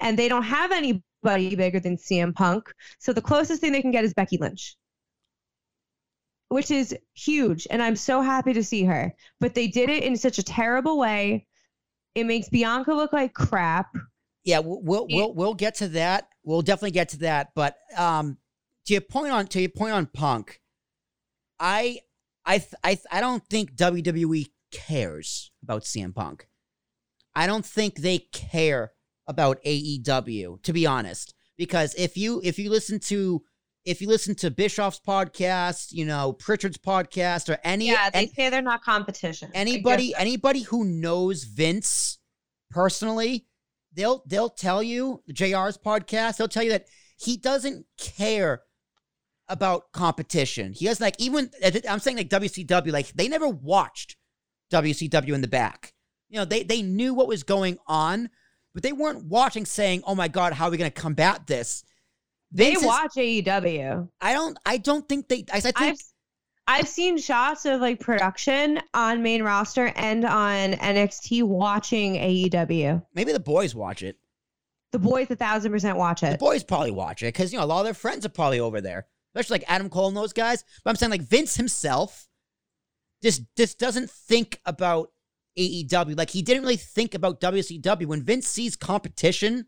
And 0.00 0.18
they 0.18 0.28
don't 0.28 0.44
have 0.44 0.72
anybody 0.72 1.56
bigger 1.56 1.80
than 1.80 1.96
CM 1.96 2.34
Punk. 2.34 2.72
So 2.98 3.12
the 3.12 3.22
closest 3.22 3.60
thing 3.60 3.72
they 3.72 3.82
can 3.82 3.90
get 3.90 4.04
is 4.04 4.14
Becky 4.14 4.38
Lynch, 4.38 4.76
which 6.48 6.70
is 6.70 6.96
huge. 7.14 7.66
And 7.70 7.82
I'm 7.82 7.96
so 7.96 8.20
happy 8.20 8.52
to 8.52 8.64
see 8.64 8.84
her. 8.84 9.14
But 9.40 9.54
they 9.54 9.66
did 9.66 9.90
it 9.90 10.04
in 10.04 10.16
such 10.16 10.38
a 10.38 10.42
terrible 10.42 10.98
way. 10.98 11.46
It 12.14 12.24
makes 12.24 12.48
Bianca 12.48 12.92
look 12.94 13.12
like 13.12 13.34
crap. 13.34 13.88
Yeah. 14.44 14.60
We'll 14.60 14.80
we'll 14.82 15.06
we'll, 15.10 15.34
we'll 15.34 15.54
get 15.54 15.76
to 15.76 15.88
that. 15.88 16.28
We'll 16.44 16.62
definitely 16.62 16.92
get 16.92 17.10
to 17.10 17.18
that. 17.18 17.50
But 17.54 17.76
um, 17.96 18.38
to 18.86 18.94
your 18.94 19.02
point 19.02 19.32
on 19.32 19.46
to 19.48 19.60
your 19.60 19.70
point 19.70 19.92
on 19.92 20.06
Punk, 20.06 20.60
I 21.60 22.00
I 22.46 22.64
I 22.82 22.98
I 23.10 23.20
don't 23.20 23.44
think 23.48 23.74
WWE 23.74 24.46
cares 24.72 25.50
about 25.62 25.82
CM 25.82 26.14
Punk. 26.14 26.48
I 27.34 27.46
don't 27.46 27.64
think 27.64 27.96
they 27.96 28.18
care 28.18 28.92
about 29.28 29.62
AEW, 29.64 30.60
to 30.62 30.72
be 30.72 30.84
honest. 30.86 31.34
Because 31.56 31.94
if 31.94 32.16
you 32.16 32.40
if 32.42 32.58
you 32.58 32.70
listen 32.70 32.98
to 33.00 33.42
if 33.84 34.02
you 34.02 34.08
listen 34.08 34.34
to 34.36 34.50
Bischoff's 34.50 35.00
podcast, 35.06 35.92
you 35.92 36.04
know 36.04 36.32
Pritchard's 36.32 36.78
podcast, 36.78 37.48
or 37.48 37.58
any 37.62 37.88
Yeah, 37.88 38.10
they 38.10 38.18
any- 38.20 38.28
say 38.28 38.50
they're 38.50 38.62
not 38.62 38.82
competition. 38.82 39.50
Anybody 39.54 40.14
anybody 40.16 40.62
who 40.62 40.84
knows 40.84 41.44
Vince 41.44 42.18
personally, 42.70 43.46
they'll 43.92 44.22
they'll 44.26 44.50
tell 44.50 44.82
you 44.82 45.22
JR's 45.32 45.78
podcast, 45.78 46.36
they'll 46.36 46.48
tell 46.48 46.62
you 46.64 46.70
that 46.70 46.86
he 47.16 47.36
doesn't 47.36 47.86
care 47.98 48.62
about 49.48 49.92
competition. 49.92 50.72
He 50.72 50.84
doesn't 50.86 51.04
like 51.04 51.16
even 51.20 51.50
I'm 51.88 51.98
saying 52.00 52.18
like 52.18 52.28
WCW, 52.28 52.92
like 52.92 53.08
they 53.14 53.28
never 53.28 53.48
watched 53.48 54.16
WCW 54.72 55.32
in 55.34 55.40
the 55.40 55.48
back. 55.48 55.94
You 56.28 56.38
know, 56.38 56.44
they 56.44 56.62
they 56.62 56.82
knew 56.82 57.14
what 57.14 57.26
was 57.28 57.42
going 57.42 57.78
on, 57.86 58.28
but 58.78 58.84
they 58.84 58.92
weren't 58.92 59.24
watching 59.24 59.66
saying, 59.66 60.04
"Oh 60.06 60.14
my 60.14 60.28
god, 60.28 60.52
how 60.52 60.68
are 60.68 60.70
we 60.70 60.76
going 60.76 60.88
to 60.88 61.00
combat 61.00 61.48
this?" 61.48 61.82
They 62.52 62.66
Vince 62.70 62.82
is- 62.82 62.86
watch 62.86 63.14
AEW. 63.16 64.08
I 64.20 64.32
don't. 64.32 64.56
I 64.64 64.78
don't 64.78 65.08
think 65.08 65.26
they. 65.26 65.44
I, 65.52 65.56
I 65.56 65.60
think. 65.60 65.74
I've 65.80 65.96
I've 66.68 66.86
seen 66.86 67.18
shots 67.18 67.64
of 67.64 67.80
like 67.80 67.98
production 67.98 68.80
on 68.94 69.20
main 69.20 69.42
roster 69.42 69.92
and 69.96 70.24
on 70.24 70.74
NXT 70.74 71.42
watching 71.42 72.14
AEW. 72.14 73.04
maybe 73.14 73.32
the 73.32 73.40
boys 73.40 73.74
watch 73.74 74.04
it. 74.04 74.16
The 74.92 75.00
boys 75.00 75.28
a 75.30 75.34
thousand 75.34 75.72
percent 75.72 75.98
watch 75.98 76.22
it. 76.22 76.30
The 76.30 76.38
boys 76.38 76.62
probably 76.62 76.92
watch 76.92 77.24
it 77.24 77.34
because 77.34 77.52
you 77.52 77.58
know 77.58 77.64
a 77.64 77.66
lot 77.66 77.80
of 77.80 77.84
their 77.84 77.94
friends 77.94 78.24
are 78.24 78.28
probably 78.28 78.60
over 78.60 78.80
there, 78.80 79.08
especially 79.34 79.54
like 79.54 79.64
Adam 79.68 79.90
Cole 79.90 80.06
and 80.06 80.16
those 80.16 80.32
guys. 80.32 80.62
But 80.84 80.90
I'm 80.90 80.94
saying 80.96 81.10
like 81.10 81.22
Vince 81.22 81.56
himself, 81.56 82.28
just 83.24 83.42
just 83.56 83.80
doesn't 83.80 84.08
think 84.08 84.60
about 84.64 85.10
AEW. 85.58 86.16
Like 86.16 86.30
he 86.30 86.42
didn't 86.42 86.62
really 86.62 86.76
think 86.76 87.14
about 87.14 87.40
WCW 87.40 88.06
when 88.06 88.24
Vince 88.24 88.46
sees 88.46 88.76
competition, 88.76 89.66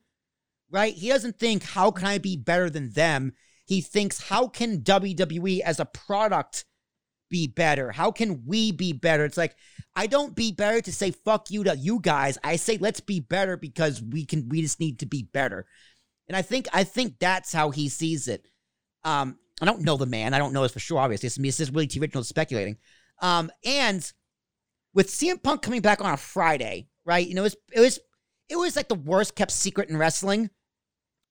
right? 0.71 0.95
He 0.95 1.09
doesn't 1.09 1.39
think 1.39 1.63
how 1.63 1.91
can 1.91 2.07
I 2.07 2.19
be 2.19 2.37
better 2.37 2.71
than 2.71 2.93
them. 2.93 3.33
He 3.67 3.81
thinks 3.81 4.29
how 4.29 4.49
can 4.49 4.81
WWE 4.81 5.61
as 5.61 5.81
a 5.81 5.85
product 5.85 6.65
be 7.29 7.47
better? 7.47 7.93
How 7.93 8.11
can 8.11 8.45
we 8.47 8.73
be 8.73 8.93
better? 8.93 9.25
It's 9.25 9.37
like 9.37 9.57
I 9.95 10.07
don't 10.07 10.35
be 10.35 10.53
better 10.53 10.81
to 10.81 10.93
say 10.93 11.11
fuck 11.11 11.51
you 11.51 11.65
to 11.65 11.77
you 11.77 12.01
guys. 12.01 12.39
I 12.45 12.57
say 12.57 12.79
let's 12.79 13.01
be 13.01 13.21
better 13.21 13.57
because 13.57 14.03
we 14.03 14.25
can 14.25 14.49
we 14.49 14.63
just 14.63 14.81
need 14.81 14.99
to 15.01 15.07
be 15.07 15.23
better. 15.23 15.67
And 16.29 16.37
I 16.37 16.43
think 16.43 16.69
I 16.73 16.85
think 16.85 17.19
that's 17.19 17.53
how 17.53 17.71
he 17.71 17.89
sees 17.89 18.29
it. 18.29 18.47
Um, 19.05 19.39
I 19.61 19.67
don't 19.67 19.83
know 19.83 19.97
the 19.97 20.07
man. 20.07 20.35
I 20.35 20.39
don't 20.39 20.53
know 20.53 20.63
this 20.63 20.73
for 20.73 20.79
sure. 20.79 20.99
Obviously, 20.99 21.29
this 21.43 21.61
is 21.61 21.71
really 21.71 21.87
too 21.87 22.01
original 22.01 22.25
speculating. 22.25 22.77
Um, 23.21 23.51
and 23.65 24.11
with 24.95 25.09
CM 25.09 25.43
Punk 25.43 25.63
coming 25.63 25.81
back 25.81 26.01
on 26.05 26.13
a 26.13 26.17
Friday, 26.17 26.89
right? 27.05 27.27
You 27.27 27.35
know, 27.35 27.43
it 27.43 27.45
was 27.45 27.57
it 27.73 27.81
was 27.81 27.99
it 28.49 28.57
was 28.57 28.77
like 28.77 28.89
the 28.89 28.95
worst 28.95 29.35
kept 29.37 29.53
secret 29.53 29.89
in 29.89 29.97
wrestling. 29.97 30.51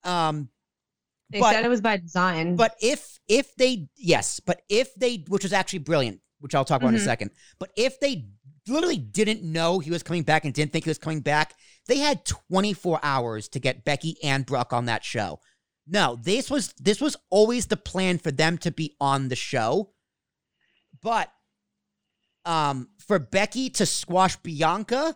Um, 0.03 0.49
They 1.29 1.39
but- 1.41 1.51
said 1.53 1.65
it 1.65 1.69
was 1.69 1.81
by 1.81 1.97
design. 1.97 2.55
but 2.55 2.75
if 2.81 3.19
if 3.27 3.53
they 3.55 3.89
yes, 3.95 4.39
but 4.39 4.61
if 4.69 4.93
they 4.95 5.25
which 5.27 5.43
was 5.43 5.53
actually 5.53 5.79
brilliant, 5.79 6.21
which 6.39 6.55
I'll 6.55 6.65
talk 6.65 6.81
about 6.81 6.89
in 6.89 6.95
a 6.95 6.99
Mhm. 6.99 7.05
second. 7.05 7.31
But 7.59 7.71
if 7.75 7.99
they 7.99 8.29
literally 8.67 8.97
didn't 8.97 9.41
know 9.43 9.79
he 9.79 9.89
was 9.91 10.03
coming 10.03 10.23
back 10.23 10.45
and 10.45 10.53
didn't 10.53 10.71
think 10.71 10.85
he 10.85 10.89
was 10.89 10.97
coming 10.99 11.21
back, 11.21 11.55
they 11.87 11.97
had 11.97 12.23
24 12.25 12.99
hours 13.03 13.47
to 13.49 13.59
get 13.59 13.83
Becky 13.83 14.15
and 14.23 14.45
Brock 14.45 14.71
on 14.73 14.85
that 14.85 15.03
show. 15.03 15.39
No, 15.87 16.15
this 16.21 16.49
was 16.49 16.73
this 16.77 17.01
was 17.01 17.17
always 17.29 17.65
the 17.67 17.77
plan 17.77 18.19
for 18.19 18.31
them 18.31 18.57
to 18.59 18.71
be 18.71 18.95
on 19.01 19.27
the 19.29 19.35
show. 19.35 19.93
But 21.01 21.31
um 22.45 22.89
for 23.09 23.17
Becky 23.17 23.71
to 23.71 23.87
squash 23.87 24.35
Bianca, 24.37 25.15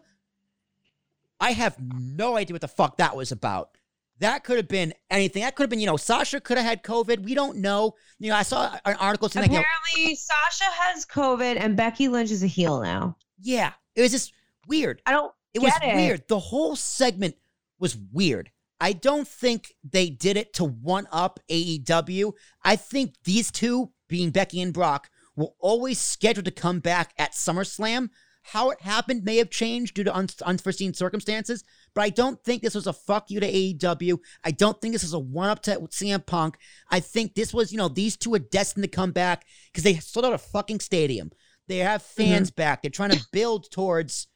I 1.39 1.51
have 1.51 1.77
no 1.79 2.36
idea 2.38 2.56
what 2.56 2.62
the 2.62 2.67
fuck 2.67 2.97
that 2.97 3.15
was 3.15 3.32
about. 3.32 3.77
That 4.17 4.43
could 4.43 4.58
have 4.58 4.67
been 4.67 4.95
anything. 5.12 5.43
That 5.43 5.56
could 5.56 5.62
have 5.65 5.69
been, 5.69 5.79
you 5.79 5.86
know, 5.86 5.97
Sasha 5.97 6.41
could 6.41 6.58
have 6.58 6.65
had 6.65 6.82
COVID. 6.82 7.19
We 7.23 7.36
don't 7.36 7.58
know. 7.60 7.93
You 8.17 8.32
know, 8.32 8.36
I 8.36 8.41
saw 8.41 8.75
an 8.86 8.95
article 8.95 9.29
saying, 9.29 9.43
like, 9.43 9.51
you 9.51 9.58
know, 9.58 9.63
apparently 9.93 10.15
Sasha 10.15 10.71
has 10.71 11.06
COVID 11.06 11.60
and 11.60 11.77
Becky 11.77 12.08
Lynch 12.08 12.32
is 12.32 12.41
a 12.41 12.47
heel 12.47 12.82
now. 12.82 13.15
yeah, 13.39 13.73
it 13.95 14.01
was 14.01 14.10
just 14.10 14.34
weird. 14.67 14.99
I 15.06 15.12
don't 15.12 15.32
It 15.53 15.62
was 15.62 15.73
it. 15.84 15.95
weird. 15.95 16.27
The 16.27 16.39
whole 16.39 16.75
segment 16.75 17.36
was 17.77 17.95
weird. 18.12 18.49
I 18.79 18.93
don't 18.93 19.27
think 19.27 19.75
they 19.88 20.10
did 20.10 20.36
it 20.36 20.53
to 20.53 20.65
one 20.65 21.08
up 21.12 21.39
AEW. 21.47 22.34
I 22.63 22.75
think 22.75 23.13
these 23.23 23.51
two, 23.51 23.91
being 24.10 24.32
Becky 24.32 24.62
and 24.63 24.73
Brock, 24.73 25.12
were 25.36 25.50
always 25.60 26.00
scheduled 26.00 26.46
to 26.46 26.52
come 26.52 26.80
back 26.80 27.13
at 27.17 27.34
SummerSlam. 27.34 28.10
How 28.48 28.72
it 28.72 28.82
happened 28.82 29.24
may 29.24 29.38
have 29.38 29.50
changed 29.50 29.96
due 29.96 30.04
to 30.04 30.13
un- 30.13 30.28
unforeseen 30.46 30.93
circumstances, 30.93 31.63
but 31.96 32.02
I 32.02 32.10
don't 32.10 32.43
think 32.43 32.62
this 32.62 32.76
was 32.76 32.88
a 32.88 32.91
fuck 32.93 33.32
you 33.32 33.39
to 33.39 33.50
AEW. 33.50 34.19
I 34.43 34.52
don't 34.52 34.80
think 34.82 34.91
this 34.93 35.04
is 35.06 35.13
a 35.13 35.19
one 35.19 35.50
up 35.50 35.62
to 35.63 35.80
CM 35.91 36.26
Punk. 36.26 36.58
I 36.89 37.00
think 37.00 37.36
this 37.36 37.54
was, 37.54 37.72
you 37.72 37.78
know, 37.78 37.88
these 37.88 38.17
two 38.17 38.34
are 38.34 38.39
destined 38.39 38.84
to 38.84 38.89
come 38.89 39.12
back 39.12 39.46
because 39.72 39.86
they 39.86 39.96
sold 39.96 40.26
out 40.26 40.34
a 40.34 40.38
fucking 40.38 40.82
stadium. 40.82 41.32
They 41.69 41.78
have 41.78 42.04
fans 42.04 42.52
back. 42.52 42.82
They're 42.82 42.91
trying 42.91 43.12
to 43.12 43.26
build 43.32 43.72
towards, 43.72 44.28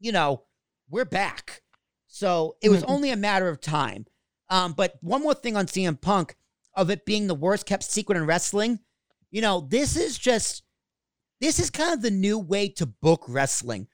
you 0.00 0.10
know, 0.10 0.44
we're 0.88 1.04
back. 1.04 1.60
So 2.06 2.56
it 2.62 2.70
was 2.70 2.82
Mhm. 2.82 2.88
only 2.88 3.10
a 3.10 3.16
matter 3.16 3.48
of 3.50 3.60
time. 3.60 4.06
Um, 4.48 4.72
but 4.72 4.94
one 5.02 5.22
more 5.22 5.34
thing 5.34 5.54
on 5.54 5.66
CM 5.66 5.98
Punk 6.00 6.34
of 6.74 6.88
it 6.88 7.04
being 7.04 7.26
the 7.26 7.34
worst 7.34 7.66
kept 7.66 7.82
secret 7.84 8.16
in 8.16 8.24
wrestling. 8.24 8.80
You 9.30 9.42
know, 9.42 9.60
this 9.68 9.96
is 9.96 10.18
just 10.18 10.62
this 11.40 11.60
is 11.60 11.70
kind 11.70 11.92
of 11.92 12.02
the 12.02 12.10
new 12.10 12.38
way 12.38 12.68
to 12.70 12.86
book 12.86 13.24
wrestling, 13.28 13.86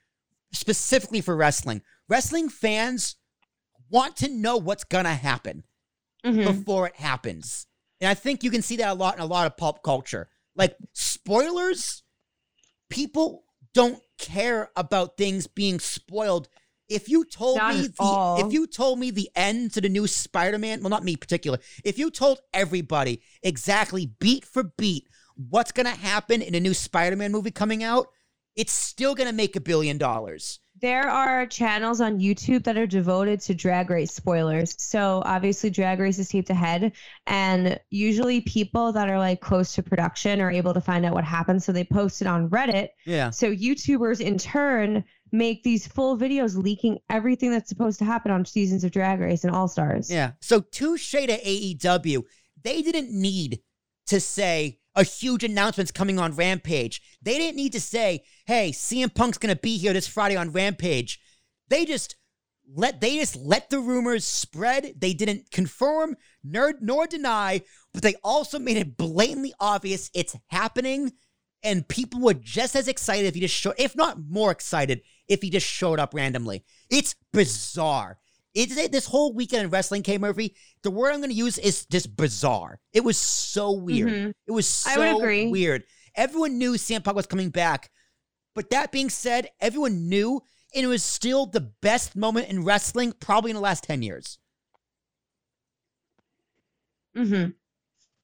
specifically 0.53 1.21
for 1.21 1.37
wrestling. 1.37 1.83
Wrestling 2.09 2.49
fans 2.49 3.17
want 3.91 4.17
to 4.17 4.29
know 4.29 4.57
what's 4.57 4.85
gonna 4.85 5.15
happen 5.15 5.65
Mhm. 6.25 6.45
before 6.45 6.87
it 6.87 6.97
happens. 6.97 7.67
And 8.01 8.09
I 8.09 8.15
think 8.15 8.43
you 8.43 8.51
can 8.51 8.63
see 8.63 8.77
that 8.77 8.91
a 8.91 8.95
lot 8.95 9.15
in 9.17 9.21
a 9.21 9.27
lot 9.27 9.47
of 9.47 9.57
pop 9.57 9.83
culture. 9.83 10.29
Like 10.57 10.77
spoilers, 10.93 12.03
people 12.89 13.45
don't 13.73 14.03
care 14.19 14.71
about 14.77 15.17
things 15.17 15.47
being 15.47 15.81
spoiled. 15.81 16.49
If 16.89 17.09
you 17.09 17.25
told 17.25 17.57
Not 17.57 17.75
me 17.75 17.89
the, 17.89 17.95
all. 17.99 18.47
if 18.47 18.53
you 18.53 18.67
told 18.67 18.99
me 18.99 19.11
the 19.11 19.31
end 19.35 19.73
to 19.73 19.81
the 19.81 19.89
new 19.89 20.07
Spider-Man, 20.07 20.81
well 20.83 20.91
not 20.91 21.03
me 21.03 21.13
in 21.13 21.19
particular, 21.19 21.59
if 21.83 21.99
you 21.99 22.11
told 22.11 22.41
everybody 22.53 23.23
exactly 23.43 24.07
beat 24.19 24.45
for 24.45 24.65
beat 24.77 25.09
what's 25.37 25.73
going 25.73 25.87
to 25.87 25.99
happen 26.01 26.43
in 26.43 26.55
a 26.55 26.61
new 26.61 26.75
Spider-Man 26.75 27.33
movie 27.33 27.51
coming 27.51 27.83
out, 27.83 28.09
it's 28.57 28.73
still 28.73 29.15
going 29.15 29.29
to 29.29 29.35
make 29.35 29.57
a 29.57 29.61
billion 29.61 29.99
dollars. 29.99 30.61
There 30.81 31.09
are 31.09 31.47
channels 31.47 32.01
on 32.01 32.19
YouTube 32.19 32.65
that 32.65 32.77
are 32.77 32.87
devoted 32.87 33.41
to 33.43 33.55
drag 33.55 33.91
race 33.91 34.13
spoilers. 34.13 34.75
So 34.79 35.23
obviously 35.25 35.71
drag 35.71 36.01
race 36.01 36.19
is 36.19 36.29
taped 36.29 36.51
ahead 36.51 36.93
and 37.27 37.79
usually 37.91 38.41
people 38.41 38.93
that 38.93 39.09
are 39.09 39.19
like 39.19 39.41
close 39.41 39.73
to 39.75 39.83
production 39.83 40.41
are 40.41 40.51
able 40.51 40.75
to 40.75 40.81
find 40.81 41.07
out 41.07 41.15
what 41.15 41.25
happens 41.25 41.65
so 41.65 41.73
they 41.73 41.85
post 41.85 42.21
it 42.23 42.27
on 42.27 42.51
Reddit. 42.51 42.89
Yeah. 43.07 43.31
So 43.31 43.55
YouTubers 43.55 44.21
in 44.21 44.37
turn 44.37 45.05
make 45.31 45.63
these 45.63 45.87
full 45.87 46.19
videos 46.19 46.57
leaking 46.57 46.99
everything 47.09 47.51
that's 47.51 47.69
supposed 47.69 48.01
to 48.01 48.05
happen 48.05 48.33
on 48.33 48.45
seasons 48.45 48.83
of 48.85 48.91
drag 48.91 49.21
race 49.21 49.45
and 49.45 49.55
all 49.55 49.69
stars. 49.69 50.11
Yeah. 50.11 50.33
So 50.41 50.61
touche 50.61 51.13
to 51.13 51.27
AEW. 51.27 52.23
They 52.63 52.83
didn't 52.83 53.11
need 53.11 53.61
to 54.07 54.21
say 54.21 54.81
a 54.95 55.03
huge 55.03 55.45
announcement's 55.45 55.93
coming 55.93 56.19
on 56.19 56.37
Rampage. 56.37 57.03
They 57.23 57.39
didn't 57.39 57.57
need 57.57 57.73
to 57.73 57.81
say, 57.81 58.25
"Hey, 58.47 58.73
CM 58.73 59.11
Punk's 59.11 59.39
gonna 59.39 59.57
be 59.57 59.77
here 59.77 59.93
this 59.93 60.07
Friday 60.07 60.37
on 60.37 60.53
Rampage." 60.53 61.21
They 61.69 61.85
just 61.85 62.17
let 62.73 63.01
they 63.01 63.19
just 63.19 63.37
let 63.37 63.71
the 63.71 63.79
rumors 63.79 64.25
spread. 64.25 64.95
They 64.99 65.13
didn't 65.13 65.51
confirm 65.51 66.17
nor 66.43 66.75
nor 66.81 67.07
deny, 67.07 67.63
but 67.93 68.03
they 68.03 68.15
also 68.23 68.59
made 68.59 68.77
it 68.77 68.97
blatantly 68.97 69.53
obvious 69.61 70.11
it's 70.15 70.37
happening. 70.49 71.13
And 71.63 71.89
people 71.89 72.21
were 72.21 72.35
just 72.35 72.77
as 72.77 72.89
excited 72.89 73.27
if 73.27 73.35
he 73.35 73.41
just 73.41 73.55
showed, 73.55 73.77
if 73.79 73.97
not 73.97 74.19
more 74.21 74.51
excited, 74.51 75.01
if 75.29 75.41
he 75.41 75.49
just 75.49 75.67
showed 75.67 75.99
up 75.99 76.13
randomly. 76.13 76.63
It's 76.91 77.15
bizarre. 77.33 78.19
It's 78.55 78.75
this 78.89 79.07
whole 79.07 79.35
weekend 79.35 79.65
in 79.65 79.71
wrestling, 79.71 80.03
K 80.03 80.17
Murphy. 80.17 80.55
The 80.83 80.91
word 80.91 81.11
I'm 81.13 81.19
going 81.19 81.31
to 81.31 81.35
use 81.37 81.59
is 81.59 81.87
just 81.87 82.17
bizarre. 82.17 82.79
It 82.93 83.03
was 83.03 83.19
so 83.19 83.73
weird. 83.73 84.09
Mhm. 84.13 84.33
It 84.47 84.53
was 84.53 84.69
so 84.69 84.91
I 84.91 84.97
would 85.13 85.23
agree. 85.23 85.49
weird. 85.49 85.85
Everyone 86.15 86.57
knew 86.59 86.75
CM 86.75 87.03
Punk 87.03 87.17
was 87.17 87.27
coming 87.27 87.51
back, 87.51 87.91
but 88.55 88.71
that 88.71 88.93
being 88.93 89.11
said, 89.11 89.49
everyone 89.61 90.09
knew, 90.09 90.41
and 90.73 90.85
it 90.85 90.89
was 90.89 91.03
still 91.03 91.47
the 91.47 91.73
best 91.83 92.15
moment 92.15 92.49
in 92.49 92.65
wrestling, 92.65 93.13
probably 93.19 93.51
in 93.51 93.57
the 93.57 93.61
last 93.61 93.83
ten 93.85 94.03
years. 94.03 94.39
hmm 97.15 97.47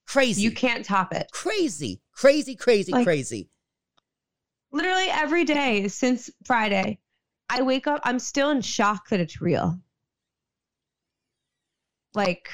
Crazy, 0.07 0.43
You 0.43 0.51
can't 0.51 0.85
top 0.85 1.12
it. 1.14 1.29
crazy, 1.33 2.03
crazy, 2.12 2.57
crazy, 2.57 2.90
Like- 2.93 3.05
crazy. 3.05 3.49
Literally 4.73 5.09
every 5.09 5.45
day 5.45 5.87
since 5.88 6.31
Friday, 6.45 6.99
I 7.49 7.62
wake 7.62 7.87
up, 7.88 8.01
I'm 8.05 8.19
still 8.21 8.51
in 8.51 8.61
shock 8.61 9.09
that 9.09 9.21
it's 9.21 9.40
real. 9.40 9.81
Like, 12.14 12.49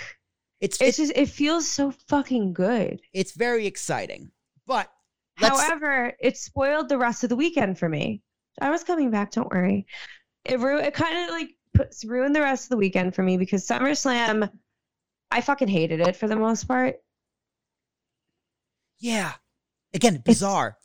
It's 0.61 0.77
it's 0.81 0.99
it's 0.99 1.09
just, 1.09 1.13
it 1.19 1.29
feels 1.29 1.69
so 1.71 1.93
fucking 2.09 2.53
good. 2.53 3.01
it's 3.13 3.33
very 3.33 3.67
exciting, 3.67 4.31
but 4.67 4.91
However, 5.37 6.15
it 6.19 6.37
spoiled 6.39 6.89
the 6.89 6.97
rest 6.99 7.23
of 7.23 7.29
the 7.29 7.37
weekend 7.37 7.79
for 7.79 7.89
me. 7.89 8.23
I 8.61 8.71
was 8.71 8.85
coming 8.85 9.11
back, 9.11 9.33
don't 9.33 9.51
worry. 9.53 9.87
It, 10.47 10.59
ru- 10.61 10.79
it 10.81 10.95
kind 10.95 11.25
of 11.25 11.31
like 11.31 11.51
puts, 11.75 12.05
ruined 12.07 12.35
the 12.35 12.41
rest 12.41 12.65
of 12.65 12.69
the 12.71 12.77
weekend 12.79 13.15
for 13.15 13.23
me 13.23 13.37
because 13.37 13.67
SummerSlam, 13.67 14.51
I 15.31 15.41
fucking 15.43 15.69
hated 15.69 16.01
it 16.01 16.17
for 16.17 16.27
the 16.27 16.37
most 16.37 16.65
part. 16.65 16.97
yeah, 18.99 19.33
again, 19.93 20.23
bizarre. 20.25 20.79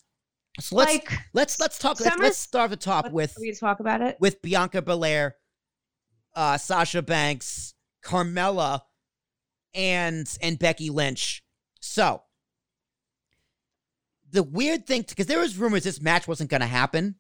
So 0.60 0.76
let's 0.76 0.92
like, 0.92 1.14
let's 1.34 1.60
let's 1.62 1.78
talk. 1.78 2.00
Let's, 2.02 2.18
let's 2.20 2.38
start 2.38 2.72
the 2.72 2.76
top 2.76 3.10
with 3.12 3.36
we 3.40 3.54
talk 3.54 3.80
about 3.80 4.02
it. 4.02 4.18
with 4.20 4.42
Bianca 4.42 4.82
Belair, 4.82 5.36
uh, 6.36 6.58
Sasha 6.58 7.02
Banks, 7.02 7.74
Carmella, 8.04 8.82
and 9.74 10.28
and 10.42 10.58
Becky 10.60 10.90
Lynch. 10.90 11.44
So 11.80 12.24
the 14.32 14.44
weird 14.44 14.88
thing, 14.88 15.04
because 15.08 15.26
there 15.26 15.40
was 15.40 15.58
rumors 15.58 15.84
this 15.84 16.02
match 16.02 16.28
wasn't 16.28 16.50
going 16.50 16.62
to 16.62 16.68
happen, 16.68 17.16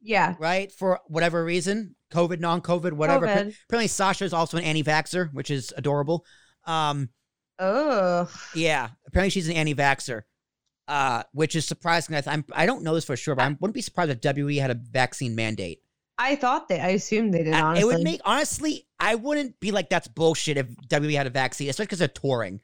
Yeah. 0.00 0.34
right? 0.40 0.72
For 0.72 1.00
whatever 1.06 1.44
reason, 1.44 1.94
COVID, 2.12 2.40
non-COVID, 2.40 2.92
whatever. 2.92 3.26
COVID. 3.26 3.54
Apparently, 3.68 3.86
Sasha 3.88 4.24
is 4.24 4.32
also 4.32 4.56
an 4.56 4.64
anti-vaxxer, 4.64 5.32
which 5.32 5.50
is 5.50 5.72
adorable. 5.76 6.24
Um, 6.64 7.10
Oh. 7.60 8.28
Yeah, 8.56 8.88
apparently 9.06 9.30
she's 9.30 9.48
an 9.48 9.54
anti-vaxer, 9.54 10.22
uh, 10.88 11.22
which 11.32 11.54
is 11.54 11.64
surprising. 11.64 12.16
I, 12.16 12.20
th- 12.20 12.32
I'm, 12.34 12.44
I 12.52 12.66
don't 12.66 12.82
know 12.82 12.94
this 12.96 13.04
for 13.04 13.16
sure, 13.16 13.36
but 13.36 13.44
I 13.44 13.48
wouldn't 13.60 13.74
be 13.74 13.80
surprised 13.80 14.10
if 14.10 14.20
WWE 14.20 14.60
had 14.60 14.72
a 14.72 14.74
vaccine 14.74 15.36
mandate. 15.36 15.80
I 16.18 16.34
thought 16.34 16.68
they. 16.68 16.80
I 16.80 16.88
assumed 16.90 17.32
they 17.32 17.44
did. 17.44 17.54
Honestly, 17.54 17.80
It 17.82 17.86
would 17.86 18.02
make 18.02 18.20
honestly, 18.24 18.88
I 19.04 19.14
wouldn't 19.16 19.60
be 19.60 19.70
like 19.70 19.90
that's 19.90 20.08
bullshit 20.08 20.56
if 20.56 20.66
WWE 20.88 21.14
had 21.14 21.26
a 21.26 21.30
vaccine, 21.30 21.68
especially 21.68 21.86
because 21.86 21.98
they're 22.00 22.08
touring. 22.08 22.60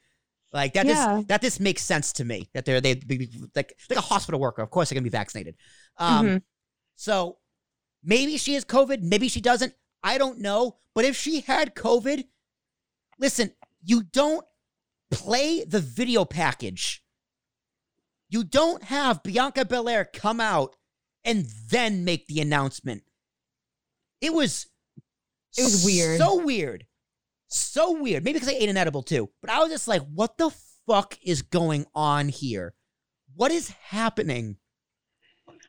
Like 0.52 0.72
that, 0.74 0.86
Yeah. 0.86 0.94
just 1.16 1.28
that 1.28 1.42
just 1.42 1.60
makes 1.60 1.82
sense 1.82 2.12
to 2.14 2.24
me 2.24 2.48
that 2.54 2.64
they're 2.64 2.80
they 2.80 2.94
be 2.94 3.28
like 3.54 3.78
like 3.88 3.98
a 3.98 4.02
hospital 4.02 4.40
worker. 4.40 4.62
Of 4.62 4.70
course, 4.70 4.88
they're 4.88 4.94
gonna 4.96 5.04
be 5.04 5.10
vaccinated. 5.10 5.56
Um, 5.96 6.26
Mhm. 6.26 6.42
so 6.96 7.38
maybe 8.02 8.36
she 8.36 8.54
has 8.54 8.64
COVID, 8.64 9.02
maybe 9.02 9.28
she 9.28 9.40
doesn't. 9.40 9.74
I 10.02 10.18
don't 10.18 10.38
know. 10.40 10.78
But 10.94 11.04
if 11.04 11.16
she 11.16 11.42
had 11.42 11.74
COVID, 11.76 12.24
listen, 13.18 13.52
you 13.82 14.02
don't 14.02 14.44
play 15.10 15.64
the 15.64 15.80
video 15.80 16.24
package. 16.24 17.04
You 18.28 18.42
don't 18.44 18.82
have 18.84 19.22
Bianca 19.22 19.64
Belair 19.64 20.04
come 20.04 20.40
out 20.40 20.74
and 21.24 21.46
then 21.68 22.04
make 22.04 22.26
the 22.28 22.40
announcement. 22.40 23.02
It 24.20 24.32
was 24.32 24.66
It 25.56 25.62
was 25.62 25.84
weird. 25.84 26.18
So 26.18 26.44
weird. 26.44 26.86
So 27.48 28.00
weird. 28.00 28.24
Maybe 28.24 28.34
because 28.34 28.48
I 28.48 28.56
ate 28.58 28.68
an 28.68 28.76
edible 28.76 29.02
too. 29.02 29.30
But 29.40 29.50
I 29.50 29.58
was 29.60 29.70
just 29.70 29.88
like, 29.88 30.02
what 30.02 30.38
the 30.38 30.50
fuck 30.86 31.18
is 31.22 31.42
going 31.42 31.86
on 31.94 32.28
here? 32.28 32.74
What 33.34 33.50
is 33.50 33.68
happening? 33.68 34.56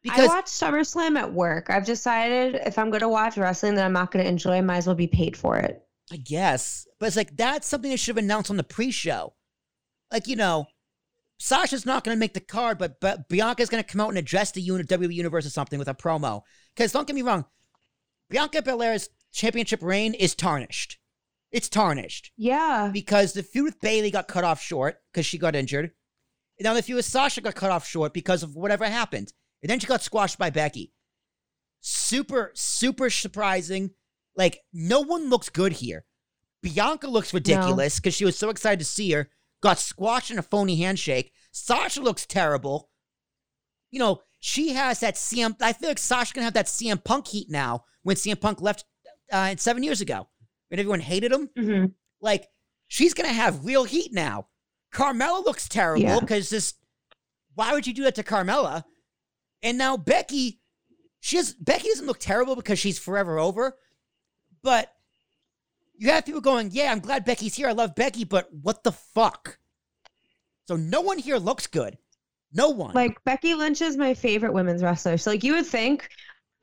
I 0.10 0.26
watched 0.26 0.48
SummerSlam 0.48 1.18
at 1.18 1.32
work. 1.32 1.70
I've 1.70 1.86
decided 1.86 2.56
if 2.66 2.80
I'm 2.80 2.90
going 2.90 3.02
to 3.02 3.10
watch 3.10 3.38
wrestling 3.38 3.76
that 3.76 3.86
I'm 3.86 3.94
not 3.94 4.12
going 4.12 4.24
to 4.26 4.30
enjoy, 4.30 4.54
I 4.54 4.62
might 4.62 4.78
as 4.78 4.88
well 4.88 4.96
be 4.96 5.08
paid 5.08 5.38
for 5.38 5.58
it. 5.58 5.84
I 6.12 6.18
guess. 6.18 6.88
But 7.00 7.08
it's 7.08 7.16
like 7.16 7.38
that's 7.38 7.68
something 7.68 7.90
they 7.90 7.98
should 7.98 8.16
have 8.16 8.24
announced 8.24 8.50
on 8.50 8.58
the 8.58 8.64
pre-show. 8.64 9.34
Like, 10.12 10.28
you 10.28 10.36
know, 10.36 10.66
Sasha's 11.40 11.86
not 11.86 12.04
going 12.04 12.16
to 12.16 12.20
make 12.20 12.34
the 12.34 12.40
card, 12.40 12.78
but, 12.78 13.00
but 13.00 13.30
Bianca's 13.30 13.70
going 13.70 13.84
to 13.84 13.90
come 13.90 14.02
out 14.02 14.10
and 14.10 14.18
address 14.18 14.52
the 14.52 14.62
uni- 14.62 14.84
WWE 14.84 15.14
Universe 15.14 15.46
or 15.46 15.50
something 15.50 15.80
with 15.80 15.88
a 15.88 15.94
promo. 15.94 16.42
Because 16.76 16.92
don't 16.92 17.08
get 17.08 17.16
me 17.16 17.22
wrong, 17.22 17.46
Bianca 18.30 18.62
Belair's 18.62 19.10
championship 19.32 19.82
reign 19.82 20.14
is 20.14 20.36
tarnished. 20.36 20.98
It's 21.52 21.70
tarnished 21.70 22.32
Yeah. 22.38 22.90
because 22.94 23.34
the 23.34 23.44
feud 23.44 23.66
with 23.66 23.82
Bayley 23.82 24.12
got 24.12 24.28
cut 24.28 24.44
off 24.44 24.62
short 24.62 25.02
because 25.12 25.26
she 25.26 25.38
got 25.38 25.56
injured. 25.56 25.92
And 26.58 26.64
now 26.66 26.74
the 26.74 26.82
feud 26.82 26.98
with 26.98 27.06
Sasha 27.06 27.42
got 27.42 27.56
cut 27.56 27.72
off 27.72 27.88
short 27.88 28.14
because 28.14 28.44
of 28.44 28.56
whatever 28.56 28.86
happened. 28.86 29.34
And 29.62 29.70
then 29.70 29.80
she 29.80 29.88
got 29.88 30.02
squashed 30.02 30.38
by 30.38 30.50
Becky. 30.50 30.94
Super, 31.82 32.52
super 32.54 33.10
surprising. 33.10 33.92
Like, 34.36 34.60
no 34.72 35.02
one 35.02 35.30
looks 35.30 35.50
good 35.50 35.74
here. 35.74 36.06
Bianca 36.62 37.08
looks 37.08 37.34
ridiculous 37.34 38.00
because 38.00 38.14
she 38.14 38.26
was 38.26 38.38
so 38.38 38.50
excited 38.50 38.80
to 38.80 38.86
see 38.86 39.12
her, 39.12 39.30
got 39.62 39.80
squashed 39.80 40.30
in 40.32 40.38
a 40.40 40.44
phony 40.44 40.76
handshake. 40.78 41.34
Sasha 41.52 42.02
looks 42.02 42.26
terrible. 42.26 42.90
You 43.90 44.00
know, 44.00 44.22
she 44.40 44.70
has 44.74 45.00
that 45.00 45.16
CM. 45.16 45.56
I 45.60 45.74
feel 45.74 45.90
like 45.90 45.98
Sasha 45.98 46.34
can 46.34 46.44
have 46.44 46.54
that 46.54 46.68
CM 46.68 47.04
Punk 47.04 47.28
heat 47.28 47.50
now 47.50 47.84
when 48.04 48.16
CM 48.16 48.40
Punk 48.40 48.62
left 48.62 48.86
uh, 49.32 49.56
seven 49.58 49.84
years 49.84 50.02
ago 50.02 50.28
when 50.70 50.80
everyone 50.80 51.00
hated 51.00 51.32
him. 51.32 51.50
hmm 51.58 51.86
Like, 52.22 52.48
she's 52.88 53.14
gonna 53.14 53.30
have 53.34 53.66
real 53.66 53.84
heat 53.84 54.14
now. 54.14 54.48
Carmella 54.94 55.44
looks 55.46 55.68
terrible 55.70 56.02
Yeah. 56.04 56.20
because 56.20 56.50
this. 56.50 56.74
Why 57.56 57.74
would 57.74 57.86
you 57.88 57.94
do 57.94 58.04
that 58.04 58.16
to 58.16 58.24
Carmella? 58.24 58.84
And 59.64 59.78
now 59.78 59.96
Becky, 59.98 60.60
she 61.20 61.38
has 61.38 61.54
Becky 61.54 61.88
doesn't 61.90 62.08
look 62.08 62.20
terrible 62.20 62.56
because 62.56 62.80
she's 62.80 62.98
forever 63.00 63.38
over, 63.40 63.78
but 64.64 64.92
you 65.96 66.10
have 66.10 66.26
people 66.26 66.42
going, 66.42 66.70
"Yeah, 66.72 66.92
I'm 66.92 67.00
glad 67.00 67.26
Becky's 67.26 67.56
here. 67.56 67.68
I 67.68 67.74
love 67.74 67.94
Becky, 67.96 68.24
but 68.24 68.52
what 68.54 68.84
the 68.84 68.92
fuck?" 68.92 69.60
So 70.68 70.76
no 70.76 71.02
one 71.02 71.18
here 71.20 71.38
looks 71.38 71.68
good. 71.68 71.98
No 72.54 72.70
one. 72.70 72.94
Like 72.94 73.24
Becky 73.24 73.54
Lynch 73.54 73.82
is 73.82 73.96
my 73.98 74.14
favorite 74.14 74.54
women's 74.54 74.84
wrestler. 74.84 75.18
So 75.18 75.32
like 75.32 75.44
you 75.44 75.54
would 75.54 75.66
think 75.66 76.10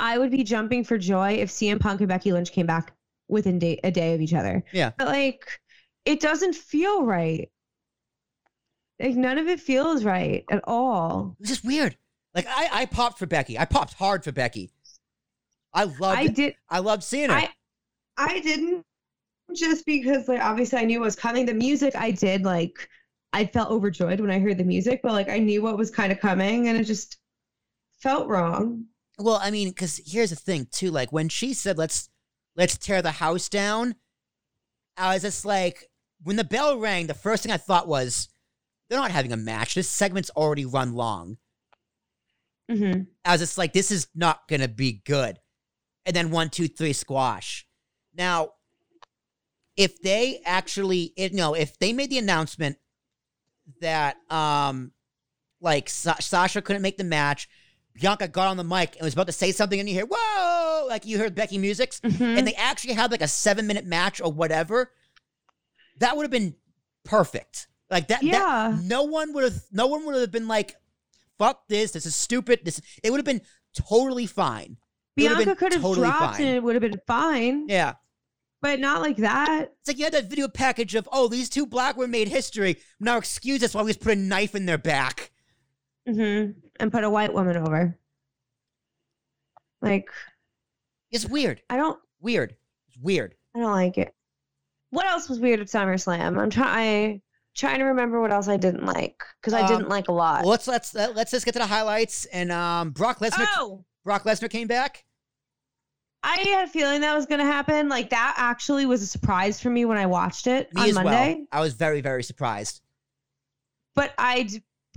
I 0.00 0.18
would 0.18 0.30
be 0.30 0.44
jumping 0.44 0.84
for 0.84 0.98
joy 0.98 1.32
if 1.34 1.50
CM 1.50 1.80
Punk 1.80 2.00
and 2.00 2.08
Becky 2.08 2.32
Lynch 2.32 2.52
came 2.52 2.66
back 2.66 2.92
within 3.28 3.58
day, 3.58 3.80
a 3.84 3.90
day 3.90 4.14
of 4.14 4.20
each 4.20 4.34
other. 4.34 4.64
Yeah. 4.72 4.92
But 4.96 5.08
like 5.08 5.60
it 6.04 6.20
doesn't 6.20 6.54
feel 6.54 7.04
right. 7.04 7.50
Like 9.00 9.14
none 9.14 9.38
of 9.38 9.46
it 9.46 9.60
feels 9.60 10.04
right 10.04 10.44
at 10.50 10.62
all. 10.64 11.36
it's 11.40 11.50
just 11.50 11.64
weird. 11.64 11.96
Like 12.34 12.46
I, 12.48 12.68
I 12.72 12.86
popped 12.86 13.18
for 13.18 13.26
Becky. 13.26 13.58
I 13.58 13.64
popped 13.64 13.94
hard 13.94 14.24
for 14.24 14.32
Becky. 14.32 14.70
I 15.72 15.84
loved. 15.84 16.02
I 16.02 16.26
did 16.28 16.54
I 16.68 16.78
loved 16.78 17.02
seeing 17.02 17.30
her. 17.30 17.36
I 17.36 17.50
I 18.16 18.40
didn't 18.40 18.84
just 19.54 19.86
because 19.86 20.28
like 20.28 20.40
obviously 20.40 20.78
I 20.78 20.84
knew 20.84 20.98
it 20.98 21.04
was 21.04 21.16
coming. 21.16 21.46
The 21.46 21.54
music 21.54 21.94
I 21.96 22.10
did 22.10 22.44
like 22.44 22.88
I 23.32 23.46
felt 23.46 23.70
overjoyed 23.70 24.20
when 24.20 24.30
I 24.30 24.38
heard 24.38 24.58
the 24.58 24.64
music, 24.64 25.00
but 25.02 25.12
like 25.12 25.28
I 25.28 25.38
knew 25.38 25.62
what 25.62 25.76
was 25.76 25.90
kind 25.90 26.12
of 26.12 26.20
coming 26.20 26.68
and 26.68 26.78
it 26.78 26.84
just 26.84 27.18
felt 28.00 28.28
wrong. 28.28 28.86
Well, 29.18 29.40
I 29.42 29.50
mean, 29.50 29.68
because 29.70 30.00
here's 30.06 30.30
the 30.30 30.36
thing 30.36 30.68
too. 30.70 30.90
Like 30.90 31.12
when 31.12 31.28
she 31.28 31.52
said, 31.54 31.76
"Let's 31.76 32.08
let's 32.56 32.78
tear 32.78 33.02
the 33.02 33.12
house 33.12 33.48
down," 33.48 33.96
I 34.96 35.14
was 35.14 35.22
just 35.22 35.44
like, 35.44 35.90
when 36.22 36.36
the 36.36 36.44
bell 36.44 36.78
rang, 36.78 37.06
the 37.06 37.14
first 37.14 37.42
thing 37.42 37.52
I 37.52 37.56
thought 37.56 37.88
was, 37.88 38.28
"They're 38.88 38.98
not 38.98 39.10
having 39.10 39.32
a 39.32 39.36
match. 39.36 39.74
This 39.74 39.88
segment's 39.90 40.30
already 40.30 40.64
run 40.64 40.94
long." 40.94 41.38
hmm 42.70 43.02
I 43.24 43.32
was 43.32 43.40
just 43.40 43.58
like, 43.58 43.72
"This 43.72 43.90
is 43.90 44.08
not 44.14 44.46
gonna 44.48 44.68
be 44.68 45.02
good." 45.04 45.38
And 46.06 46.14
then 46.14 46.30
one, 46.30 46.50
two, 46.50 46.68
three, 46.68 46.92
squash. 46.92 47.66
Now, 48.14 48.52
if 49.76 50.00
they 50.02 50.40
actually, 50.44 51.12
it, 51.16 51.32
no, 51.34 51.54
if 51.54 51.78
they 51.78 51.92
made 51.92 52.10
the 52.10 52.18
announcement 52.18 52.78
that, 53.80 54.16
um, 54.30 54.92
like 55.60 55.88
Sa- 55.88 56.18
Sasha 56.20 56.62
couldn't 56.62 56.82
make 56.82 56.96
the 56.96 57.04
match. 57.04 57.48
Bianca 58.00 58.28
got 58.28 58.48
on 58.48 58.56
the 58.56 58.64
mic 58.64 58.94
and 58.96 59.04
was 59.04 59.14
about 59.14 59.26
to 59.26 59.32
say 59.32 59.52
something, 59.52 59.78
and 59.80 59.88
you 59.88 59.94
hear 59.94 60.06
"Whoa!" 60.08 60.86
like 60.88 61.04
you 61.06 61.18
heard 61.18 61.34
Becky 61.34 61.58
music's, 61.58 62.00
hmm 62.00 62.22
and 62.22 62.46
they 62.46 62.54
actually 62.54 62.94
had 62.94 63.10
like 63.10 63.22
a 63.22 63.28
seven 63.28 63.66
minute 63.66 63.84
match 63.86 64.20
or 64.20 64.32
whatever. 64.32 64.92
That 65.98 66.16
would 66.16 66.22
have 66.24 66.30
been 66.30 66.54
perfect. 67.04 67.68
Like 67.90 68.08
that. 68.08 68.20
that- 68.20 68.24
Yeah. 68.24 68.78
no 68.82 69.04
one 69.04 69.32
would 69.32 69.44
have. 69.44 69.62
No 69.72 69.86
one 69.86 70.04
would 70.06 70.14
have 70.16 70.30
been 70.30 70.46
like, 70.48 70.74
"Fuck 71.38 71.66
this! 71.68 71.92
This 71.92 72.06
is 72.06 72.14
stupid." 72.14 72.60
This. 72.64 72.80
It 73.02 73.10
would 73.10 73.18
have 73.18 73.24
been 73.24 73.42
totally 73.74 74.26
fine. 74.26 74.76
It 75.16 75.22
Bianca 75.28 75.56
could 75.56 75.72
have 75.72 75.82
totally 75.82 76.06
dropped 76.08 76.36
fine. 76.36 76.46
and 76.46 76.56
it 76.56 76.62
would 76.62 76.74
have 76.76 76.82
been 76.82 77.00
fine, 77.06 77.66
Yeah. 77.68 77.94
but 78.62 78.78
not 78.78 79.02
like 79.02 79.16
that. 79.16 79.72
It's 79.80 79.88
like 79.88 79.98
you 79.98 80.04
had 80.04 80.12
that 80.14 80.30
video 80.30 80.46
package 80.46 80.94
of, 80.94 81.08
oh, 81.10 81.26
these 81.26 81.48
two 81.48 81.66
black 81.66 81.96
women 81.96 82.12
made 82.12 82.28
history. 82.28 82.76
Now 83.00 83.16
excuse 83.18 83.62
us 83.64 83.74
while 83.74 83.84
we 83.84 83.90
just 83.90 84.00
put 84.00 84.12
a 84.12 84.20
knife 84.20 84.54
in 84.54 84.66
their 84.66 84.78
back. 84.78 85.32
Hmm 86.08 86.50
And 86.80 86.90
put 86.92 87.04
a 87.04 87.10
white 87.10 87.32
woman 87.34 87.56
over. 87.56 87.98
Like 89.82 90.08
It's 91.10 91.26
weird. 91.26 91.62
I 91.70 91.76
don't 91.76 91.98
Weird. 92.20 92.56
It's 92.88 92.98
weird. 92.98 93.34
I 93.54 93.60
don't 93.60 93.72
like 93.72 93.96
it. 93.98 94.12
What 94.90 95.06
else 95.06 95.28
was 95.28 95.38
weird 95.38 95.60
at 95.60 95.66
SummerSlam? 95.68 96.38
I'm 96.40 96.50
trying 96.50 97.22
trying 97.54 97.78
to 97.78 97.84
remember 97.84 98.20
what 98.20 98.32
else 98.32 98.48
I 98.48 98.56
didn't 98.56 98.84
like 98.86 99.22
because 99.40 99.52
I 99.54 99.60
Um, 99.62 99.68
didn't 99.68 99.88
like 99.88 100.08
a 100.08 100.12
lot. 100.12 100.42
Well, 100.42 100.50
let's 100.50 100.66
let's 100.66 100.94
let's 100.94 101.30
just 101.30 101.44
get 101.44 101.52
to 101.52 101.58
the 101.60 101.66
highlights. 101.66 102.24
And 102.26 102.50
um, 102.50 102.90
Brock 102.90 103.18
Lesnar. 103.20 103.46
oh, 103.56 103.84
Brock 104.04 104.24
Lesnar 104.24 104.50
came 104.50 104.66
back. 104.68 105.04
I 106.24 106.36
had 106.38 106.64
a 106.64 106.70
feeling 106.70 107.02
that 107.02 107.14
was 107.14 107.26
going 107.26 107.38
to 107.38 107.46
happen. 107.46 107.88
Like 107.88 108.10
that 108.10 108.34
actually 108.36 108.86
was 108.86 109.02
a 109.02 109.06
surprise 109.06 109.60
for 109.60 109.70
me 109.70 109.84
when 109.84 109.96
I 109.98 110.06
watched 110.06 110.48
it 110.48 110.72
Me 110.74 110.88
on 110.88 110.94
Monday. 110.94 111.34
well. 111.38 111.46
I 111.52 111.60
was 111.60 111.74
very 111.74 112.00
very 112.00 112.22
surprised. 112.24 112.80
But 113.94 114.14
I 114.18 114.48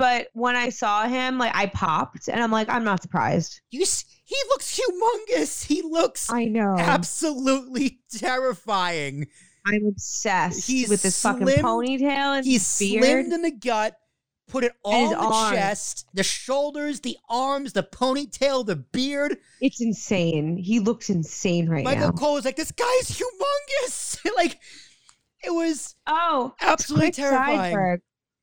but 0.01 0.27
when 0.33 0.55
I 0.55 0.69
saw 0.69 1.07
him, 1.07 1.37
like 1.37 1.55
I 1.55 1.67
popped 1.67 2.27
and 2.27 2.41
I'm 2.41 2.51
like, 2.51 2.67
I'm 2.69 2.83
not 2.83 3.01
surprised. 3.01 3.61
You 3.69 3.83
s- 3.83 4.05
he 4.25 4.35
looks 4.49 4.79
humongous. 4.79 5.65
He 5.65 5.81
looks 5.81 6.31
I 6.31 6.45
know. 6.45 6.75
absolutely 6.77 7.99
terrifying. 8.45 9.27
I'm 9.65 9.85
obsessed 9.87 10.65
He's 10.67 10.89
with 10.89 11.03
this 11.03 11.21
fucking 11.21 11.45
ponytail 11.47 12.37
and 12.37 12.45
He's 12.45 12.79
beard. 12.79 13.03
slimmed 13.27 13.31
in 13.33 13.41
the 13.43 13.51
gut. 13.51 13.95
Put 14.47 14.63
it 14.65 14.73
all 14.83 15.05
in 15.05 15.09
the 15.11 15.17
arms. 15.17 15.55
chest, 15.55 16.07
the 16.13 16.23
shoulders, 16.23 16.99
the 17.01 17.15
arms, 17.29 17.71
the 17.71 17.83
ponytail, 17.83 18.65
the 18.65 18.75
beard. 18.75 19.37
It's 19.61 19.79
insane. 19.79 20.57
He 20.57 20.79
looks 20.81 21.09
insane 21.09 21.69
right 21.69 21.85
Michael 21.85 21.99
now. 22.01 22.05
Michael 22.07 22.19
Cole 22.19 22.33
was 22.33 22.43
like, 22.43 22.57
"This 22.57 22.71
guy's 22.71 23.17
humongous." 23.21 24.17
like, 24.35 24.59
it 25.43 25.51
was 25.51 25.95
Oh, 26.05 26.53
absolutely 26.59 27.11
terrifying. 27.11 28.01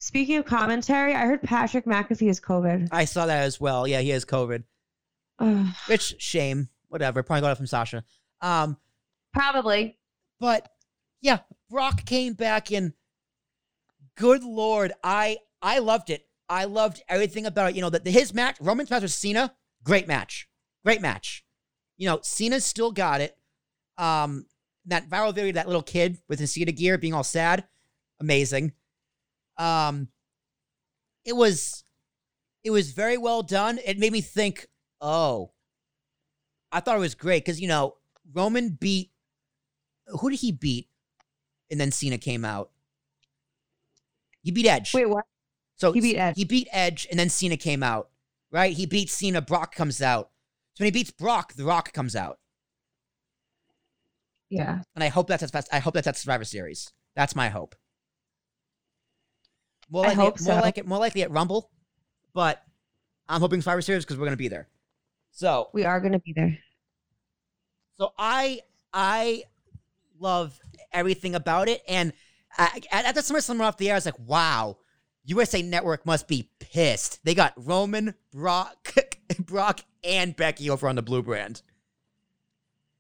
Speaking 0.09 0.37
of 0.37 0.47
commentary, 0.47 1.15
I 1.15 1.27
heard 1.27 1.43
Patrick 1.43 1.85
McAfee 1.85 2.29
has 2.29 2.41
COVID. 2.41 2.89
I 2.91 3.05
saw 3.05 3.27
that 3.27 3.43
as 3.43 3.61
well. 3.61 3.87
Yeah, 3.87 4.01
he 4.01 4.09
has 4.09 4.25
COVID. 4.25 4.65
Ugh, 5.39 5.67
Which 5.87 6.15
shame. 6.19 6.71
Whatever. 6.89 7.23
Probably 7.23 7.43
got 7.43 7.53
it 7.53 7.57
from 7.57 7.67
Sasha. 7.67 8.03
Um, 8.41 8.79
probably. 9.35 9.99
but 10.41 10.67
yeah, 11.21 11.41
Brock 11.69 12.07
came 12.07 12.33
back 12.33 12.73
and 12.73 12.95
good 14.17 14.43
lord, 14.45 14.95
I 15.05 15.37
I 15.61 15.81
loved 15.81 16.09
it. 16.09 16.27
I 16.49 16.65
loved 16.65 17.03
everything 17.07 17.45
about 17.45 17.73
it. 17.73 17.77
You 17.77 17.83
know, 17.83 17.91
that 17.91 18.07
his 18.07 18.33
match, 18.33 18.57
Roman's 18.63 18.89
match 18.89 19.03
with 19.03 19.13
Cena, 19.13 19.55
great 19.85 20.09
match. 20.09 20.49
Great 20.87 21.03
match. 21.03 21.45
You 21.99 22.09
know, 22.09 22.21
Cena's 22.23 22.65
still 22.65 22.93
got 22.93 23.21
it. 23.21 23.37
Um, 23.99 24.47
that 24.87 25.11
viral 25.11 25.35
video, 25.35 25.51
of 25.51 25.57
that 25.57 25.67
little 25.67 25.83
kid 25.83 26.17
with 26.31 26.39
his 26.39 26.51
Cena 26.51 26.73
gear 26.73 26.97
being 26.97 27.13
all 27.13 27.25
sad, 27.25 27.65
amazing. 28.21 28.73
Um, 29.59 30.09
it 31.25 31.35
was, 31.35 31.85
it 32.65 32.71
was 32.71 32.93
very 32.93 33.19
well 33.19 33.43
done. 33.43 33.79
It 33.85 33.99
made 33.99 34.13
me 34.13 34.21
think, 34.21 34.67
oh, 35.01 35.53
I 36.71 36.81
thought 36.81 36.97
it 36.97 37.01
was 37.01 37.15
great 37.15 37.45
because 37.45 37.61
you 37.61 37.69
know 37.69 37.97
Roman 38.33 38.71
beat, 38.71 39.11
who 40.07 40.31
did 40.31 40.41
he 40.41 40.53
beat, 40.53 40.89
and 41.71 41.81
then 41.81 41.91
Cena 41.91 42.19
came 42.19 42.45
out. 42.45 42.71
He 44.43 44.51
beat 44.51 44.67
Edge. 44.67 44.95
Wait, 44.95 45.09
what? 45.09 45.25
So 45.77 45.93
He 45.93 46.01
beat 46.01 46.17
Edge. 46.17 46.37
He 46.37 46.45
beat 46.45 46.69
Edge, 46.73 47.07
and 47.11 47.19
then 47.19 47.29
Cena 47.29 47.57
came 47.57 47.83
out. 47.83 48.11
Right? 48.51 48.75
He 48.75 48.87
beats 48.87 49.13
Cena. 49.13 49.43
Brock 49.43 49.75
comes 49.75 50.01
out. 50.01 50.31
So 50.75 50.83
when 50.83 50.87
he 50.87 50.91
beats 50.91 51.11
Brock, 51.11 51.55
The 51.55 51.65
Rock 51.65 51.93
comes 51.93 52.17
out. 52.17 52.39
Yeah. 54.49 54.81
And 54.95 55.05
I 55.05 55.09
hope 55.09 55.29
that's 55.29 55.43
as 55.43 55.51
fast. 55.51 55.69
I 55.71 55.79
hope 55.79 55.95
that's 55.95 56.07
at 56.07 56.17
Survivor 56.17 56.45
Series. 56.45 56.91
That's 57.15 57.37
my 57.37 57.49
hope. 57.49 57.75
More 59.91 60.05
I 60.05 60.09
likely, 60.09 60.25
hope 60.25 60.41
more 60.41 60.55
so. 60.57 60.61
like 60.61 60.79
it, 60.79 60.87
more 60.87 60.99
likely 60.99 61.23
at 61.23 61.31
Rumble, 61.31 61.71
but 62.35 62.63
I'm 63.29 63.41
hoping 63.41 63.61
Survivor 63.61 63.83
Series 63.83 64.05
because 64.05 64.19
we're 64.19 64.27
gonna 64.27 64.37
be 64.37 64.49
there. 64.49 64.69
So, 65.31 65.71
We 65.73 65.85
are 65.85 66.01
gonna 66.01 66.19
be 66.19 66.33
there. 66.35 66.59
so 67.99 68.13
I 68.19 68.61
I 68.93 69.45
love 70.19 70.59
everything 70.93 71.35
about 71.35 71.69
it, 71.69 71.83
and 71.89 72.13
I, 72.57 72.81
at, 72.91 73.05
at 73.07 73.15
the 73.15 73.21
SummerSlam 73.21 73.61
off 73.61 73.77
the 73.77 73.89
air, 73.89 73.95
I 73.95 73.99
was 73.99 74.07
like, 74.07 74.19
wow, 74.19 74.79
USA 75.25 75.63
Network 75.63 76.05
must 76.07 76.27
be 76.29 76.51
pissed. 76.59 77.21
They 77.25 77.35
got 77.35 77.53
Roman, 77.57 78.15
Brock, 78.33 78.95
Brock, 79.39 79.81
and 80.03 80.35
Becky 80.35 80.71
over 80.71 80.89
on 80.89 80.97
the 80.97 81.03
Blue 81.03 81.23
Brand, 81.23 81.63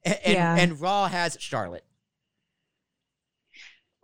and 0.05 0.19
and, 0.25 0.35
Yeah. 0.35 0.57
and 0.59 0.81
Raw 0.81 1.09
has 1.09 1.37
Charlotte. 1.41 1.85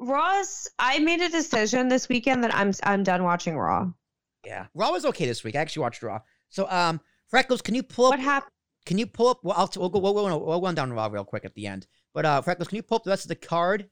Raw's. 0.09 0.69
I 0.79 0.99
made 0.99 1.21
a 1.21 1.29
decision 1.29 1.89
this 1.89 2.09
weekend 2.09 2.45
that 2.45 2.55
I'm 2.55 2.73
I'm 2.83 3.03
done 3.03 3.23
watching 3.25 3.57
Raw. 3.57 3.91
Yeah, 4.45 4.67
Raw 4.75 4.93
was 4.93 5.05
okay 5.07 5.27
this 5.27 5.43
week. 5.45 5.57
I 5.57 5.61
actually 5.61 5.83
watched 5.83 6.03
Raw. 6.03 6.21
So, 6.51 6.69
um, 6.71 7.01
Freckles, 7.29 7.63
can 7.63 7.75
you 7.75 7.83
pull 7.83 8.07
up? 8.07 8.11
What 8.13 8.21
happened? 8.21 8.51
Can 8.87 8.99
you 8.99 9.07
pull 9.07 9.29
up? 9.29 9.41
Well, 9.43 9.55
I'll 9.57 9.71
we'll 9.77 9.89
go. 9.89 9.99
We'll, 9.99 10.15
we'll, 10.15 10.41
we'll 10.45 10.61
run 10.61 10.75
down 10.75 10.93
Raw 10.93 11.07
real 11.07 11.25
quick 11.25 11.45
at 11.45 11.55
the 11.55 11.67
end. 11.67 11.87
But 12.13 12.27
uh, 12.27 12.43
Freckles, 12.43 12.69
can 12.69 12.77
you 12.77 12.83
pull 12.83 12.97
up 12.97 13.05
the 13.05 13.11
rest 13.11 13.25
of 13.25 13.29
the 13.31 13.35
card? 13.37 13.89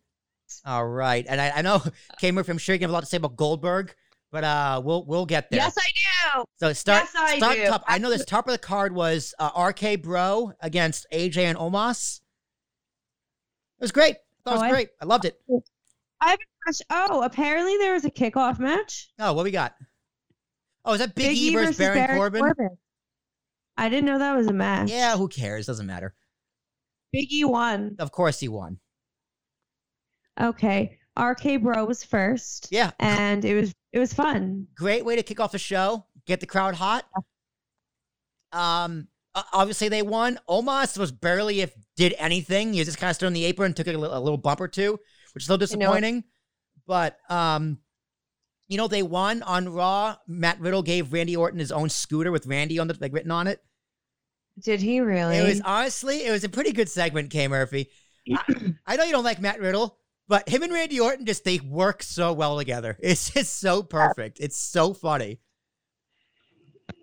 All 0.66 0.86
right, 0.86 1.24
and 1.28 1.40
I, 1.40 1.50
I 1.56 1.62
know 1.62 1.82
K 2.20 2.30
Murphy, 2.30 2.52
I'm 2.52 2.58
sure 2.58 2.74
you 2.74 2.80
have 2.82 2.90
a 2.90 2.92
lot 2.92 3.00
to 3.00 3.06
say 3.06 3.16
about 3.16 3.36
Goldberg, 3.36 3.94
but 4.30 4.44
uh, 4.44 4.82
we'll 4.84 5.06
we'll 5.06 5.24
get 5.26 5.48
there. 5.50 5.60
Yes, 5.60 5.76
I 5.78 6.36
do. 6.36 6.44
So 6.58 6.72
start 6.74 7.04
Yes, 7.04 7.14
I 7.16 7.36
start 7.38 7.56
do. 7.56 7.66
top. 7.66 7.84
I 7.88 7.96
know 7.98 8.10
this 8.10 8.24
top 8.26 8.46
of 8.46 8.52
the 8.52 8.58
card 8.58 8.94
was 8.94 9.34
uh, 9.38 9.50
RK 9.68 10.02
Bro 10.02 10.52
against 10.60 11.06
AJ 11.12 11.38
and 11.38 11.56
Omos. 11.58 12.20
It 13.78 13.84
was 13.84 13.92
great. 13.92 14.16
That 14.44 14.50
thought 14.50 14.50
it 14.50 14.56
Oh, 14.58 14.60
was 14.60 14.62
I- 14.62 14.70
great. 14.70 14.88
I 15.00 15.04
loved 15.06 15.24
it. 15.24 15.40
I 16.22 16.30
haven't 16.30 16.48
watched. 16.66 16.82
Oh, 16.90 17.22
apparently 17.22 17.76
there 17.78 17.94
was 17.94 18.04
a 18.04 18.10
kickoff 18.10 18.58
match. 18.58 19.10
Oh, 19.18 19.32
what 19.32 19.44
we 19.44 19.50
got? 19.50 19.74
Oh, 20.84 20.92
is 20.92 21.00
that 21.00 21.14
Big, 21.14 21.36
E 21.36 21.52
versus, 21.54 21.76
Baron, 21.76 22.16
Corbin? 22.16 22.42
I 23.76 23.88
didn't 23.88 24.04
know 24.06 24.18
that 24.18 24.36
was 24.36 24.46
a 24.46 24.52
match. 24.52 24.90
Yeah, 24.90 25.16
who 25.16 25.28
cares? 25.28 25.66
Doesn't 25.66 25.86
matter. 25.86 26.14
Big 27.12 27.32
E 27.32 27.44
won. 27.44 27.96
Of 27.98 28.12
course 28.12 28.38
he 28.40 28.48
won. 28.48 28.78
Okay. 30.40 30.98
RK 31.18 31.60
Bro 31.60 31.84
was 31.84 32.04
first. 32.04 32.68
Yeah, 32.70 32.92
And 32.98 33.44
it 33.44 33.54
was 33.54 33.74
it 33.92 33.98
was 33.98 34.14
fun. 34.14 34.66
great 34.74 35.04
way 35.04 35.16
to 35.16 35.22
kick 35.22 35.40
off 35.40 35.52
the 35.52 35.58
show. 35.58 36.06
Get 36.26 36.40
the 36.40 36.46
crowd 36.46 36.74
hot. 36.74 37.04
Um, 38.52 39.08
obviously 39.52 39.88
they 39.88 40.02
won. 40.02 40.38
Omos 40.48 40.96
was 40.96 41.12
barely 41.12 41.60
if 41.60 41.74
did 41.96 42.14
anything. 42.18 42.72
He 42.72 42.84
just 42.84 42.98
kind 42.98 43.10
of 43.10 43.16
stood 43.16 43.26
on 43.26 43.32
the 43.34 43.44
apron, 43.44 43.74
took 43.74 43.86
a 43.88 43.92
little, 43.92 44.16
a 44.16 44.20
little 44.20 44.38
bump 44.38 44.60
or 44.60 44.68
two, 44.68 44.98
which 45.32 45.44
is 45.44 45.48
a 45.48 45.52
little 45.52 45.62
I 45.62 45.76
know. 45.76 45.86
disappointing. 45.86 46.24
But 46.86 47.18
um, 47.28 47.78
you 48.68 48.76
know 48.76 48.88
they 48.88 49.02
won 49.02 49.42
on 49.42 49.68
Raw. 49.68 50.16
Matt 50.26 50.60
Riddle 50.60 50.82
gave 50.82 51.12
Randy 51.12 51.36
Orton 51.36 51.58
his 51.58 51.72
own 51.72 51.88
scooter 51.88 52.32
with 52.32 52.46
Randy 52.46 52.78
on 52.78 52.88
the 52.88 52.96
like 53.00 53.12
written 53.12 53.30
on 53.30 53.46
it. 53.46 53.62
Did 54.58 54.80
he 54.80 55.00
really? 55.00 55.36
It 55.36 55.46
was 55.46 55.60
honestly, 55.64 56.24
it 56.24 56.30
was 56.30 56.44
a 56.44 56.48
pretty 56.48 56.72
good 56.72 56.88
segment, 56.88 57.30
K 57.30 57.48
Murphy. 57.48 57.88
I, 58.30 58.74
I 58.86 58.96
know 58.96 59.04
you 59.04 59.12
don't 59.12 59.24
like 59.24 59.40
Matt 59.40 59.60
Riddle, 59.60 59.98
but 60.28 60.48
him 60.48 60.62
and 60.62 60.72
Randy 60.72 61.00
Orton 61.00 61.26
just 61.26 61.44
they 61.44 61.58
work 61.58 62.02
so 62.02 62.32
well 62.32 62.58
together. 62.58 62.96
It's 63.02 63.30
just 63.30 63.60
so 63.60 63.82
perfect. 63.82 64.38
It's 64.40 64.56
so 64.56 64.94
funny. 64.94 65.40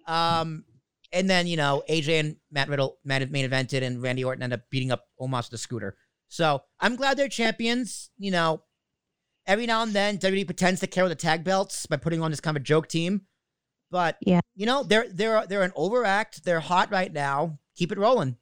Um, 0.08 0.66
and 1.12 1.30
then 1.30 1.48
you 1.48 1.58
know 1.58 1.84
AJ 1.90 2.20
and 2.20 2.36
Matt 2.52 2.70
Riddle 2.70 2.98
main 3.04 3.32
main 3.32 3.50
evented, 3.50 3.84
and 3.84 4.02
Randy 4.02 4.24
Orton 4.24 4.44
ended 4.44 4.60
up 4.60 4.70
beating 4.70 4.92
up 4.92 5.06
Omos 5.20 5.44
with 5.44 5.50
the 5.52 5.58
scooter. 5.58 5.98
So 6.30 6.62
I'm 6.80 6.96
glad 6.96 7.18
they're 7.18 7.28
champions. 7.28 8.10
You 8.18 8.32
know, 8.32 8.64
every 9.46 9.66
now 9.66 9.82
and 9.84 9.92
then 9.94 10.18
WWE 10.18 10.46
pretends 10.46 10.80
to 10.82 10.88
care 10.88 11.04
with 11.04 11.12
the 11.12 11.16
tag 11.16 11.44
belts 11.44 11.86
by 11.86 11.98
putting 11.98 12.22
on 12.22 12.32
this 12.32 12.40
kind 12.40 12.56
of 12.56 12.62
a 12.62 12.64
joke 12.64 12.88
team, 12.88 13.22
but 13.92 14.18
Yeah. 14.22 14.40
you 14.56 14.66
know 14.66 14.84
they're 14.84 15.08
they're 15.10 15.46
they're 15.48 15.64
an 15.64 15.74
overact. 15.76 16.44
They're 16.44 16.60
hot 16.60 16.92
right 16.92 17.12
now. 17.12 17.60
Keep 17.76 17.92
it 17.92 17.98
rolling. 17.98 18.38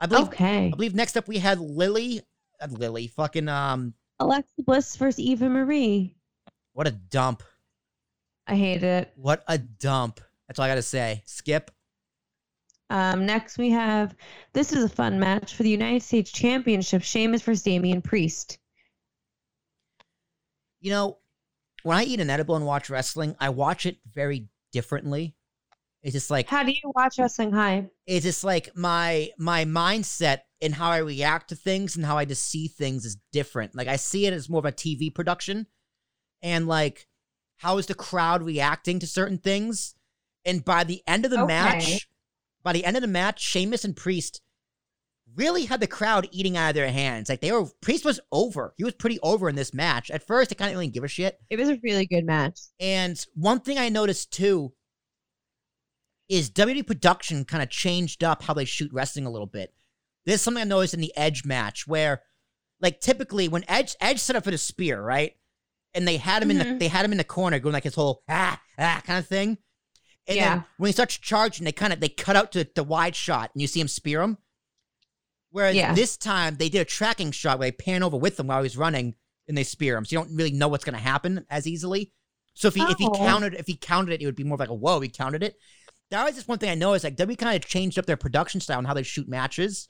I 0.00 0.06
believe 0.06 0.26
okay. 0.28 0.66
I 0.66 0.70
believe 0.70 0.94
next 0.94 1.16
up 1.16 1.28
we 1.28 1.38
had 1.38 1.60
Lily. 1.60 2.20
Uh, 2.60 2.66
Lily, 2.70 3.06
fucking 3.08 3.48
um, 3.48 3.94
Alexa 4.20 4.62
Bliss 4.64 4.96
versus 4.96 5.18
Eva 5.20 5.48
Marie. 5.48 6.16
what 6.72 6.86
a 6.86 6.92
dump! 6.92 7.42
I 8.46 8.56
hate 8.56 8.82
it. 8.82 9.12
What 9.16 9.42
a 9.48 9.58
dump! 9.58 10.20
That's 10.48 10.58
all 10.58 10.64
I 10.64 10.68
gotta 10.68 10.82
say. 10.82 11.22
Skip. 11.26 11.70
Um, 12.94 13.26
next 13.26 13.58
we 13.58 13.70
have 13.70 14.14
this 14.52 14.72
is 14.72 14.84
a 14.84 14.88
fun 14.88 15.18
match 15.18 15.56
for 15.56 15.64
the 15.64 15.68
United 15.68 16.00
States 16.00 16.30
Championship. 16.30 17.02
Sheamus 17.02 17.42
versus 17.42 17.64
Damian 17.64 18.00
Priest. 18.00 18.58
You 20.80 20.90
know, 20.90 21.18
when 21.82 21.96
I 21.96 22.04
eat 22.04 22.20
an 22.20 22.30
edible 22.30 22.56
and 22.56 22.64
watch 22.64 22.90
wrestling, 22.90 23.36
I 23.40 23.48
watch 23.48 23.84
it 23.86 23.98
very 24.12 24.48
differently. 24.72 25.34
It's 26.02 26.12
just 26.12 26.30
like 26.30 26.48
How 26.48 26.62
do 26.62 26.70
you 26.72 26.92
watch 26.94 27.18
wrestling 27.18 27.52
high? 27.52 27.90
it's 28.06 28.24
just 28.24 28.44
like 28.44 28.76
my 28.76 29.30
my 29.38 29.64
mindset 29.64 30.40
and 30.60 30.74
how 30.74 30.90
I 30.90 30.98
react 30.98 31.48
to 31.48 31.56
things 31.56 31.96
and 31.96 32.04
how 32.04 32.18
I 32.18 32.24
just 32.24 32.44
see 32.48 32.68
things 32.68 33.04
is 33.04 33.16
different. 33.32 33.74
Like 33.74 33.88
I 33.88 33.96
see 33.96 34.26
it 34.26 34.32
as 34.32 34.48
more 34.48 34.58
of 34.60 34.64
a 34.66 34.72
TV 34.72 35.12
production, 35.14 35.66
and 36.42 36.66
like 36.68 37.08
how 37.58 37.78
is 37.78 37.86
the 37.86 37.94
crowd 37.94 38.42
reacting 38.42 38.98
to 39.00 39.06
certain 39.06 39.38
things. 39.38 39.94
And 40.44 40.64
by 40.64 40.84
the 40.84 41.02
end 41.06 41.24
of 41.24 41.30
the 41.30 41.38
Okay. 41.38 41.46
match, 41.46 42.08
by 42.64 42.72
the 42.72 42.84
end 42.84 42.96
of 42.96 43.02
the 43.02 43.06
match, 43.08 43.40
Sheamus 43.40 43.84
and 43.84 43.94
Priest 43.94 44.40
really 45.36 45.64
had 45.66 45.80
the 45.80 45.86
crowd 45.86 46.28
eating 46.32 46.56
out 46.56 46.70
of 46.70 46.74
their 46.74 46.90
hands. 46.90 47.28
Like 47.28 47.40
they 47.40 47.52
were 47.52 47.66
Priest 47.80 48.04
was 48.04 48.20
over. 48.32 48.74
He 48.76 48.84
was 48.84 48.94
pretty 48.94 49.18
over 49.22 49.48
in 49.48 49.54
this 49.56 49.72
match. 49.74 50.10
At 50.10 50.26
first, 50.26 50.50
I 50.50 50.54
kind 50.54 50.74
of 50.74 50.80
didn't 50.80 50.94
give 50.94 51.04
a 51.04 51.08
shit. 51.08 51.38
It 51.50 51.58
was 51.58 51.68
a 51.68 51.78
really 51.82 52.06
good 52.06 52.24
match. 52.24 52.58
And 52.80 53.22
one 53.34 53.60
thing 53.60 53.78
I 53.78 53.88
noticed 53.88 54.32
too 54.32 54.72
is 56.28 56.50
WWE 56.50 56.86
production 56.86 57.44
kind 57.44 57.62
of 57.62 57.68
changed 57.70 58.24
up 58.24 58.42
how 58.42 58.54
they 58.54 58.64
shoot 58.64 58.90
wrestling 58.92 59.26
a 59.26 59.30
little 59.30 59.46
bit. 59.46 59.74
There's 60.24 60.40
something 60.40 60.62
I 60.62 60.64
noticed 60.64 60.94
in 60.94 61.00
the 61.00 61.12
Edge 61.16 61.44
match 61.44 61.86
where, 61.86 62.22
like, 62.80 63.00
typically 63.00 63.46
when 63.46 63.64
Edge 63.68 63.94
Edge 64.00 64.20
set 64.20 64.36
up 64.36 64.44
for 64.44 64.50
the 64.50 64.56
spear, 64.58 65.02
right, 65.02 65.34
and 65.92 66.08
they 66.08 66.16
had 66.16 66.42
him 66.42 66.50
in 66.50 66.58
the 66.58 66.64
Mhm. 66.64 66.78
they 66.78 66.88
had 66.88 67.04
him 67.04 67.12
in 67.12 67.18
the 67.18 67.24
corner 67.24 67.58
going 67.58 67.74
like 67.74 67.84
his 67.84 67.94
whole 67.94 68.22
ah 68.28 68.60
ah 68.78 69.02
kind 69.04 69.18
of 69.18 69.28
thing, 69.28 69.58
and 70.26 70.36
Yeah. 70.36 70.54
then 70.56 70.64
when 70.78 70.88
he 70.88 70.92
starts 70.92 71.16
charging, 71.18 71.64
they 71.64 71.72
kind 71.72 71.92
of 71.92 72.00
they 72.00 72.08
cut 72.08 72.36
out 72.36 72.52
to 72.52 72.66
the 72.74 72.84
wide 72.84 73.14
shot 73.16 73.50
and 73.54 73.60
you 73.62 73.66
see 73.68 73.80
him 73.80 73.88
spear 73.88 74.22
him. 74.22 74.38
Whereas 75.50 75.76
Yeah. 75.76 75.94
this 75.94 76.16
time 76.16 76.56
they 76.56 76.68
did 76.68 76.80
a 76.80 76.84
tracking 76.84 77.30
shot 77.30 77.58
where 77.58 77.68
they 77.68 77.72
pan 77.72 78.02
over 78.02 78.16
with 78.16 78.38
him 78.40 78.48
while 78.48 78.62
he's 78.62 78.76
running 78.76 79.14
and 79.46 79.56
they 79.56 79.64
spear 79.64 79.96
him, 79.96 80.04
so 80.04 80.12
you 80.16 80.24
don't 80.24 80.34
really 80.36 80.52
know 80.52 80.68
what's 80.68 80.84
going 80.84 80.94
to 80.96 81.00
happen 81.02 81.44
as 81.50 81.66
easily. 81.66 82.12
So 82.54 82.68
if 82.68 82.74
he 82.74 82.82
if 82.82 82.98
he 82.98 83.06
Oh. 83.06 83.12
counted 83.16 83.54
if 83.54 83.66
he 83.66 83.76
counted 83.76 84.12
it, 84.14 84.22
it 84.22 84.26
would 84.26 84.36
be 84.36 84.44
more 84.44 84.54
of 84.54 84.60
like 84.60 84.68
a 84.70 84.74
whoa, 84.74 85.00
he 85.00 85.08
counted 85.08 85.42
it. 85.42 85.56
That 86.10 86.24
was 86.24 86.34
just 86.34 86.48
one 86.48 86.58
thing 86.58 86.70
I 86.70 86.74
noticed. 86.74 87.04
Like 87.04 87.16
WWE 87.16 87.36
kind 87.36 87.56
of 87.56 87.68
changed 87.68 87.98
up 87.98 88.06
their 88.06 88.16
production 88.16 88.60
style 88.60 88.78
and 88.78 88.86
how 88.86 88.94
they 88.94 89.02
shoot 89.02 89.28
matches 89.28 89.88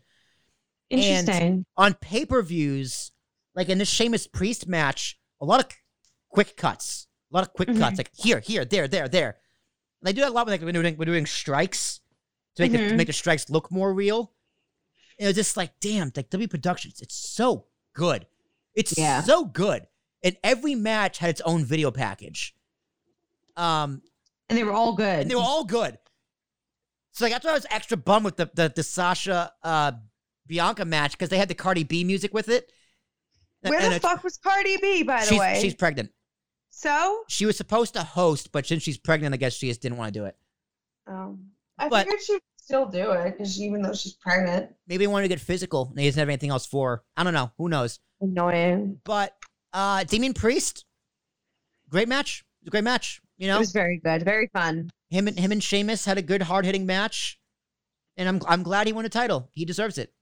Interesting. 0.91 1.65
on 1.77 1.95
pay 1.95 2.25
per 2.25 2.43
views. 2.43 3.11
Like 3.55 3.69
in 3.69 3.79
this 3.79 3.89
Sheamus 3.89 4.27
Priest 4.27 4.67
match, 4.67 5.19
a 5.41 5.45
lot 5.45 5.61
of 5.61 5.71
quick 6.31 6.57
cuts, 6.57 7.07
a 7.33 7.37
lot 7.37 7.45
of 7.47 7.53
quick 7.53 7.69
Mhm. 7.69 7.79
cuts. 7.79 7.99
Like 7.99 8.11
here, 8.17 8.41
here, 8.41 8.65
there, 8.65 8.89
there, 8.89 9.09
there. 9.09 9.39
They 10.05 10.13
do 10.13 10.21
that 10.21 10.31
a 10.31 10.33
lot 10.33 10.47
when 10.47 10.53
like, 10.53 10.63
we're 10.63 10.71
doing 10.73 10.97
we're 10.97 11.05
doing 11.07 11.27
strikes 11.27 12.01
to 12.57 12.63
make 12.63 12.73
the, 12.73 12.79
to 12.91 12.95
make 12.97 13.07
the 13.09 13.13
strikes 13.13 13.51
look 13.51 13.71
more 13.73 13.93
real. 13.93 14.31
And 15.19 15.25
it 15.27 15.29
was 15.31 15.37
just 15.37 15.57
like, 15.57 15.73
damn, 15.81 16.13
like 16.15 16.31
W 16.31 16.47
Productions, 16.49 17.01
it's 17.01 17.15
so 17.15 17.67
good. 17.95 18.27
It's 18.75 18.97
Yeah. 18.99 19.23
so 19.23 19.45
good. 19.45 19.87
And 20.23 20.37
every 20.45 20.75
match 20.75 21.19
had 21.19 21.31
its 21.31 21.41
own 21.43 21.65
video 21.65 21.91
package. 21.91 22.55
Um, 23.57 24.03
and 24.49 24.59
they 24.59 24.65
were 24.65 24.73
all 24.73 24.95
good. 24.95 25.21
and 25.21 25.31
they 25.31 25.35
were 25.35 25.41
all 25.43 25.65
good. 25.65 25.99
So 27.13 27.25
like 27.25 27.33
that's 27.33 27.45
why 27.45 27.53
I 27.53 27.55
was 27.55 27.67
extra 27.71 27.97
bummed 27.97 28.25
with 28.25 28.37
the 28.37 28.51
the, 28.55 28.73
the 28.75 28.83
Sasha 28.83 29.53
uh 29.63 29.93
Bianca 30.47 30.85
match 30.85 31.13
because 31.13 31.31
they 31.31 31.39
had 31.39 31.49
the 31.49 31.55
Cardi 31.55 31.85
B 31.85 32.05
music 32.05 32.35
with 32.35 32.49
it. 32.49 32.71
Where 33.63 33.75
And 33.81 33.93
the 33.93 33.97
it's- 33.97 34.03
fuck 34.03 34.23
was 34.23 34.37
Cardi 34.37 34.77
B, 34.77 35.03
by 35.05 35.25
the 35.25 35.39
way? 35.39 35.59
she's 35.63 35.75
pregnant. 35.75 36.11
So? 36.77 37.23
She 37.29 37.47
was 37.47 37.57
supposed 37.57 37.95
to 37.95 38.03
host, 38.03 38.51
but 38.51 38.67
since 38.67 38.83
she's 38.83 38.99
pregnant, 38.99 39.33
I 39.33 39.37
guess 39.37 39.55
she 39.55 39.69
just 39.69 39.81
didn't 39.81 39.97
want 39.97 40.13
to 40.13 40.19
do 40.21 40.25
it. 40.27 40.37
Um, 41.07 41.51
I 41.79 41.89
But- 41.89 42.05
figured 42.07 42.23
she'd 42.23 42.41
still 42.57 42.87
do 42.87 43.13
it 43.13 43.33
because 43.33 43.61
even 43.61 43.81
though 43.81 43.95
she's 43.95 44.15
pregnant. 44.15 44.75
Maybe 44.89 45.07
wanted 45.07 45.25
to 45.25 45.29
get 45.29 45.41
physical 45.41 45.87
and 45.89 45.97
they 45.97 46.07
doesn't 46.07 46.19
have 46.19 46.29
anything 46.29 46.51
else 46.51 46.67
for 46.67 46.97
her. 46.97 47.03
I 47.17 47.23
don't 47.23 47.33
know. 47.35 47.53
Who 47.59 47.69
knows? 47.69 48.01
Annoying. 48.21 49.01
But 49.05 49.37
uh 49.73 50.03
Damian 50.05 50.35
Priest, 50.35 50.85
great 51.89 52.09
match. 52.09 52.45
It 52.61 52.65
was 52.65 52.69
a 52.69 52.71
great 52.71 52.85
match. 52.85 53.21
You 53.37 53.49
know, 53.49 53.57
It 53.57 53.61
was 53.61 53.73
very 53.73 53.99
good, 54.03 54.25
very 54.25 54.49
fun. 54.53 54.91
him 55.11 55.29
and 55.29 55.39
him 55.39 55.53
and 55.53 55.63
Sheamus 55.63 56.05
had 56.07 56.19
a 56.19 56.23
good 56.23 56.43
hard 56.43 56.65
hitting 56.65 56.87
match, 56.87 57.39
and 58.17 58.29
I'm 58.29 58.41
I'm 58.49 58.63
glad 58.65 58.87
he 58.89 58.93
won 58.93 59.05
a 59.05 59.09
title. 59.09 59.49
He 59.53 59.65
deserves 59.65 59.97
it. 59.99 60.13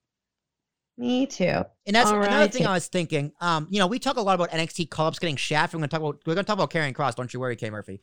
Me 1.03 1.27
too. 1.27 1.65
And 1.87 1.97
that's 1.97 2.11
All 2.11 2.23
another 2.23 2.47
thing 2.49 2.67
I 2.67 2.75
was 2.75 2.87
thinking. 2.87 3.33
Um, 3.41 3.67
you 3.71 3.81
know, 3.81 3.89
we 3.89 3.99
talk 3.99 4.17
a 4.17 4.21
lot 4.21 4.35
about 4.37 4.51
NXT 4.51 4.89
call 4.89 5.09
ups 5.09 5.19
getting 5.19 5.37
shafted. 5.37 5.75
We're 5.75 5.81
gonna 5.81 5.89
talk 5.89 6.01
about 6.01 6.23
we're 6.27 6.35
gonna 6.35 6.45
talk 6.45 6.55
about 6.57 6.71
Karrion 6.71 6.93
Kross. 6.95 7.17
Don't 7.17 7.33
you 7.35 7.41
worry, 7.41 7.57
K 7.57 7.71
Murphy. 7.71 8.03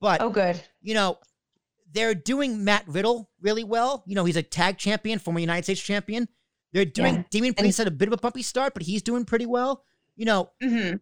But 0.00 0.20
Oh, 0.20 0.28
good. 0.28 0.60
you 0.82 0.92
know, 0.94 1.18
they're 1.92 2.14
doing 2.14 2.62
Matt 2.62 2.84
Riddle 2.86 3.30
really 3.40 3.64
well. 3.64 4.04
You 4.06 4.14
know, 4.16 4.24
he's 4.26 4.36
a 4.36 4.42
tag 4.42 4.76
champion, 4.76 5.18
former 5.18 5.40
United 5.40 5.62
States 5.64 5.80
champion. 5.80 6.28
They're 6.72 6.84
doing 6.84 7.24
Yeah. 7.32 7.52
Priest 7.52 7.78
had 7.78 7.86
a 7.86 7.90
bit 7.90 8.08
of 8.08 8.12
a 8.12 8.18
bumpy 8.18 8.42
start, 8.42 8.74
but 8.74 8.82
he's 8.82 9.00
doing 9.02 9.24
pretty 9.24 9.46
well. 9.46 9.82
You 10.14 10.26
know, 10.26 10.50
Mm-hmm. 10.62 10.96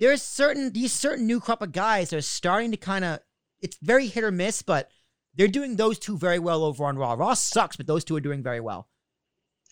there's 0.00 0.22
certain 0.22 0.72
these 0.72 0.92
certain 0.92 1.26
new 1.28 1.38
crop 1.38 1.62
of 1.62 1.70
guys 1.70 2.10
that 2.10 2.16
are 2.16 2.22
starting 2.22 2.72
to 2.72 2.76
kind 2.76 3.04
of 3.04 3.20
it's 3.60 3.76
very 3.80 4.08
hit 4.08 4.24
or 4.24 4.32
miss, 4.32 4.62
but 4.62 4.90
they're 5.36 5.46
doing 5.46 5.76
those 5.76 6.00
two 6.00 6.18
very 6.18 6.40
well 6.40 6.64
over 6.64 6.84
on 6.84 6.96
Raw. 6.98 7.12
Raw 7.12 7.34
sucks, 7.34 7.76
but 7.76 7.86
those 7.86 8.02
two 8.02 8.16
are 8.16 8.20
doing 8.20 8.42
very 8.42 8.58
well. 8.60 8.88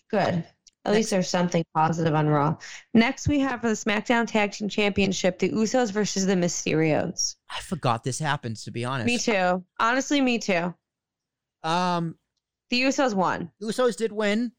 Good. 0.09 0.45
At 0.83 0.93
least 0.93 1.11
there's 1.11 1.29
something 1.29 1.63
positive 1.75 2.15
on 2.15 2.27
Raw. 2.27 2.57
Next, 2.95 3.27
we 3.27 3.39
have 3.41 3.61
for 3.61 3.67
the 3.67 3.75
SmackDown 3.75 4.25
Tag 4.25 4.51
Team 4.51 4.67
Championship, 4.67 5.37
the 5.37 5.49
Usos 5.51 5.91
versus 5.91 6.25
the 6.25 6.33
Mysterios. 6.33 7.35
I 7.49 7.59
forgot 7.61 8.03
this 8.03 8.17
happens, 8.17 8.63
to 8.63 8.71
be 8.71 8.83
honest. 8.83 9.05
Me 9.05 9.19
too. 9.19 9.63
Honestly, 9.79 10.21
me 10.21 10.39
too. 10.39 10.73
Um, 11.63 12.17
The 12.71 12.81
Usos 12.81 13.13
won. 13.13 13.51
Usos 13.61 13.95
did 13.95 14.11
win. 14.11 14.53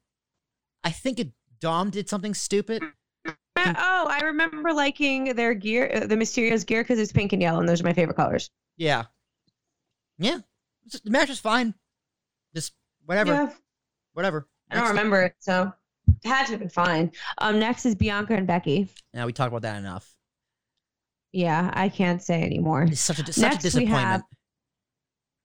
I 0.85 0.91
think 0.91 1.19
it, 1.19 1.31
Dom 1.59 1.89
did 1.89 2.07
something 2.07 2.33
stupid. 2.33 2.81
Uh, 3.25 3.33
Oh, 3.77 4.07
I 4.09 4.21
remember 4.25 4.73
liking 4.73 5.35
their 5.35 5.53
gear, 5.53 5.89
uh, 5.93 6.07
the 6.07 6.15
Mysterios 6.15 6.65
gear, 6.65 6.83
because 6.83 6.99
it's 6.99 7.11
pink 7.11 7.33
and 7.33 7.41
yellow, 7.41 7.59
and 7.59 7.69
those 7.69 7.81
are 7.81 7.85
my 7.85 7.93
favorite 7.93 8.15
colors. 8.15 8.49
Yeah, 8.77 9.03
yeah. 10.17 10.39
The 11.03 11.09
match 11.11 11.29
was 11.29 11.39
fine. 11.39 11.73
Just 12.55 12.73
whatever, 13.05 13.31
Yeah, 13.31 13.49
whatever. 14.13 14.47
I 14.69 14.75
don't 14.75 14.83
Next- 14.85 14.89
remember 14.91 15.21
it, 15.21 15.35
so 15.39 15.71
had 16.25 16.45
to 16.45 16.51
have 16.53 16.59
been 16.59 16.69
fine. 16.69 17.11
Um, 17.39 17.59
next 17.59 17.85
is 17.85 17.95
Bianca 17.95 18.33
and 18.35 18.47
Becky. 18.47 18.89
Yeah, 19.13 19.25
we 19.25 19.33
talked 19.33 19.49
about 19.49 19.61
that 19.63 19.77
enough. 19.77 20.09
Yeah, 21.31 21.71
I 21.73 21.89
can't 21.89 22.21
say 22.21 22.43
anymore. 22.43 22.83
It's 22.83 23.01
such 23.01 23.19
a 23.19 23.25
such 23.33 23.41
Next 23.41 23.57
a 23.57 23.61
disappointment. 23.61 24.01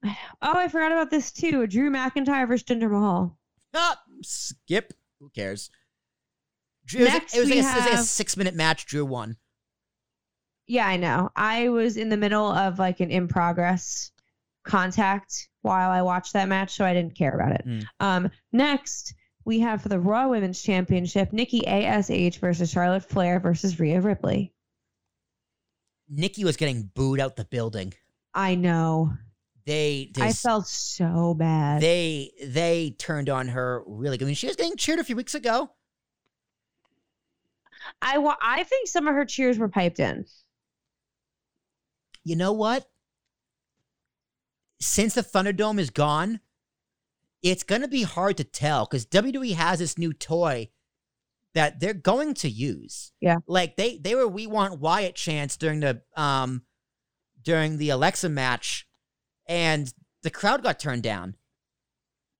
have- 0.05 0.17
Oh, 0.43 0.53
I 0.57 0.69
forgot 0.69 0.93
about 0.93 1.11
this 1.11 1.33
too. 1.33 1.67
Drew 1.67 1.91
McIntyre 1.91 2.47
versus 2.47 2.65
Jinder 2.65 2.91
Mahal. 2.91 3.37
Ah, 3.75 4.01
skip. 4.23 4.93
Who 5.19 5.29
cares? 5.31 5.71
Drew, 6.85 7.01
it 7.01 7.05
was, 7.05 7.13
Next 7.13 7.35
it 7.37 7.41
was, 7.41 7.49
like, 7.51 7.57
a, 7.59 7.61
it 7.61 7.65
was 7.65 7.85
like 7.87 7.95
a 7.95 8.03
six 8.05 8.37
minute 8.37 8.55
match. 8.55 8.87
Drew 8.87 9.05
won. 9.05 9.37
Yeah, 10.67 10.87
I 10.87 10.97
know. 10.99 11.31
I 11.35 11.69
was 11.71 11.97
in 11.97 12.11
the 12.11 12.17
middle 12.17 12.47
of 12.53 12.79
like 12.79 13.01
an 13.01 13.11
in 13.11 13.27
progress 13.27 14.13
contact 14.65 15.49
while 15.63 15.91
I 15.91 16.03
watched 16.03 16.35
that 16.35 16.49
match, 16.49 16.75
so 16.77 16.85
I 16.85 16.93
didn't 16.95 17.17
care 17.17 17.33
about 17.35 17.53
it. 17.53 17.67
Mm. 17.67 17.85
Um, 18.01 18.31
next, 18.53 19.15
we 19.49 19.61
have 19.61 19.81
for 19.81 19.89
the 19.89 19.99
Raw 19.99 20.29
Women's 20.29 20.63
Championship, 20.63 21.33
Nikki 21.33 21.67
ASH 21.67 22.37
versus 22.37 22.71
Charlotte 22.71 23.03
Flair 23.03 23.41
versus 23.41 23.81
Rhea 23.81 23.99
Ripley. 23.99 24.53
Nikki 26.07 26.45
was 26.45 26.59
getting 26.59 26.91
booed 26.95 27.19
out 27.19 27.35
the 27.35 27.47
building. 27.47 27.95
I 28.35 28.57
know. 28.57 29.15
They 29.65 30.11
they 30.15 30.23
I 30.23 30.33
felt 30.33 30.67
so 30.67 31.35
bad. 31.35 31.81
they 31.81 32.31
they 32.45 32.95
turned 32.99 33.31
on 33.31 33.49
her 33.49 33.83
really 33.87 34.19
good. 34.19 34.27
I 34.27 34.27
mean, 34.27 34.35
she 34.35 34.49
was 34.49 34.57
getting 34.57 34.77
cheered 34.77 34.99
a 34.99 35.05
few 35.05 35.17
weeks 35.17 35.35
ago. 35.35 35.71
I 38.03 38.19
wa- 38.19 38.37
I 38.43 38.65
think 38.65 38.87
some 38.89 39.09
of 39.09 39.15
her 39.15 39.25
cheers 39.25 39.59
were 39.59 39.69
piped 39.69 39.99
in. 39.99 40.27
You 42.23 42.37
know 42.37 42.53
what? 42.53 42.87
Since 44.79 45.15
the 45.15 45.23
Thunderdome 45.23 45.79
is 45.79 45.89
gone, 45.89 46.41
it's 47.43 47.63
gonna 47.63 47.89
be 47.89 48.03
hard 48.03 48.37
to 48.39 48.45
tell 48.45 48.85
because 48.87 49.07
WWE 49.07 49.55
has 49.55 49.79
this 49.79 49.97
new 49.99 50.13
toy 50.13 50.69
that 51.55 51.81
they're 51.81 51.95
going 51.95 52.35
to 52.35 52.49
use. 52.49 53.13
Yeah. 53.21 53.37
like 53.47 53.77
they 53.77 53.99
they 53.99 54.15
were 54.15 54.29
we 54.29 54.47
want 54.47 54.81
Wyatt 54.81 55.15
chants 55.15 55.57
during 55.57 55.81
the 55.81 56.03
um 56.17 56.63
during 57.43 57.79
the 57.79 57.91
Alexa 57.91 58.29
match, 58.29 58.87
and 59.47 59.93
the 60.23 60.31
crowd 60.31 60.63
got 60.63 60.79
turned 60.79 61.03
down. 61.03 61.37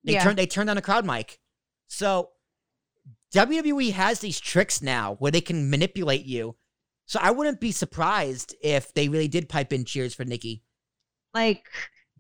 They 0.05 0.15
Yeah. 0.15 0.25
turned 0.25 0.39
they 0.39 0.47
turned 0.47 0.69
on 0.71 0.77
the 0.77 0.83
crowd 0.83 1.07
mic. 1.07 1.39
So 1.87 2.31
WWE 3.35 3.93
has 3.93 4.21
these 4.21 4.41
tricks 4.41 4.81
now 4.83 5.15
where 5.19 5.31
they 5.33 5.41
can 5.41 5.71
manipulate 5.71 6.25
you. 6.25 6.57
So 7.07 7.19
I 7.23 7.31
wouldn't 7.31 7.61
be 7.61 7.73
surprised 7.73 8.55
if 8.63 8.93
they 8.95 9.09
really 9.09 9.29
did 9.29 9.49
pipe 9.49 9.73
in 9.73 9.85
cheers 9.85 10.15
for 10.15 10.25
Nikki. 10.25 10.63
like 11.35 11.65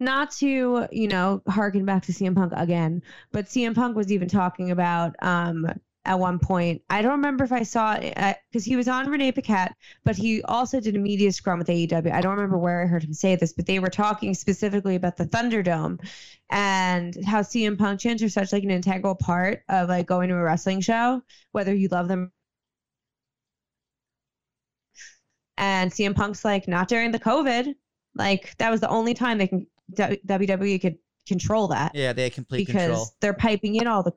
not 0.00 0.30
to 0.32 0.86
you 0.92 1.08
know 1.08 1.42
harken 1.48 1.84
back 1.84 2.04
to 2.04 2.12
CM 2.12 2.34
Punk 2.34 2.52
again, 2.56 3.02
but 3.32 3.46
CM 3.46 3.74
Punk 3.74 3.96
was 3.96 4.12
even 4.12 4.28
talking 4.28 4.70
about 4.70 5.14
um 5.22 5.66
at 6.04 6.18
one 6.18 6.38
point. 6.38 6.82
I 6.88 7.02
don't 7.02 7.12
remember 7.12 7.44
if 7.44 7.52
I 7.52 7.62
saw 7.64 7.94
it 7.94 8.38
because 8.50 8.64
he 8.64 8.76
was 8.76 8.88
on 8.88 9.10
Renee 9.10 9.32
Paquette, 9.32 9.74
but 10.04 10.16
he 10.16 10.42
also 10.42 10.80
did 10.80 10.96
a 10.96 10.98
media 10.98 11.30
scrum 11.32 11.58
with 11.58 11.68
AEW. 11.68 12.10
I 12.12 12.22
don't 12.22 12.34
remember 12.34 12.56
where 12.56 12.82
I 12.82 12.86
heard 12.86 13.04
him 13.04 13.12
say 13.12 13.36
this, 13.36 13.52
but 13.52 13.66
they 13.66 13.78
were 13.78 13.90
talking 13.90 14.34
specifically 14.34 14.96
about 14.96 15.18
the 15.18 15.26
Thunderdome 15.26 16.00
and 16.50 17.14
how 17.26 17.42
CM 17.42 17.76
Punk 17.78 18.00
chants 18.00 18.22
are 18.22 18.28
such 18.30 18.52
like 18.52 18.62
an 18.64 18.70
integral 18.70 19.14
part 19.16 19.62
of 19.68 19.88
like 19.90 20.06
going 20.06 20.30
to 20.30 20.34
a 20.36 20.42
wrestling 20.42 20.80
show, 20.80 21.22
whether 21.52 21.74
you 21.74 21.88
love 21.88 22.08
them. 22.08 22.32
And 25.58 25.90
CM 25.92 26.14
Punk's 26.14 26.44
like, 26.44 26.68
not 26.68 26.88
during 26.88 27.10
the 27.10 27.18
COVID. 27.18 27.74
Like 28.14 28.56
that 28.58 28.70
was 28.70 28.80
the 28.80 28.88
only 28.88 29.14
time 29.14 29.38
they 29.38 29.48
can 29.48 29.66
WWE 29.94 30.80
could 30.80 30.96
control 31.26 31.68
that 31.68 31.94
Yeah, 31.94 32.12
they 32.12 32.30
complete 32.30 32.66
because 32.66 32.86
control. 32.86 33.06
they're 33.20 33.34
piping 33.34 33.76
in 33.76 33.86
all 33.86 34.02
the 34.02 34.12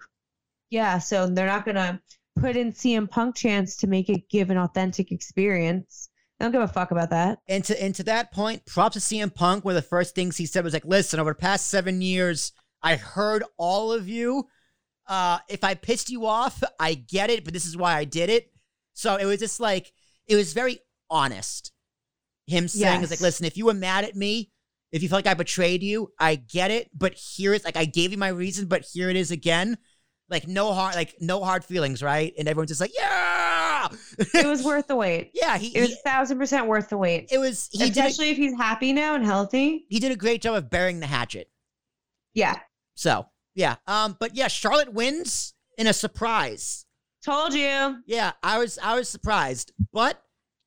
yeah 0.69 0.97
so 0.97 1.27
they're 1.27 1.47
not 1.47 1.65
gonna 1.65 2.01
put 2.39 2.55
in 2.55 2.71
CM 2.71 3.09
Punk 3.09 3.35
chants 3.35 3.75
to 3.77 3.87
make 3.87 4.09
it 4.09 4.29
give 4.29 4.49
an 4.49 4.57
authentic 4.57 5.11
experience 5.11 6.09
I 6.39 6.45
don't 6.45 6.53
give 6.53 6.61
a 6.61 6.67
fuck 6.67 6.91
about 6.91 7.09
that 7.11 7.39
And 7.47 7.63
to 7.65 7.83
and 7.83 7.93
to 7.95 8.03
that 8.03 8.31
point, 8.31 8.65
props 8.65 8.95
to 8.95 8.99
CM 8.99 9.33
Punk. 9.33 9.63
One 9.63 9.75
of 9.75 9.83
the 9.83 9.87
first 9.87 10.15
things 10.15 10.37
he 10.37 10.47
said 10.47 10.63
was 10.63 10.73
like, 10.73 10.85
"Listen, 10.85 11.19
over 11.19 11.31
the 11.31 11.35
past 11.35 11.67
seven 11.67 12.01
years, 12.01 12.51
I 12.81 12.95
heard 12.95 13.43
all 13.57 13.91
of 13.93 14.09
you. 14.09 14.47
Uh, 15.07 15.37
if 15.49 15.63
I 15.63 15.75
pissed 15.75 16.09
you 16.09 16.25
off, 16.25 16.63
I 16.79 16.95
get 16.95 17.29
it, 17.29 17.43
but 17.45 17.53
this 17.53 17.65
is 17.67 17.77
why 17.77 17.95
I 17.95 18.05
did 18.05 18.31
it." 18.31 18.51
So 18.93 19.17
it 19.17 19.25
was 19.25 19.37
just 19.39 19.59
like 19.59 19.93
it 20.25 20.35
was 20.35 20.53
very 20.53 20.79
honest. 21.11 21.71
Him 22.47 22.67
saying, 22.67 23.03
"Is 23.03 23.11
like, 23.11 23.21
listen, 23.21 23.45
if 23.45 23.55
you 23.55 23.67
were 23.67 23.75
mad 23.75 24.03
at 24.03 24.15
me, 24.15 24.49
if 24.91 25.01
you 25.03 25.09
feel 25.09 25.17
like 25.17 25.27
I 25.27 25.33
betrayed 25.33 25.83
you, 25.83 26.11
I 26.19 26.35
get 26.35 26.71
it, 26.71 26.89
but 26.97 27.13
here 27.13 27.53
is 27.53 27.63
like 27.63 27.77
I 27.77 27.85
gave 27.85 28.11
you 28.11 28.17
my 28.17 28.29
reason, 28.29 28.67
but 28.67 28.85
here 28.93 29.09
it 29.09 29.15
is 29.15 29.31
again." 29.31 29.77
Like 30.29 30.47
no 30.47 30.71
hard, 30.71 30.95
like 30.95 31.15
no 31.19 31.43
hard 31.43 31.65
feelings, 31.65 32.01
right? 32.01 32.33
And 32.39 32.47
everyone's 32.47 32.69
just 32.69 32.79
like, 32.79 32.93
"Yeah, 32.97 33.89
it 34.33 34.45
was 34.45 34.63
worth 34.63 34.87
the 34.87 34.95
wait 34.95 35.31
yeah." 35.33 35.57
He, 35.57 35.75
it 35.75 35.81
was 35.81 35.97
thousand 36.05 36.37
percent 36.37 36.67
worth 36.67 36.89
the 36.89 36.97
wait 36.97 37.27
it 37.31 37.37
was 37.37 37.69
he 37.71 37.79
did 37.89 37.97
a, 37.97 38.07
especially 38.07 38.29
if 38.29 38.37
he's 38.37 38.55
happy 38.55 38.93
now 38.93 39.15
and 39.15 39.25
healthy 39.25 39.85
he 39.89 39.99
did 39.99 40.11
a 40.11 40.15
great 40.15 40.41
job 40.41 40.55
of 40.55 40.69
burying 40.69 40.99
the 40.99 41.07
hatchet. 41.07 41.49
yeah 42.33 42.59
So 42.95 43.27
yeah, 43.55 43.75
um, 43.87 44.15
but 44.19 44.35
yeah, 44.35 44.47
Charlotte 44.47 44.93
wins 44.93 45.53
in 45.77 45.87
a 45.87 45.93
surprise. 45.93 46.85
told 47.23 47.53
you 47.53 48.01
Yeah, 48.05 48.31
I 48.41 48.57
was 48.57 48.79
I 48.81 48.95
was 48.95 49.09
surprised, 49.09 49.73
but 49.91 50.21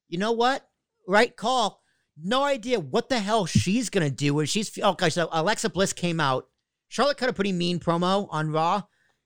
you 0.08 0.18
know 0.18 0.32
what? 0.32 0.66
Right 1.08 1.34
call. 1.34 1.82
No 2.16 2.44
idea 2.44 2.78
what 2.80 3.08
the 3.08 3.18
hell 3.18 3.46
she's 3.46 3.90
gonna 3.90 4.10
do. 4.10 4.34
When 4.34 4.46
she's 4.46 4.76
okay, 4.78 5.10
so 5.10 5.28
Alexa 5.32 5.70
Bliss 5.70 5.92
came 5.92 6.20
out. 6.20 6.48
Charlotte 6.88 7.16
cut 7.16 7.28
a 7.28 7.32
pretty 7.32 7.52
mean 7.52 7.80
promo 7.80 8.28
on 8.30 8.50
Raw, 8.52 8.82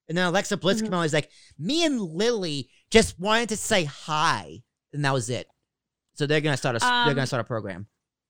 and 0.09 0.17
then 0.17 0.27
Alexa 0.27 0.57
Bliss 0.57 0.79
Mhm. 0.79 0.85
came 0.85 0.95
out. 0.95 0.99
and 0.99 1.03
was 1.03 1.13
like, 1.13 1.31
"Me 1.59 1.85
and 1.85 2.01
Lily 2.01 2.71
just 2.91 3.19
wanted 3.19 3.51
to 3.51 3.57
say 3.57 3.85
hi," 3.85 4.63
and 4.93 5.05
that 5.05 5.13
was 5.13 5.29
it. 5.29 5.49
So 6.15 6.27
they're 6.27 6.41
gonna 6.41 6.57
start 6.57 6.77
a 6.77 6.79
they're 6.79 6.89
Um, 6.91 7.15
gonna 7.15 7.27
start 7.27 7.43
a 7.43 7.45
program. 7.45 7.87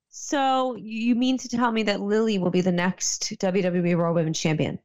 so 0.09 0.75
you 0.77 1.15
mean 1.15 1.39
to 1.39 1.49
tell 1.49 1.71
me 1.71 1.85
that 1.85 2.01
Lily 2.01 2.39
will 2.39 2.51
be 2.51 2.61
the 2.61 2.73
next 2.73 3.33
WWE 3.39 3.95
Raw 3.95 4.13
Women's 4.13 4.39
Champion 4.41 4.79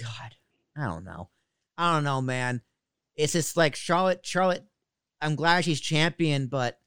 God, 0.00 0.36
I 0.76 0.84
don't 0.84 1.04
know. 1.04 1.30
I 1.76 1.92
don't 1.94 2.04
know, 2.04 2.20
man. 2.20 2.62
It's 3.16 3.32
just 3.32 3.56
like 3.56 3.74
Charlotte. 3.74 4.24
Charlotte. 4.24 4.64
I'm 5.20 5.34
glad 5.34 5.64
she's 5.64 5.80
champion, 5.80 6.46
but 6.46 6.78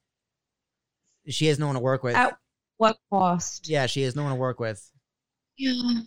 she 1.28 1.48
has 1.48 1.60
no 1.60 1.68
one 1.68 1.76
to 1.76 1.82
work 1.82 2.04
with. 2.04 2.16
At 2.16 2.38
what 2.78 2.98
cost 3.12 3.70
Yeah, 3.70 3.86
she 3.86 4.02
has 4.04 4.16
no 4.16 4.24
one 4.24 4.32
to 4.32 4.38
work 4.40 4.60
with. 4.60 4.82
yeah 5.58 6.02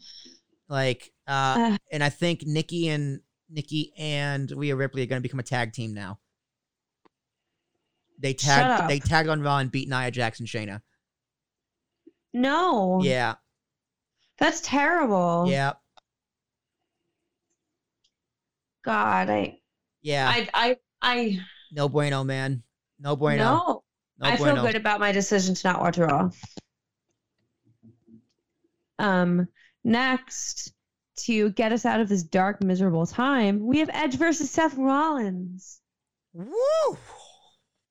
Like, 0.69 1.13
uh, 1.29 1.57
Uh. 1.59 1.77
and 1.93 2.03
I 2.03 2.09
think 2.09 2.47
Nikki 2.47 2.89
and 2.89 3.21
Nikki 3.49 3.93
and 3.97 4.51
Rhea 4.51 4.75
Ripley 4.75 5.03
are 5.03 5.07
going 5.07 5.21
to 5.21 5.23
become 5.23 5.41
a 5.41 5.45
tag 5.45 5.73
team 5.73 5.95
now. 5.95 6.19
They 8.19 8.35
tagged. 8.35 8.89
They 8.89 8.99
tagged 9.01 9.29
on 9.29 9.43
Raw 9.43 9.59
and 9.59 9.71
beat 9.71 9.89
Nia 9.89 10.11
Jax 10.11 10.41
and 10.41 10.49
Shayna. 10.49 10.81
no 12.33 13.01
Yeah, 13.03 13.35
that's 14.39 14.61
terrible 14.63 15.47
yeah, 15.49 15.75
God, 18.85 19.31
I, 19.31 19.59
yeah. 20.03 20.29
I, 20.29 20.49
I, 20.53 20.77
I, 21.01 21.39
no 21.73 21.89
bueno, 21.89 22.25
man. 22.25 22.63
No 22.99 23.17
bueno. 23.17 23.45
no, 23.45 23.84
No 24.19 24.29
I 24.29 24.37
bueno. 24.37 24.55
feel 24.55 24.65
good 24.67 24.77
about 24.77 25.01
my 25.01 25.13
decision 25.13 25.55
to 25.55 25.69
not 25.69 25.81
watch 25.81 25.99
Raw. 25.99 26.31
Um, 28.99 29.49
next, 29.83 30.73
to 31.17 31.51
get 31.51 31.73
us 31.73 31.85
out 31.85 32.01
of 32.01 32.09
this 32.09 32.23
dark, 32.23 32.63
miserable 32.63 33.07
time, 33.07 33.67
we 33.67 33.79
have 33.79 33.91
Edge 33.93 34.17
versus 34.17 34.51
Seth 34.51 34.77
Rollins. 34.77 35.81
Woo! 36.33 36.97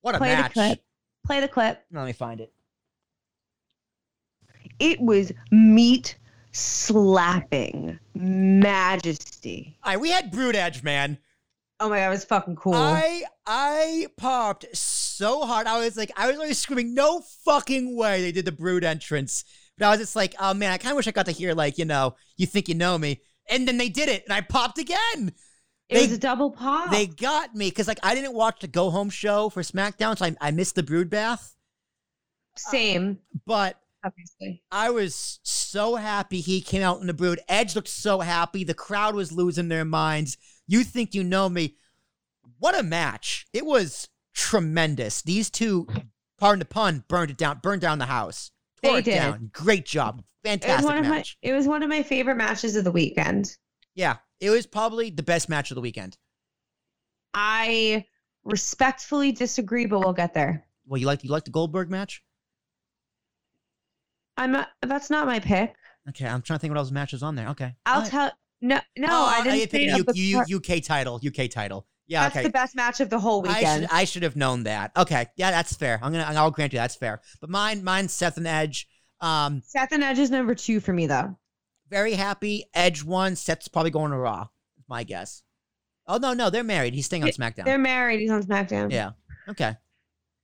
What 0.01 0.15
a 0.15 0.17
Play 0.17 0.29
the 0.35 0.41
match. 0.41 0.53
clip. 0.53 0.83
Play 1.25 1.39
the 1.39 1.47
clip. 1.47 1.83
Let 1.91 2.05
me 2.05 2.13
find 2.13 2.41
it. 2.41 2.53
It 4.79 4.99
was 4.99 5.31
meat 5.51 6.17
slapping 6.51 7.99
majesty. 8.13 9.77
All 9.83 9.93
right, 9.93 9.99
we 10.01 10.09
had 10.09 10.31
Brood 10.31 10.55
Edge, 10.55 10.83
man. 10.83 11.17
Oh 11.83 11.89
my 11.89 11.97
god, 11.97 12.07
it 12.07 12.09
was 12.09 12.23
fucking 12.25 12.55
cool. 12.55 12.73
I 12.75 13.23
I 13.45 14.07
popped 14.15 14.65
so 14.75 15.45
hard. 15.45 15.67
I 15.67 15.79
was 15.79 15.97
like, 15.97 16.11
I 16.15 16.27
was 16.27 16.37
always 16.37 16.57
screaming, 16.57 16.93
"No 16.93 17.21
fucking 17.43 17.95
way!" 17.97 18.21
They 18.21 18.31
did 18.31 18.45
the 18.45 18.53
Brood 18.53 18.85
entrance, 18.85 19.43
but 19.77 19.85
I 19.85 19.89
was 19.89 19.99
just 19.99 20.15
like, 20.15 20.33
"Oh 20.39 20.53
man, 20.53 20.71
I 20.71 20.77
kind 20.77 20.91
of 20.93 20.95
wish 20.95 21.07
I 21.07 21.11
got 21.11 21.25
to 21.25 21.33
hear 21.33 21.53
like, 21.53 21.77
you 21.77 21.83
know, 21.85 22.15
you 22.37 22.45
think 22.45 22.69
you 22.69 22.75
know 22.75 22.97
me." 22.97 23.19
And 23.49 23.67
then 23.67 23.77
they 23.77 23.89
did 23.89 24.07
it, 24.07 24.23
and 24.23 24.31
I 24.31 24.39
popped 24.39 24.77
again. 24.77 25.33
it 25.89 25.95
they- 25.95 26.01
was 26.03 26.13
a 26.13 26.17
double 26.17 26.51
pop. 26.51 26.89
They 26.89 27.05
got 27.05 27.53
me 27.53 27.69
because 27.69 27.89
like 27.89 27.99
I 28.01 28.15
didn't 28.15 28.33
watch 28.33 28.61
the 28.61 28.67
Go 28.67 28.89
Home 28.89 29.09
show 29.09 29.49
for 29.49 29.61
SmackDown, 29.61 30.17
so 30.17 30.25
I, 30.25 30.35
I 30.39 30.51
missed 30.51 30.75
the 30.75 30.83
Brood 30.83 31.09
bath. 31.09 31.53
Same, 32.55 33.19
uh, 33.35 33.39
But 33.45 33.79
obviously. 34.05 34.63
I 34.71 34.89
was 34.91 35.39
so 35.43 35.95
happy 35.95 36.39
he 36.39 36.61
came 36.61 36.81
out 36.83 37.01
in 37.01 37.07
the 37.07 37.13
Brood. 37.13 37.41
Edge 37.49 37.75
looked 37.75 37.87
so 37.89 38.19
happy. 38.21 38.63
The 38.63 38.73
crowd 38.73 39.15
was 39.15 39.31
losing 39.31 39.67
their 39.67 39.85
minds. 39.85 40.37
You 40.67 40.83
think 40.83 41.13
you 41.13 41.23
know 41.23 41.49
me? 41.49 41.75
What 42.59 42.77
a 42.77 42.83
match! 42.83 43.45
It 43.53 43.65
was 43.65 44.07
tremendous. 44.33 45.21
These 45.21 45.49
two, 45.49 45.87
pardon 46.37 46.59
the 46.59 46.65
pun, 46.65 47.03
burned 47.07 47.31
it 47.31 47.37
down. 47.37 47.59
Burned 47.61 47.81
down 47.81 47.99
the 47.99 48.05
house. 48.05 48.51
Tore 48.81 48.93
They 48.93 48.99
it 48.99 49.05
did. 49.05 49.15
down. 49.15 49.49
Great 49.53 49.85
job. 49.85 50.19
It 50.43 50.47
Fantastic 50.49 50.85
one 50.85 50.97
of 50.97 51.05
my. 51.05 51.09
match. 51.17 51.37
It 51.41 51.53
was 51.53 51.67
one 51.67 51.83
of 51.83 51.89
my 51.89 52.03
favorite 52.03 52.35
matches 52.35 52.75
of 52.75 52.83
the 52.83 52.91
weekend. 52.91 53.55
Yeah, 53.95 54.17
it 54.39 54.49
was 54.49 54.65
probably 54.65 55.09
the 55.09 55.23
best 55.23 55.47
match 55.49 55.71
of 55.71 55.75
the 55.75 55.81
weekend. 55.81 56.17
I 57.33 58.05
respectfully 58.43 59.31
disagree, 59.31 59.85
but 59.85 59.99
we'll 59.99 60.13
get 60.13 60.33
there. 60.33 60.65
Well, 60.85 60.99
you 60.99 61.05
like 61.07 61.23
you 61.23 61.29
like 61.29 61.45
the 61.45 61.51
Goldberg 61.51 61.89
match? 61.89 62.23
I'm 64.37 64.51
not. 64.51 64.69
That's 64.81 65.09
not 65.09 65.27
my 65.27 65.39
pick. 65.39 65.73
Okay, 66.09 66.25
I'm 66.25 66.41
trying 66.41 66.59
to 66.59 66.61
think 66.61 66.71
what 66.71 66.77
else 66.79 66.91
matches 66.91 67.23
on 67.23 67.35
there. 67.35 67.49
Okay, 67.49 67.73
I'll 67.85 68.01
right. 68.01 68.09
tell. 68.09 68.31
No, 68.63 68.79
no, 68.97 69.07
Oh, 69.09 69.25
I 69.25 69.43
didn't. 69.43 69.71
say 69.71 69.83
U- 70.15 70.41
U- 70.47 70.57
UK 70.57 70.81
title. 70.81 71.19
UK 71.25 71.49
title. 71.51 71.85
Yeah, 72.07 72.23
That's 72.23 72.37
okay. 72.37 72.43
the 72.43 72.49
best 72.49 72.75
match 72.75 72.99
of 73.01 73.09
the 73.09 73.19
whole 73.19 73.45
I 73.47 73.55
weekend. 73.59 73.83
should, 73.83 73.91
I 73.91 74.03
should 74.05 74.23
have 74.23 74.35
known 74.35 74.63
that. 74.63 74.91
Okay, 74.97 75.27
yeah, 75.35 75.51
that's 75.51 75.75
fair. 75.75 75.99
I'm 76.01 76.11
gonna 76.13 76.23
I'll 76.39 76.49
grant 76.51 76.71
you 76.73 76.79
that's 76.79 76.95
fair. 76.95 77.21
But 77.41 77.49
mine 77.49 77.83
mine's 77.83 78.13
Seth 78.13 78.37
and 78.37 78.47
Edge. 78.47 78.87
Um, 79.21 79.61
Seth 79.65 79.91
and 79.91 80.03
Edge 80.03 80.19
is 80.19 80.31
number 80.31 80.55
two 80.55 80.79
for 80.79 80.93
me, 80.93 81.07
though. 81.07 81.37
very 81.89 82.13
happy. 82.13 82.65
Edge 82.73 83.03
won. 83.03 83.35
Seth's 83.35 83.67
probably 83.67 83.91
going 83.91 84.11
to 84.11 84.17
Raw. 84.17 84.47
My 84.87 85.03
guess. 85.03 85.43
Oh 86.07 86.17
no, 86.17 86.33
no, 86.33 86.49
they're 86.49 86.63
married. 86.63 86.93
He's 86.93 87.05
staying 87.05 87.23
on 87.23 87.29
SmackDown. 87.29 87.65
They're 87.65 87.77
married. 87.77 88.19
He's 88.21 88.31
on 88.31 88.43
SmackDown. 88.43 88.91
Yeah. 88.91 89.11
Okay. 89.49 89.75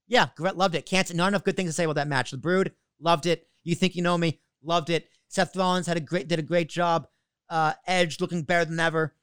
Yeah, 0.07 0.28
loved 0.39 0.76
it. 0.76 0.86
Can't 0.86 1.13
not 1.13 1.28
enough 1.28 1.43
good 1.43 1.55
things 1.55 1.70
to 1.70 1.74
say 1.74 1.84
about 1.84 1.95
that 1.95 2.07
match. 2.07 2.32
The 2.32 2.38
Brood 2.38 2.74
loved 2.99 3.26
it. 3.26 3.47
You 3.63 3.76
think 3.76 3.95
you 3.95 4.01
know 4.01 4.17
me? 4.17 4.39
Loved 4.63 4.89
it. 4.89 5.07
Seth 5.28 5.55
Rollins 5.55 5.88
had 5.88 5.97
a 5.97 6.01
great 6.01 6.28
did 6.28 6.39
a 6.39 6.43
great 6.43 6.70
job. 6.70 7.07
Uh, 7.50 7.74
Edge 7.88 8.22
looking 8.22 8.43
better 8.43 8.66
than 8.66 8.80
ever, 8.80 9.16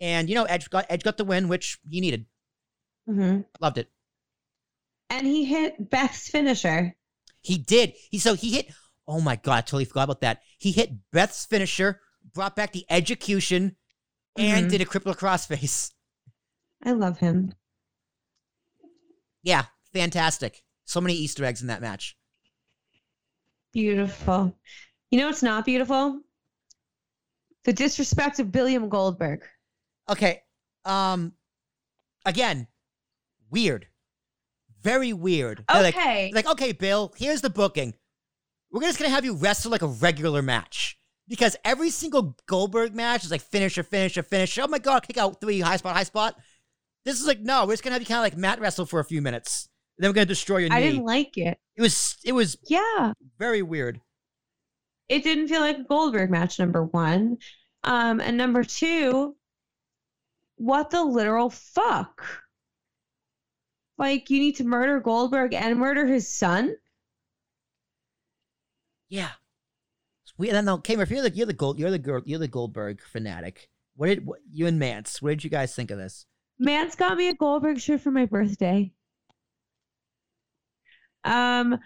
and 0.00 0.28
you 0.28 0.34
know 0.34 0.44
Edge 0.44 0.68
got 0.70 0.86
Edge 0.90 1.02
got 1.04 1.16
the 1.16 1.24
win, 1.24 1.48
which 1.48 1.78
he 1.88 2.00
needed. 2.00 2.26
hmm 3.06 3.40
Loved 3.60 3.78
it. 3.78 3.90
And 5.10 5.26
he 5.26 5.44
hit 5.44 5.90
Beth's 5.90 6.28
finisher. 6.28 6.96
He 7.42 7.58
did. 7.58 7.94
He 8.10 8.18
so 8.18 8.34
he 8.34 8.52
hit. 8.52 8.72
Oh 9.06 9.20
my 9.20 9.36
god, 9.36 9.58
I 9.58 9.60
totally 9.62 9.84
forgot 9.84 10.04
about 10.04 10.20
that. 10.22 10.42
He 10.58 10.72
hit 10.72 10.90
Beth's 11.12 11.44
finisher, 11.44 12.00
brought 12.34 12.56
back 12.56 12.72
the 12.72 12.86
Edgecution, 12.90 13.76
and 14.36 14.66
Mhm. 14.66 14.70
did 14.70 14.80
a 14.80 14.84
crippler 14.86 15.16
crossface. 15.16 15.92
I 16.84 16.92
love 16.92 17.18
him. 17.18 17.52
Yeah, 19.42 19.66
fantastic. 19.92 20.62
So 20.84 21.00
many 21.00 21.14
Easter 21.14 21.44
eggs 21.44 21.60
in 21.62 21.68
that 21.68 21.80
match. 21.80 22.16
Beautiful. 23.72 24.56
You 25.10 25.18
know 25.18 25.26
what's 25.26 25.42
not 25.42 25.64
beautiful? 25.64 26.22
The 27.64 27.72
disrespect 27.72 28.38
of 28.40 28.54
William 28.54 28.88
Goldberg. 28.88 29.42
Okay. 30.08 30.42
Um 30.84 31.32
again, 32.26 32.66
weird. 33.50 33.86
Very 34.82 35.12
weird. 35.12 35.64
They're 35.72 35.82
like- 35.82 35.94
Okay. 35.96 36.32
Like, 36.34 36.46
okay, 36.46 36.72
Bill, 36.72 37.12
here's 37.16 37.40
the 37.40 37.50
booking. 37.50 37.94
We're 38.72 38.80
just 38.82 38.98
gonna 38.98 39.10
have 39.10 39.24
you 39.24 39.34
wrestle 39.34 39.70
like 39.70 39.82
a 39.82 39.86
regular 39.86 40.42
match. 40.42 40.98
Because 41.28 41.56
every 41.64 41.90
single 41.90 42.36
Goldberg 42.46 42.94
match 42.94 43.24
is 43.24 43.30
like 43.30 43.40
finisher, 43.42 43.82
finisher, 43.84 44.22
finisher. 44.24 44.62
Oh 44.62 44.66
my 44.66 44.78
god, 44.80 45.06
kick 45.06 45.16
out 45.18 45.40
three, 45.40 45.60
high 45.60 45.76
spot, 45.76 45.94
high 45.94 46.02
spot. 46.02 46.36
This 47.04 47.20
is 47.20 47.26
like, 47.26 47.40
no, 47.40 47.64
we're 47.64 47.74
just 47.74 47.84
gonna 47.84 47.94
have 47.94 48.02
you 48.02 48.06
kind 48.06 48.18
of 48.18 48.24
like 48.24 48.36
mat 48.36 48.60
wrestle 48.60 48.86
for 48.86 48.98
a 49.00 49.04
few 49.04 49.22
minutes. 49.22 49.68
Then 49.98 50.10
we're 50.10 50.14
gonna 50.14 50.26
destroy 50.26 50.58
your 50.58 50.70
knee. 50.70 50.76
I 50.76 50.80
didn't 50.80 51.04
like 51.04 51.38
it. 51.38 51.58
it 51.76 51.80
was 51.82 52.16
it 52.24 52.32
was 52.32 52.56
Yeah. 52.66 53.12
very 53.38 53.62
weird. 53.62 54.00
It 55.12 55.24
didn't 55.24 55.48
feel 55.48 55.60
like 55.60 55.76
a 55.76 55.84
Goldberg 55.84 56.30
match, 56.30 56.58
number 56.58 56.84
one. 56.84 57.36
Um, 57.84 58.18
and 58.18 58.38
number 58.38 58.64
two, 58.64 59.36
what 60.56 60.88
the 60.88 61.04
literal 61.04 61.50
fuck? 61.50 62.24
Like, 63.98 64.30
you 64.30 64.40
need 64.40 64.56
to 64.56 64.64
murder 64.64 65.00
Goldberg 65.00 65.52
and 65.52 65.78
murder 65.78 66.06
his 66.06 66.34
son? 66.34 66.76
Yeah. 69.10 69.28
We 70.38 70.50
then 70.50 70.64
no, 70.64 70.78
Kamer, 70.78 71.02
if 71.02 71.10
you're 71.10 71.22
the 71.22 71.30
you're 71.30 71.44
the 71.44 71.52
gold 71.52 71.78
you're 71.78 71.90
the 71.90 71.98
girl 71.98 72.22
you're 72.24 72.38
the 72.38 72.48
Goldberg 72.48 73.02
fanatic. 73.02 73.68
What 73.96 74.06
did 74.06 74.24
what, 74.24 74.38
you 74.50 74.66
and 74.66 74.78
Mance? 74.78 75.20
What 75.20 75.28
did 75.28 75.44
you 75.44 75.50
guys 75.50 75.74
think 75.74 75.90
of 75.90 75.98
this? 75.98 76.24
Mance 76.58 76.94
got 76.94 77.18
me 77.18 77.28
a 77.28 77.34
Goldberg 77.34 77.78
shirt 77.78 78.00
for 78.00 78.10
my 78.10 78.24
birthday. 78.24 78.90
Um, 81.22 81.78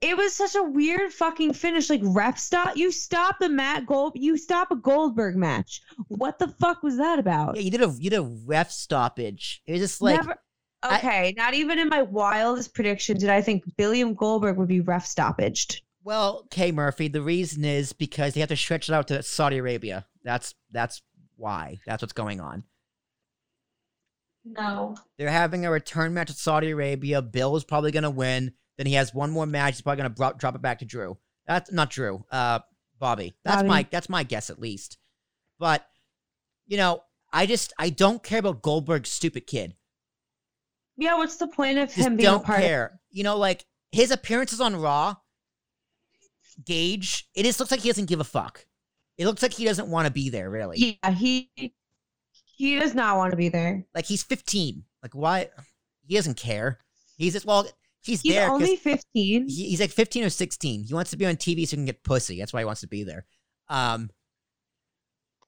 it 0.00 0.16
was 0.16 0.34
such 0.34 0.54
a 0.54 0.62
weird 0.62 1.12
fucking 1.12 1.54
finish. 1.54 1.90
Like 1.90 2.00
ref 2.04 2.38
stop, 2.38 2.76
you 2.76 2.92
stop 2.92 3.38
the 3.40 3.48
Matt 3.48 3.86
Gold, 3.86 4.12
you 4.14 4.36
stop 4.36 4.70
a 4.70 4.76
Goldberg 4.76 5.36
match. 5.36 5.80
What 6.08 6.38
the 6.38 6.48
fuck 6.60 6.82
was 6.82 6.96
that 6.98 7.18
about? 7.18 7.56
Yeah, 7.56 7.62
you 7.62 7.70
did 7.70 7.82
a 7.82 7.94
you 7.98 8.10
did 8.10 8.20
a 8.20 8.30
ref 8.46 8.70
stoppage. 8.70 9.62
It 9.66 9.72
was 9.72 9.80
just 9.80 10.00
like 10.02 10.16
Never. 10.16 10.32
I- 10.32 10.98
Okay, 10.98 11.34
not 11.36 11.54
even 11.54 11.80
in 11.80 11.88
my 11.88 12.02
wildest 12.02 12.72
prediction 12.72 13.18
did 13.18 13.28
I 13.30 13.42
think 13.42 13.64
William 13.76 14.14
Goldberg 14.14 14.56
would 14.58 14.68
be 14.68 14.78
ref 14.78 15.04
stoppaged. 15.04 15.82
Well, 16.04 16.46
K 16.52 16.70
Murphy, 16.70 17.08
the 17.08 17.20
reason 17.20 17.64
is 17.64 17.92
because 17.92 18.32
they 18.34 18.40
have 18.40 18.48
to 18.50 18.56
stretch 18.56 18.88
it 18.88 18.92
out 18.92 19.08
to 19.08 19.22
Saudi 19.24 19.58
Arabia. 19.58 20.06
That's 20.22 20.54
that's 20.70 21.02
why. 21.36 21.80
That's 21.84 22.00
what's 22.02 22.12
going 22.12 22.40
on. 22.40 22.62
No. 24.44 24.96
They're 25.18 25.30
having 25.30 25.66
a 25.66 25.70
return 25.70 26.14
match 26.14 26.28
with 26.28 26.38
Saudi 26.38 26.70
Arabia. 26.70 27.20
Bill 27.22 27.56
is 27.56 27.64
probably 27.64 27.90
going 27.90 28.04
to 28.04 28.10
win. 28.10 28.52
Then 28.78 28.86
he 28.86 28.94
has 28.94 29.12
one 29.12 29.30
more 29.30 29.44
match. 29.44 29.74
He's 29.74 29.82
probably 29.82 30.02
going 30.02 30.14
to 30.14 30.38
drop 30.38 30.54
it 30.54 30.62
back 30.62 30.78
to 30.78 30.84
Drew. 30.86 31.18
That's 31.46 31.70
not 31.70 31.90
Drew. 31.90 32.24
Uh, 32.30 32.60
Bobby. 32.98 33.34
That's 33.44 33.58
Bobby. 33.58 33.68
my 33.68 33.86
that's 33.90 34.08
my 34.08 34.22
guess 34.22 34.50
at 34.50 34.60
least. 34.60 34.98
But 35.58 35.86
you 36.66 36.76
know, 36.76 37.02
I 37.32 37.46
just 37.46 37.72
I 37.78 37.90
don't 37.90 38.22
care 38.22 38.38
about 38.38 38.62
Goldberg's 38.62 39.10
stupid 39.10 39.46
kid. 39.46 39.74
Yeah, 40.96 41.16
what's 41.16 41.36
the 41.36 41.46
point 41.46 41.78
of 41.78 41.88
Just 41.88 41.98
him 41.98 42.16
being 42.16 42.24
don't 42.24 42.44
part 42.44 42.60
care. 42.60 43.00
You 43.10 43.24
know, 43.24 43.36
like 43.36 43.64
his 43.92 44.10
appearances 44.10 44.60
on 44.60 44.76
Raw. 44.76 45.16
Gage, 46.64 47.28
it 47.36 47.44
just 47.44 47.60
looks 47.60 47.70
like 47.70 47.80
he 47.80 47.88
doesn't 47.88 48.06
give 48.06 48.18
a 48.18 48.24
fuck. 48.24 48.66
It 49.16 49.26
looks 49.26 49.42
like 49.42 49.52
he 49.52 49.64
doesn't 49.64 49.88
want 49.88 50.06
to 50.06 50.12
be 50.12 50.28
there, 50.28 50.50
really. 50.50 50.98
Yeah, 51.02 51.12
he 51.12 51.50
he 52.56 52.78
does 52.78 52.94
not 52.94 53.16
want 53.16 53.30
to 53.30 53.36
be 53.36 53.48
there. 53.48 53.86
Like 53.94 54.06
he's 54.06 54.24
15. 54.24 54.82
Like 55.02 55.14
why? 55.14 55.50
He 56.04 56.16
doesn't 56.16 56.36
care. 56.36 56.78
He's 57.16 57.34
just 57.34 57.46
well. 57.46 57.68
He's, 58.02 58.20
He's 58.22 58.32
there 58.34 58.50
only 58.50 58.76
15. 58.76 59.48
he- 59.48 59.68
he's 59.70 59.80
like 59.80 59.90
15 59.90 60.24
or 60.24 60.30
16. 60.30 60.84
He 60.84 60.94
wants 60.94 61.10
to 61.10 61.16
be 61.16 61.26
on 61.26 61.36
TV 61.36 61.66
so 61.66 61.70
he 61.72 61.76
can 61.76 61.84
get 61.84 62.02
pussy. 62.04 62.38
That's 62.38 62.52
why 62.52 62.60
he 62.60 62.64
wants 62.64 62.80
to 62.82 62.86
be 62.88 63.02
there. 63.04 63.24
Um, 63.68 64.10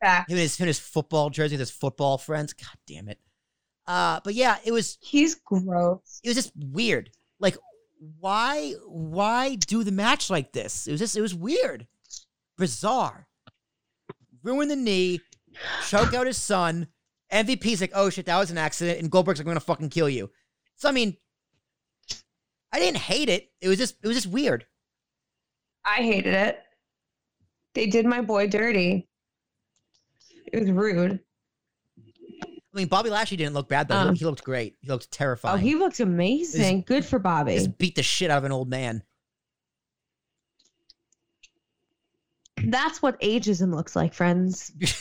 Fact. 0.00 0.30
him 0.30 0.34
and 0.36 0.42
his, 0.42 0.56
him 0.56 0.64
and 0.64 0.68
his 0.68 0.78
football 0.80 1.30
jersey, 1.30 1.54
with 1.54 1.60
his 1.60 1.70
football 1.70 2.18
friends. 2.18 2.52
God 2.52 2.68
damn 2.86 3.08
it. 3.08 3.18
Uh, 3.86 4.20
but 4.24 4.34
yeah, 4.34 4.56
it 4.64 4.72
was 4.72 4.98
He's 5.00 5.34
gross. 5.36 6.20
it 6.22 6.28
was 6.28 6.36
just 6.36 6.52
weird. 6.56 7.10
Like, 7.38 7.56
why 8.18 8.72
why 8.86 9.56
do 9.56 9.84
the 9.84 9.92
match 9.92 10.30
like 10.30 10.52
this? 10.52 10.86
It 10.86 10.92
was 10.92 11.00
just 11.00 11.16
it 11.16 11.20
was 11.20 11.34
weird, 11.34 11.86
bizarre. 12.56 13.26
Ruin 14.42 14.68
the 14.68 14.76
knee, 14.76 15.20
choke 15.86 16.14
out 16.14 16.26
his 16.26 16.36
son. 16.38 16.86
MVP's 17.32 17.80
like, 17.80 17.92
oh 17.94 18.10
shit, 18.10 18.26
that 18.26 18.38
was 18.38 18.50
an 18.50 18.58
accident, 18.58 19.00
and 19.00 19.10
Goldberg's 19.10 19.38
like, 19.40 19.46
I'm 19.46 19.50
gonna 19.50 19.60
fucking 19.60 19.90
kill 19.90 20.08
you. 20.08 20.30
So 20.76 20.88
I 20.88 20.92
mean, 20.92 21.16
I 22.72 22.78
didn't 22.78 22.98
hate 22.98 23.28
it. 23.28 23.50
It 23.60 23.68
was 23.68 23.78
just 23.78 23.96
it 24.02 24.06
was 24.06 24.16
just 24.16 24.26
weird. 24.28 24.64
I 25.84 25.96
hated 25.96 26.34
it. 26.34 26.58
They 27.74 27.86
did 27.86 28.06
my 28.06 28.20
boy 28.20 28.48
dirty. 28.48 29.08
It 30.52 30.60
was 30.60 30.70
rude. 30.70 31.20
I 32.42 32.76
mean, 32.76 32.86
Bobby 32.88 33.10
Lashley 33.10 33.36
didn't 33.36 33.54
look 33.54 33.68
bad 33.68 33.88
though. 33.88 33.94
He 33.94 34.00
Um, 34.00 34.06
looked- 34.08 34.18
he 34.20 34.24
looked 34.24 34.44
great. 34.44 34.76
He 34.80 34.88
looked 34.88 35.10
terrifying. 35.10 35.54
Oh, 35.54 35.58
he 35.58 35.74
looks 35.74 35.98
amazing. 36.00 36.82
Good 36.86 37.04
for 37.04 37.18
Bobby. 37.18 37.54
just 37.56 37.76
beat 37.78 37.96
the 37.96 38.02
shit 38.02 38.30
out 38.30 38.38
of 38.38 38.44
an 38.44 38.52
old 38.52 38.68
man. 38.68 39.02
That's 42.62 43.00
what 43.00 43.20
ageism 43.20 43.74
looks 43.74 43.96
like, 43.96 44.12
friends. 44.12 44.70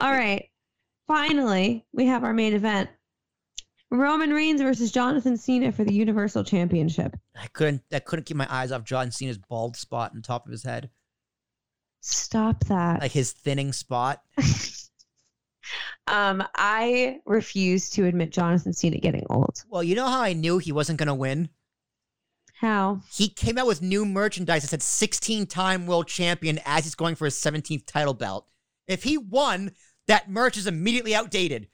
All 0.00 0.10
right. 0.10 0.48
Finally, 1.06 1.84
we 1.92 2.06
have 2.06 2.24
our 2.24 2.32
main 2.32 2.54
event. 2.54 2.88
Roman 3.90 4.30
Reigns 4.32 4.60
versus 4.60 4.90
Jonathan 4.90 5.36
Cena 5.36 5.70
for 5.70 5.84
the 5.84 5.94
Universal 5.94 6.44
Championship. 6.44 7.16
I 7.36 7.46
couldn't. 7.52 7.82
I 7.92 8.00
couldn't 8.00 8.24
keep 8.24 8.36
my 8.36 8.46
eyes 8.50 8.72
off 8.72 8.84
John 8.84 9.10
Cena's 9.10 9.38
bald 9.38 9.76
spot 9.76 10.12
on 10.14 10.22
top 10.22 10.46
of 10.46 10.52
his 10.52 10.64
head, 10.64 10.90
Stop 12.00 12.64
that. 12.66 13.00
like 13.00 13.12
his 13.12 13.32
thinning 13.32 13.72
spot. 13.72 14.22
um, 16.08 16.42
I 16.54 17.20
refuse 17.26 17.90
to 17.90 18.06
admit 18.06 18.30
Jonathan 18.30 18.72
Cena 18.72 18.98
getting 18.98 19.24
old. 19.30 19.62
Well, 19.68 19.82
you 19.82 19.94
know 19.94 20.06
how 20.08 20.20
I 20.20 20.32
knew 20.32 20.58
he 20.58 20.72
wasn't 20.72 20.98
gonna 20.98 21.14
win. 21.14 21.48
How? 22.54 23.02
He 23.12 23.28
came 23.28 23.58
out 23.58 23.66
with 23.66 23.82
new 23.82 24.06
merchandise 24.06 24.62
that 24.62 24.68
said 24.68 24.80
16-time 24.80 25.86
world 25.86 26.08
champion 26.08 26.58
as 26.64 26.84
he's 26.84 26.94
going 26.94 27.14
for 27.14 27.26
his 27.26 27.34
17th 27.34 27.84
title 27.86 28.14
belt. 28.14 28.46
If 28.88 29.02
he 29.02 29.18
won, 29.18 29.72
that 30.08 30.30
merch 30.30 30.56
is 30.56 30.66
immediately 30.66 31.14
outdated. 31.14 31.68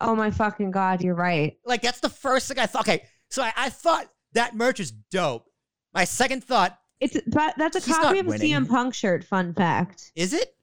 Oh 0.00 0.14
my 0.14 0.30
fucking 0.30 0.70
god, 0.70 1.02
you're 1.02 1.14
right. 1.14 1.56
Like 1.64 1.82
that's 1.82 2.00
the 2.00 2.08
first 2.08 2.48
thing 2.48 2.58
I 2.58 2.66
thought. 2.66 2.82
Okay, 2.88 3.04
so 3.30 3.42
I, 3.42 3.52
I 3.56 3.70
thought 3.70 4.06
that 4.34 4.54
merch 4.54 4.80
is 4.80 4.90
dope. 4.90 5.46
My 5.94 6.04
second 6.04 6.44
thought 6.44 6.78
It's 7.00 7.16
but 7.26 7.54
that's 7.56 7.76
a 7.76 7.80
He's 7.80 7.96
copy 7.96 8.16
not 8.16 8.18
of 8.20 8.26
a 8.26 8.28
winning. 8.30 8.52
CM 8.52 8.68
Punk 8.68 8.94
shirt. 8.94 9.24
Fun 9.24 9.54
fact. 9.54 10.12
is 10.14 10.32
it? 10.32 10.54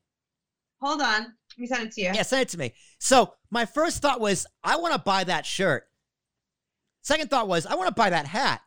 Hold 0.81 1.01
on, 1.01 1.21
let 1.21 1.57
me 1.57 1.67
send 1.67 1.87
it 1.87 1.91
to 1.93 2.01
you. 2.01 2.11
Yeah, 2.13 2.21
send 2.21 2.43
it 2.43 2.49
to 2.49 2.57
me. 2.59 2.73
So 2.99 3.33
my 3.49 3.65
first 3.65 4.01
thought 4.01 4.19
was 4.19 4.45
I 4.63 4.77
want 4.77 4.93
to 4.93 4.99
buy 4.99 5.23
that 5.23 5.45
shirt. 5.45 5.83
Second 7.01 7.29
thought 7.29 7.47
was 7.47 7.65
I 7.65 7.75
want 7.75 7.87
to 7.87 7.93
buy 7.93 8.09
that 8.09 8.27
hat. 8.27 8.61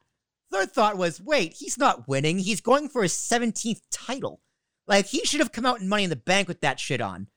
Third 0.51 0.73
thought 0.73 0.97
was 0.97 1.21
wait, 1.21 1.55
he's 1.55 1.79
not 1.79 2.09
winning. 2.09 2.39
He's 2.39 2.61
going 2.61 2.89
for 2.89 3.03
his 3.03 3.13
17th 3.13 3.81
title. 3.91 4.41
Like 4.87 5.07
he 5.07 5.25
should 5.25 5.41
have 5.41 5.53
come 5.53 5.67
out 5.67 5.81
in 5.81 5.89
Money 5.89 6.05
in 6.05 6.11
the 6.11 6.17
Bank 6.17 6.49
with 6.49 6.61
that 6.63 6.81
shit 6.81 7.01
on. 7.01 7.29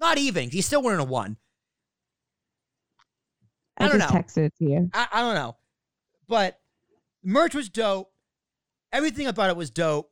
Not 0.00 0.18
even. 0.18 0.50
He 0.50 0.60
still 0.60 0.82
wouldn't 0.82 1.00
have 1.00 1.08
won. 1.08 1.36
I 3.78 3.84
I, 3.84 3.88
don't 3.88 3.98
just 4.00 4.12
know. 4.12 4.20
texted 4.20 4.46
it 4.46 4.54
to 4.58 4.64
you. 4.64 4.90
I, 4.92 5.06
I 5.12 5.20
don't 5.22 5.34
know. 5.34 5.56
But 6.28 6.58
merch 7.22 7.54
was 7.54 7.68
dope. 7.68 8.10
Everything 8.92 9.26
about 9.26 9.50
it 9.50 9.56
was 9.56 9.70
dope. 9.70 10.10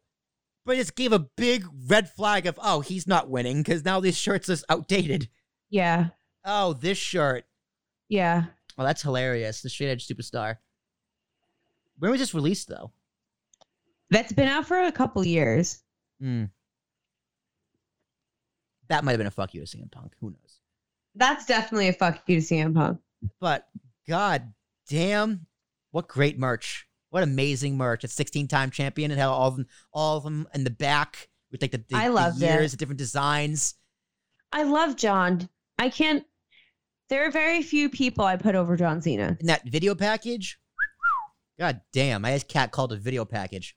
But 0.64 0.74
it 0.76 0.78
just 0.80 0.96
gave 0.96 1.12
a 1.12 1.20
big 1.20 1.64
red 1.88 2.08
flag 2.10 2.46
of, 2.46 2.58
oh, 2.62 2.80
he's 2.80 3.06
not 3.06 3.30
winning 3.30 3.58
because 3.62 3.84
now 3.84 4.00
this 4.00 4.16
shirt's 4.16 4.48
is 4.48 4.64
outdated. 4.68 5.28
Yeah, 5.70 6.08
Oh, 6.44 6.72
this 6.74 6.96
shirt. 6.98 7.44
yeah. 8.08 8.44
Oh, 8.78 8.84
that's 8.84 9.02
hilarious. 9.02 9.62
The 9.62 9.68
straight 9.70 9.88
edge 9.88 10.06
superstar. 10.06 10.56
When 11.98 12.10
was 12.10 12.20
this 12.20 12.34
released 12.34 12.68
though? 12.68 12.92
That's 14.10 14.32
been 14.32 14.48
out 14.48 14.66
for 14.66 14.78
a 14.82 14.92
couple 14.92 15.24
years. 15.26 15.82
Hmm. 16.20 16.44
That 18.88 19.02
might 19.04 19.12
have 19.12 19.18
been 19.18 19.26
a 19.26 19.30
fuck 19.32 19.54
you 19.54 19.64
to 19.64 19.66
CM 19.66 19.90
Punk. 19.90 20.12
Who 20.20 20.30
knows? 20.30 20.60
That's 21.14 21.46
definitely 21.46 21.88
a 21.88 21.92
fuck 21.92 22.22
you 22.26 22.40
to 22.40 22.46
CM 22.46 22.74
Punk. 22.74 23.00
But 23.40 23.66
god 24.08 24.52
damn, 24.88 25.46
what 25.90 26.08
great 26.08 26.38
merch. 26.38 26.86
What 27.10 27.22
amazing 27.22 27.76
merch. 27.76 28.04
A 28.04 28.08
16 28.08 28.48
time 28.48 28.70
champion 28.70 29.10
and 29.10 29.20
how 29.20 29.30
all 29.32 29.48
of 29.48 29.56
them 29.56 29.66
all 29.92 30.16
of 30.18 30.24
them 30.24 30.46
in 30.54 30.64
the 30.64 30.70
back 30.70 31.28
with 31.50 31.62
like 31.62 31.70
the, 31.70 31.84
the, 31.88 31.96
I 31.96 32.08
the 32.08 32.14
loved 32.14 32.42
it. 32.42 32.46
years, 32.46 32.72
the 32.72 32.76
different 32.76 32.98
designs. 32.98 33.74
I 34.52 34.64
love 34.64 34.96
John. 34.96 35.48
I 35.78 35.88
can't. 35.88 36.24
There 37.08 37.26
are 37.26 37.30
very 37.30 37.62
few 37.62 37.88
people 37.88 38.24
I 38.24 38.36
put 38.36 38.54
over 38.54 38.76
John 38.76 39.00
Cena. 39.00 39.36
In 39.40 39.46
that 39.46 39.62
video 39.68 39.94
package. 39.94 40.58
God 41.58 41.80
damn, 41.92 42.24
I 42.24 42.32
just 42.32 42.48
cat 42.48 42.70
called 42.72 42.92
a 42.92 42.96
video 42.96 43.24
package. 43.24 43.76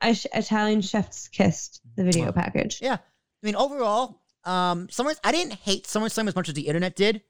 I 0.00 0.12
sh- 0.12 0.26
Italian 0.34 0.82
chef's 0.82 1.28
kissed 1.28 1.80
the 1.96 2.04
video 2.04 2.28
Oh. 2.28 2.32
package. 2.32 2.80
Yeah. 2.82 2.94
I 2.96 3.46
mean, 3.46 3.56
overall, 3.56 4.20
um, 4.44 4.88
Summer 4.90 5.14
I 5.22 5.32
didn't 5.32 5.54
hate 5.54 5.86
SummerSlam 5.86 6.28
as 6.28 6.34
much 6.36 6.48
as 6.48 6.54
the 6.54 6.66
internet 6.66 6.94
did. 6.96 7.22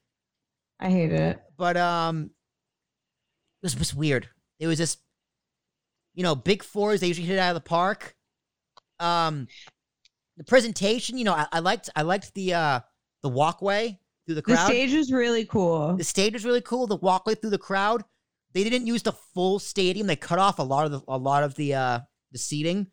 I 0.80 0.90
hate 0.90 1.12
it. 1.12 1.40
but 1.56 1.76
um 1.76 2.24
it 3.62 3.66
was 3.66 3.74
just 3.74 3.94
weird 3.94 4.28
it 4.58 4.66
was 4.66 4.78
just 4.78 4.98
you 6.14 6.22
know 6.22 6.34
big 6.34 6.62
fours 6.62 7.00
they 7.00 7.06
usually 7.08 7.26
hit 7.26 7.36
it 7.36 7.38
out 7.40 7.56
of 7.56 7.62
the 7.62 7.68
park 7.68 8.14
um 9.00 9.46
the 10.36 10.44
presentation 10.44 11.16
you 11.18 11.24
know 11.24 11.32
i, 11.34 11.46
I 11.52 11.60
liked 11.60 11.90
i 11.96 12.02
liked 12.02 12.34
the 12.34 12.54
uh 12.54 12.80
the 13.22 13.28
walkway 13.28 13.98
through 14.26 14.34
the 14.36 14.42
crowd. 14.42 14.56
The 14.56 14.72
stage 14.72 14.94
was 14.94 15.12
really 15.12 15.44
cool. 15.46 15.96
the 15.96 16.04
stage 16.04 16.32
was 16.34 16.44
really 16.44 16.60
cool 16.60 16.86
the 16.86 16.96
walkway 16.96 17.34
through 17.34 17.50
the 17.50 17.58
crowd 17.58 18.04
they 18.52 18.62
didn't 18.64 18.86
use 18.86 19.02
the 19.02 19.12
full 19.12 19.58
stadium 19.58 20.06
they 20.06 20.16
cut 20.16 20.38
off 20.38 20.58
a 20.58 20.62
lot 20.62 20.86
of 20.86 20.92
the 20.92 21.00
a 21.08 21.18
lot 21.18 21.42
of 21.44 21.54
the 21.54 21.74
uh 21.74 22.00
the 22.32 22.38
seating 22.38 22.86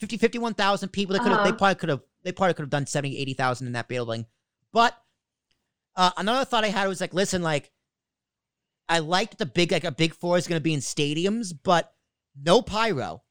50 0.00 0.16
51,000 0.16 0.88
people 0.88 1.12
they 1.12 1.18
could 1.20 1.32
have 1.32 1.42
they 1.44 1.50
Uh-huh. 1.50 1.58
probably 1.58 1.74
could 1.76 1.88
have 1.90 2.00
they 2.24 2.32
probably 2.32 2.54
could 2.54 2.62
have 2.62 2.70
done 2.70 2.86
70 2.86 3.18
80,000 3.18 3.66
in 3.66 3.72
that 3.74 3.88
building 3.88 4.26
but 4.72 4.96
uh, 5.96 6.10
another 6.16 6.44
thought 6.44 6.64
I 6.64 6.68
had 6.68 6.88
was 6.88 7.00
like, 7.00 7.14
listen, 7.14 7.42
like, 7.42 7.70
I 8.88 8.98
liked 9.00 9.38
the 9.38 9.46
big, 9.46 9.72
like, 9.72 9.84
a 9.84 9.92
big 9.92 10.14
four 10.14 10.36
is 10.36 10.46
going 10.46 10.58
to 10.58 10.62
be 10.62 10.74
in 10.74 10.80
stadiums, 10.80 11.52
but 11.62 11.92
no 12.40 12.62
pyro. 12.62 13.22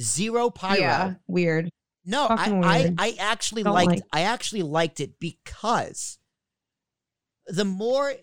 Zero 0.00 0.50
pyro. 0.50 0.80
Yeah, 0.80 1.14
weird. 1.26 1.70
No, 2.04 2.26
I, 2.30 2.36
Fucking 2.36 2.64
I. 2.64 2.94
I 2.98 3.16
actually 3.18 3.64
Don't 3.64 3.74
liked, 3.74 3.90
like- 3.90 4.02
I 4.12 4.22
actually 4.22 4.62
liked 4.62 5.00
it 5.00 5.18
because 5.20 6.18
the 7.46 7.64
more, 7.64 8.14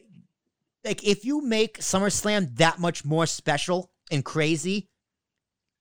like, 0.84 1.04
if 1.04 1.26
you 1.26 1.42
make 1.42 1.80
SummerSlam 1.80 2.56
that 2.58 2.80
much 2.80 3.04
more 3.06 3.26
special 3.26 3.92
and 4.12 4.24
crazy, 4.24 4.88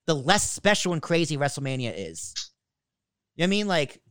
the 0.07 0.15
less 0.15 0.49
special 0.49 0.93
and 0.93 1.01
crazy 1.01 1.37
WrestleMania 1.37 1.93
is. 1.95 2.33
You 3.35 3.41
know 3.41 3.43
what 3.43 3.47
I 3.47 3.49
mean? 3.49 3.67
Like, 3.67 4.01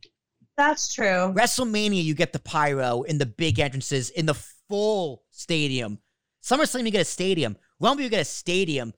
That's 0.57 0.93
true. 0.93 1.33
WrestleMania, 1.35 2.03
you 2.03 2.13
get 2.13 2.31
the 2.33 2.39
pyro 2.39 3.01
in 3.03 3.17
the 3.17 3.25
big 3.25 3.59
entrances 3.59 4.09
in 4.09 4.25
the 4.25 4.35
full 4.69 5.23
stadium. 5.31 5.99
SummerSlam, 6.43 6.85
you 6.85 6.91
get 6.91 7.01
a 7.01 7.05
stadium. 7.05 7.57
Rumble, 7.79 8.03
you 8.03 8.09
get 8.09 8.21
a 8.21 8.25
stadium. 8.25 8.93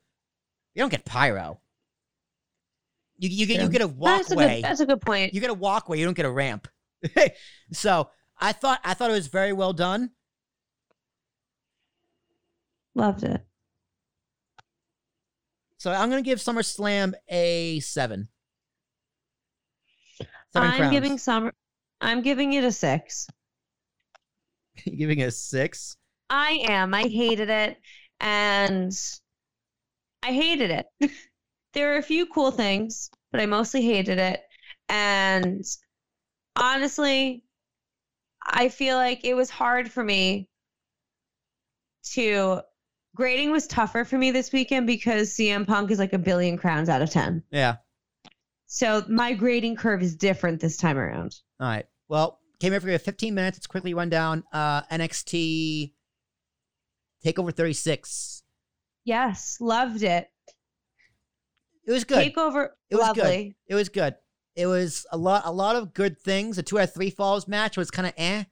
You 0.75 0.81
don't 0.81 0.89
get 0.89 1.05
pyro. 1.05 1.59
You, 3.17 3.29
you 3.29 3.45
get 3.47 3.61
you 3.61 3.69
get 3.69 3.81
a 3.81 3.87
That's 3.87 4.31
a 4.31 4.35
walkway. 4.35 4.55
good. 4.57 4.63
That's 4.63 4.79
a 4.79 4.85
good 4.85 5.01
point. 5.01 5.33
You 5.33 5.41
get 5.41 5.49
a 5.49 5.55
walkway. 5.55 5.97
You 5.97 6.05
don't 6.05 6.13
get 6.13 6.27
a 6.27 6.31
ramp. 6.31 6.67
so 7.71 8.09
I 8.39 8.51
thought 8.51 8.79
I 8.83 8.93
thought 8.93 9.09
it 9.09 9.13
was 9.13 9.27
very 9.27 9.53
well 9.53 9.73
done. 9.73 10.11
Loved 12.93 13.23
it. 13.23 13.41
So 15.77 15.91
I'm 15.91 16.09
gonna 16.09 16.21
give 16.21 16.39
SummerSlam 16.39 17.13
a 17.29 17.79
seven. 17.79 18.27
Seven 20.57 20.71
I'm 20.71 20.77
crowns. 20.77 20.91
giving 20.91 21.17
summer. 21.17 21.53
I'm 22.01 22.21
giving 22.21 22.53
it 22.53 22.63
a 22.63 22.71
six. 22.71 23.27
You're 24.85 24.95
giving 24.95 25.19
it 25.19 25.27
a 25.27 25.31
six. 25.31 25.97
I 26.29 26.63
am. 26.67 26.93
I 26.93 27.03
hated 27.03 27.49
it, 27.49 27.77
and 28.19 28.91
I 30.23 30.33
hated 30.33 30.71
it. 30.71 30.87
there 31.73 31.93
are 31.93 31.97
a 31.97 32.03
few 32.03 32.25
cool 32.25 32.51
things, 32.51 33.09
but 33.31 33.39
I 33.39 33.45
mostly 33.45 33.81
hated 33.81 34.17
it. 34.17 34.41
And 34.89 35.63
honestly, 36.55 37.43
I 38.43 38.69
feel 38.69 38.97
like 38.97 39.23
it 39.23 39.35
was 39.35 39.49
hard 39.49 39.91
for 39.91 40.03
me 40.03 40.49
to 42.13 42.61
grading 43.15 43.51
was 43.51 43.67
tougher 43.67 44.05
for 44.05 44.17
me 44.17 44.31
this 44.31 44.51
weekend 44.51 44.87
because 44.87 45.33
CM 45.35 45.67
Punk 45.67 45.91
is 45.91 45.99
like 45.99 46.13
a 46.13 46.19
billion 46.19 46.57
crowns 46.57 46.89
out 46.89 47.01
of 47.01 47.09
10. 47.09 47.43
Yeah. 47.51 47.77
So 48.67 49.03
my 49.07 49.33
grading 49.33 49.77
curve 49.77 50.03
is 50.03 50.15
different 50.15 50.59
this 50.59 50.77
time 50.77 50.97
around. 50.97 51.35
All 51.59 51.67
right. 51.67 51.85
Well, 52.09 52.39
came 52.59 52.73
here 52.73 52.81
for 52.81 52.97
15 52.97 53.33
minutes. 53.33 53.57
Let's 53.57 53.67
quickly 53.67 53.93
run 53.93 54.09
down 54.09 54.43
uh, 54.51 54.83
NXT 54.83 55.93
Takeover 57.25 57.53
36. 57.53 58.43
Yes, 59.05 59.57
loved 59.61 60.03
it. 60.03 60.29
It 61.85 61.91
was 61.91 62.03
good. 62.03 62.33
Takeover, 62.33 62.69
It 62.89 62.97
was 62.97 63.13
good. 63.13 63.53
It 63.67 63.75
was 63.75 63.89
good. 63.89 64.15
It 64.55 64.65
was 64.67 65.05
a 65.11 65.17
lot, 65.17 65.43
a 65.45 65.51
lot 65.51 65.77
of 65.77 65.93
good 65.93 66.19
things. 66.19 66.57
The 66.57 66.63
two 66.63 66.77
out 66.77 66.85
of 66.85 66.93
three 66.93 67.09
falls 67.09 67.47
match 67.47 67.77
was 67.77 67.89
kind 67.89 68.07
of 68.07 68.13
eh. 68.17 68.43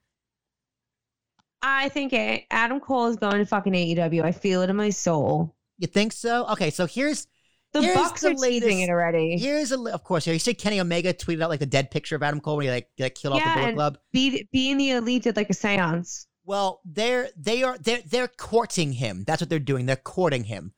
I 1.62 1.90
think 1.90 2.14
Adam 2.52 2.80
Cole 2.80 3.08
is 3.08 3.18
going 3.18 3.40
to 3.40 3.46
fucking 3.46 3.74
AEW. 3.74 4.24
I 4.24 4.32
feel 4.32 4.62
it 4.62 4.70
in 4.70 4.76
my 4.76 4.92
soul. 4.92 5.56
You 5.78 5.88
think 5.88 6.14
so? 6.14 6.46
Okay, 6.52 6.70
so 6.70 6.86
here's 6.86 7.28
The 7.76 7.82
Here's 7.82 7.96
Bucks 7.98 8.22
the 8.22 8.30
are 8.30 8.34
teasing 8.36 8.80
it 8.82 8.90
already. 8.90 9.38
here's 9.38 9.72
a 9.72 9.80
of 9.94 10.04
course. 10.04 10.26
You 10.26 10.40
see 10.40 10.54
Kenny 10.54 10.80
Omega 10.80 11.14
tweeted 11.14 11.42
out 11.44 11.50
like 11.50 11.60
the 11.60 11.66
dead 11.66 11.92
picture 11.92 12.16
of 12.16 12.24
Adam 12.24 12.40
Cole 12.40 12.58
when 12.58 12.66
he 12.66 12.72
like, 12.72 12.90
like 12.98 13.16
killed 13.16 13.34
off 13.36 13.44
the 13.44 13.50
Yeah, 13.50 13.56
Bullet 13.60 13.76
Club. 13.76 13.98
Be, 14.14 14.48
being 14.52 14.78
the 14.78 14.92
elite 14.92 15.24
did 15.24 15.36
like 15.36 15.50
a 15.50 15.54
seance. 15.54 16.28
Well, 16.46 16.80
they're 16.86 17.30
they 17.36 17.64
are 17.64 17.78
they're 17.78 18.02
they're 18.06 18.28
courting 18.28 18.94
him. 18.94 19.24
That's 19.28 19.42
what 19.42 19.50
they're 19.50 19.60
doing. 19.60 19.86
They're 19.88 19.96
courting 19.96 20.44
him 20.46 20.74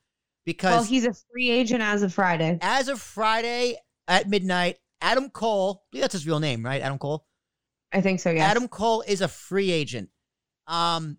because 0.45 0.71
Well, 0.71 0.83
he's 0.83 1.05
a 1.05 1.13
free 1.31 1.49
agent 1.49 1.81
as 1.81 2.01
of 2.03 2.13
Friday. 2.13 2.57
as 2.61 2.87
of 2.87 3.01
Friday 3.01 3.75
at 4.07 4.29
midnight, 4.29 4.77
Adam 5.01 5.29
Cole. 5.29 5.83
that's 5.93 6.13
his 6.13 6.25
real 6.25 6.39
name, 6.39 6.63
right? 6.65 6.81
Adam 6.81 6.97
Cole. 6.97 7.25
I 7.91 8.01
think 8.01 8.19
so. 8.21 8.31
Yeah. 8.31 8.45
Adam 8.45 8.67
Cole 8.67 9.03
is 9.07 9.21
a 9.21 9.27
free 9.27 9.71
agent. 9.71 10.09
Um, 10.67 11.17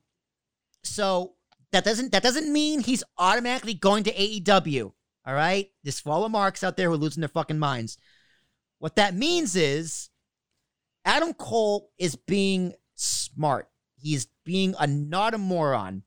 so 0.83 1.35
that 1.73 1.85
doesn't 1.85 2.13
that 2.13 2.23
doesn't 2.23 2.53
mean 2.53 2.81
he's 2.81 3.05
automatically 3.19 3.75
going 3.75 4.05
to 4.05 4.13
AEW. 4.13 4.93
All 5.29 5.35
right, 5.35 5.71
there's 5.85 6.01
follow 6.01 6.31
marks 6.31 6.65
out 6.65 6.79
there 6.79 6.89
who 6.89 6.95
are 6.95 6.97
losing 6.97 7.21
their 7.21 7.29
fucking 7.29 7.59
minds. 7.59 7.99
What 8.79 8.97
that 8.97 9.15
means 9.15 9.57
is 9.57 10.09
Adam 11.05 11.35
Cole 11.35 11.91
is 11.99 12.17
being 12.17 12.73
smart. 12.95 13.69
He's 14.01 14.29
being 14.47 14.75
a 14.79 14.87
not 14.87 15.35
a 15.35 15.39
moron 15.39 16.05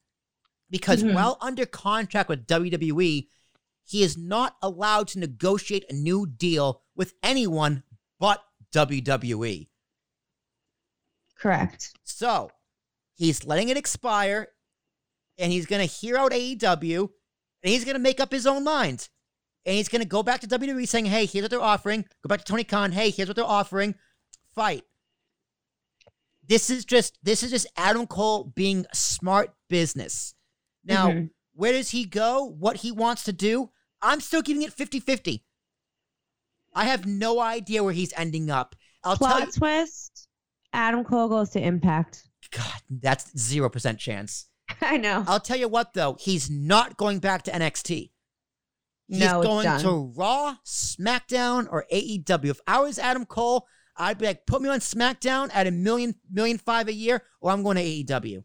because 0.72 1.03
Mhm. 1.03 1.13
while 1.13 1.38
under 1.39 1.67
contract 1.67 2.30
with 2.30 2.47
WWE, 2.47 3.30
he 3.84 4.01
is 4.01 4.17
not 4.17 4.57
allowed 4.59 5.07
to 5.09 5.19
negotiate 5.19 5.86
a 5.88 5.93
new 5.93 6.26
deal 6.26 6.82
with 6.95 7.13
anyone 7.22 7.84
but 8.17 8.43
WWE. 8.72 9.69
Correct. 11.36 11.93
So 12.03 12.49
he's 13.13 13.43
letting 13.43 13.69
it 13.69 13.78
expire 13.78 14.51
and 15.38 15.51
he's 15.51 15.67
going 15.67 15.88
to 15.88 15.93
hear 15.93 16.17
out 16.17 16.34
AEW 16.34 17.13
and 17.64 17.72
he's 17.72 17.84
going 17.86 17.95
to 17.95 17.99
make 17.99 18.20
up 18.20 18.32
his 18.32 18.47
own 18.47 18.64
mind. 18.64 19.09
And 19.66 19.76
he's 19.76 19.89
going 19.89 20.01
to 20.01 20.07
go 20.07 20.24
back 20.24 20.41
to 20.41 20.47
WWE 20.47 20.88
saying, 20.88 21.05
hey, 21.05 21.26
here's 21.28 21.43
what 21.43 21.51
they're 21.51 21.62
offering. 21.62 22.03
Go 22.24 22.28
back 22.28 22.39
to 22.39 22.45
Tony 22.45 22.64
Khan. 22.64 22.91
Hey, 22.91 23.12
here's 23.12 23.28
what 23.30 23.36
they're 23.36 23.45
offering. 23.45 23.93
Fight. 24.55 24.84
This 26.47 26.70
is 26.70 26.84
just 26.84 27.18
this 27.24 27.43
is 27.43 27.51
just 27.51 27.68
Adam 27.78 28.07
Cole 28.07 28.43
being 28.55 28.86
smart 28.93 29.53
business. 29.70 30.34
Now, 30.84 31.09
Mhm. 31.09 31.30
where 31.53 31.72
does 31.72 31.91
he 31.91 32.05
go? 32.05 32.43
What 32.43 32.78
he 32.78 32.91
wants 32.91 33.24
to 33.26 33.32
do? 33.34 33.70
I'm 34.01 34.20
still 34.20 34.41
giving 34.41 34.64
it 34.64 34.74
50-50. 34.76 35.43
I 36.74 36.86
have 36.86 37.05
no 37.05 37.39
idea 37.39 37.84
where 37.84 37.93
he's 37.93 38.14
ending 38.18 38.49
up. 38.49 38.76
I'll 39.03 39.16
tell 39.18 39.39
you 39.39 39.45
plot 39.45 39.53
twist: 39.53 40.28
Adam 40.74 41.03
Cole 41.03 41.30
goes 41.30 41.51
to 41.51 41.62
Impact. 41.62 42.28
God, 42.49 42.82
that's 42.89 43.32
0% 43.34 43.99
chance. 43.99 44.47
I 44.82 44.97
know. 44.97 45.24
I'll 45.28 45.39
tell 45.39 45.57
you 45.57 45.67
what 45.67 45.93
though, 45.93 46.17
he's 46.19 46.49
not 46.49 46.97
going 46.97 47.19
back 47.19 47.43
to 47.43 47.51
NXT. 47.51 48.11
He's 49.07 49.19
No, 49.19 49.43
going 49.43 49.80
to 49.80 50.13
Raw, 50.15 50.55
SmackDown, 50.65 51.67
or 51.69 51.86
AEW. 51.91 52.49
If 52.51 52.61
I 52.65 52.80
was 52.80 52.97
Adam 52.97 53.26
Cole, 53.26 53.67
I'd 53.97 54.17
be 54.17 54.26
like, 54.26 54.45
put 54.45 54.61
me 54.61 54.69
on 54.69 54.80
SmackDown 54.80 55.49
at 55.53 55.67
a 55.67 55.72
million, 55.72 56.15
million 56.32 56.57
five 56.57 56.88
a 56.88 56.93
year, 56.93 57.22
or 57.41 57.51
I'm 57.51 57.61
going 57.61 57.76
to 57.76 57.84
AEW. 57.84 58.43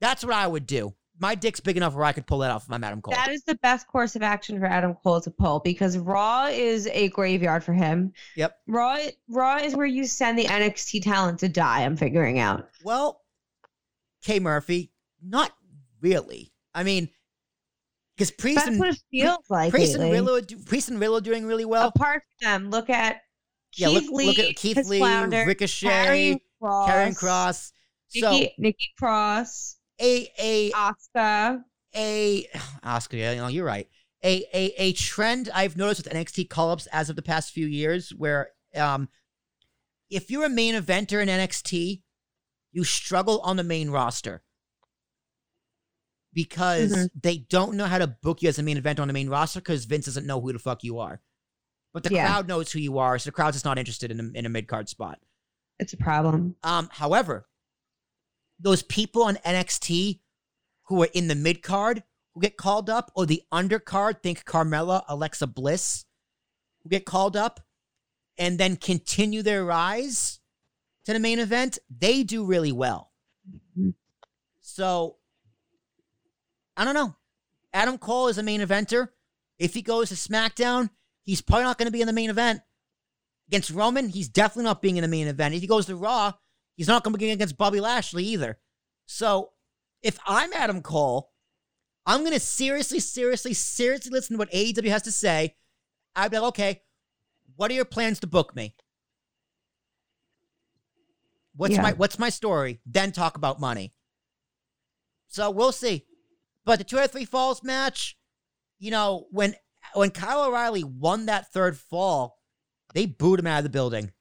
That's 0.00 0.24
what 0.24 0.34
I 0.34 0.46
would 0.46 0.66
do. 0.66 0.94
My 1.20 1.34
dick's 1.34 1.60
big 1.60 1.76
enough 1.76 1.94
where 1.94 2.04
I 2.04 2.12
could 2.12 2.26
pull 2.26 2.38
that 2.38 2.50
off 2.50 2.64
if 2.66 2.72
I'm 2.72 2.82
Adam 2.82 3.00
Cole. 3.00 3.14
That 3.14 3.30
is 3.30 3.44
the 3.44 3.54
best 3.56 3.86
course 3.86 4.16
of 4.16 4.22
action 4.22 4.58
for 4.58 4.66
Adam 4.66 4.94
Cole 5.04 5.20
to 5.20 5.30
pull 5.30 5.60
because 5.60 5.96
Raw 5.96 6.46
is 6.46 6.88
a 6.88 7.08
graveyard 7.10 7.62
for 7.62 7.72
him. 7.72 8.12
Yep. 8.36 8.56
Raw 8.66 8.98
Raw 9.28 9.58
is 9.58 9.76
where 9.76 9.86
you 9.86 10.06
send 10.06 10.38
the 10.38 10.46
NXT 10.46 11.02
talent 11.04 11.38
to 11.40 11.48
die. 11.48 11.84
I'm 11.84 11.96
figuring 11.96 12.38
out. 12.40 12.68
well, 12.82 13.20
K 14.24 14.40
Murphy, 14.40 14.90
not 15.24 15.52
really. 16.00 16.52
I 16.74 16.82
mean, 16.82 17.08
because 18.16 18.30
Priest 18.30 18.56
That's 18.56 18.68
and 18.68 18.78
what 18.78 18.90
it 18.90 19.02
feels 19.10 19.44
like. 19.48 19.70
Priest 19.70 19.96
and 19.96 20.46
do- 20.46 20.58
Priest 20.58 20.88
and 20.88 21.02
are 21.02 21.20
doing 21.20 21.46
really 21.46 21.64
well. 21.64 21.88
Apart 21.88 22.22
from 22.40 22.50
them, 22.50 22.70
look 22.70 22.90
at 22.90 23.20
yeah, 23.76 23.88
Keith 23.88 24.04
look, 24.04 24.12
Lee, 24.12 24.26
look 24.26 24.38
at 24.38 24.56
Keith 24.56 24.86
Lee, 24.86 24.98
flounder, 24.98 25.44
Ricochet, 25.46 25.88
Karrion 25.88 26.38
Kross, 26.62 26.86
Karen 26.86 27.14
Cross. 27.14 27.72
So 28.08 28.30
Nikki, 28.30 28.54
Nikki 28.58 28.90
Cross, 28.98 29.76
a 30.00 30.30
a 30.38 30.70
Asuka. 30.70 31.62
a 31.96 32.48
Oscar, 32.84 33.16
yeah, 33.16 33.32
you 33.32 33.40
know, 33.40 33.48
you're 33.48 33.64
right. 33.64 33.88
A 34.22 34.44
a 34.54 34.74
a 34.78 34.92
trend 34.92 35.50
I've 35.52 35.76
noticed 35.76 36.04
with 36.04 36.12
NXT 36.12 36.48
call-ups 36.48 36.86
as 36.92 37.10
of 37.10 37.16
the 37.16 37.22
past 37.22 37.52
few 37.52 37.66
years, 37.66 38.10
where 38.10 38.50
um, 38.76 39.08
if 40.08 40.30
you're 40.30 40.44
a 40.44 40.50
main 40.50 40.74
eventer 40.74 41.20
in 41.20 41.28
NXT, 41.28 42.02
you 42.72 42.84
struggle 42.84 43.40
on 43.40 43.56
the 43.56 43.64
main 43.64 43.90
roster 43.90 44.42
because 46.34 46.92
Mhm. 46.92 47.10
they 47.22 47.38
don't 47.38 47.76
know 47.76 47.86
how 47.86 47.98
to 47.98 48.06
book 48.06 48.42
you 48.42 48.48
as 48.48 48.58
a 48.58 48.62
main 48.62 48.76
event 48.76 49.00
on 49.00 49.08
the 49.08 49.14
main 49.14 49.28
roster 49.28 49.60
because 49.60 49.84
Vince 49.86 50.04
doesn't 50.06 50.26
know 50.26 50.40
who 50.40 50.52
the 50.52 50.58
fuck 50.58 50.84
you 50.84 50.98
are. 50.98 51.22
But 51.92 52.02
the 52.02 52.12
Yeah. 52.14 52.26
crowd 52.26 52.48
knows 52.48 52.72
who 52.72 52.80
you 52.80 52.98
are, 52.98 53.18
so 53.18 53.28
the 53.28 53.32
crowd's 53.32 53.54
just 53.54 53.64
not 53.64 53.78
interested 53.78 54.10
in 54.10 54.20
a, 54.20 54.38
in 54.38 54.46
a 54.46 54.48
mid 54.48 54.66
card 54.66 54.88
spot. 54.88 55.20
It's 55.78 55.92
a 55.92 55.96
problem. 55.96 56.56
Um, 56.62 56.88
however, 56.92 57.48
those 58.58 58.82
people 58.82 59.22
on 59.22 59.36
NXT 59.44 60.20
who 60.84 61.02
are 61.02 61.08
in 61.14 61.28
the 61.28 61.34
mid 61.34 61.62
card 61.62 62.02
who 62.34 62.40
get 62.40 62.56
called 62.56 62.90
up, 62.90 63.12
or 63.14 63.26
the 63.26 63.42
undercard, 63.52 64.20
think 64.22 64.44
Carmella, 64.44 65.04
Alexa 65.06 65.46
Bliss, 65.46 66.04
who 66.82 66.88
get 66.88 67.06
called 67.06 67.36
up 67.36 67.60
and 68.36 68.58
then 68.58 68.76
continue 68.76 69.40
their 69.40 69.64
rise 69.64 70.40
to 71.04 71.12
the 71.12 71.20
main 71.20 71.38
event, 71.38 71.78
they 71.88 72.24
do 72.24 72.44
really 72.44 72.72
well. 72.72 73.12
Mhm. 73.78 73.94
So, 74.60 75.18
I 76.76 76.84
don't 76.84 76.94
know. 76.94 77.14
Adam 77.72 77.98
Cole 77.98 78.28
is 78.28 78.38
a 78.38 78.42
main 78.42 78.60
eventer. 78.60 79.08
If 79.58 79.74
he 79.74 79.82
goes 79.82 80.08
to 80.08 80.14
SmackDown, 80.14 80.90
he's 81.22 81.40
probably 81.42 81.64
not 81.64 81.78
going 81.78 81.86
to 81.86 81.92
be 81.92 82.00
in 82.00 82.06
the 82.06 82.12
main 82.12 82.30
event. 82.30 82.60
Against 83.48 83.70
Roman, 83.70 84.08
he's 84.08 84.28
definitely 84.28 84.64
not 84.64 84.82
being 84.82 84.96
in 84.96 85.02
the 85.02 85.08
main 85.08 85.28
event. 85.28 85.54
If 85.54 85.60
he 85.60 85.66
goes 85.66 85.86
to 85.86 85.96
Raw, 85.96 86.32
he's 86.76 86.88
not 86.88 87.04
going 87.04 87.12
to 87.12 87.18
be 87.18 87.30
against 87.30 87.58
Bobby 87.58 87.80
Lashley 87.80 88.24
either. 88.24 88.58
So, 89.06 89.50
if 90.02 90.18
I'm 90.26 90.52
Adam 90.52 90.82
Cole, 90.82 91.30
I'm 92.06 92.20
going 92.20 92.32
to 92.32 92.40
seriously, 92.40 93.00
seriously, 93.00 93.54
seriously 93.54 94.10
listen 94.10 94.34
to 94.34 94.38
what 94.38 94.50
AEW 94.50 94.88
has 94.88 95.02
to 95.02 95.12
say. 95.12 95.56
I'd 96.16 96.30
be 96.30 96.38
like, 96.38 96.48
okay, 96.48 96.82
what 97.56 97.70
are 97.70 97.74
your 97.74 97.84
plans 97.84 98.20
to 98.20 98.26
book 98.26 98.54
me? 98.56 98.74
What's 101.56 101.74
Yeah. 101.74 101.82
my 101.82 101.92
what's 101.92 102.18
my 102.18 102.30
story? 102.30 102.80
Then 102.84 103.12
talk 103.12 103.36
about 103.36 103.60
money. 103.60 103.92
So 105.28 105.50
we'll 105.50 105.72
see. 105.72 106.06
But 106.64 106.78
the 106.78 106.84
two 106.84 106.98
out 106.98 107.06
of 107.06 107.10
three 107.12 107.24
falls 107.24 107.62
match, 107.62 108.16
you 108.78 108.90
know, 108.90 109.26
when 109.30 109.54
when 109.94 110.10
Kyle 110.10 110.44
O'Reilly 110.44 110.84
won 110.84 111.26
that 111.26 111.52
third 111.52 111.76
fall, 111.76 112.38
they 112.94 113.06
booed 113.06 113.40
him 113.40 113.46
out 113.46 113.58
of 113.58 113.64
the 113.64 113.70
building. 113.70 114.12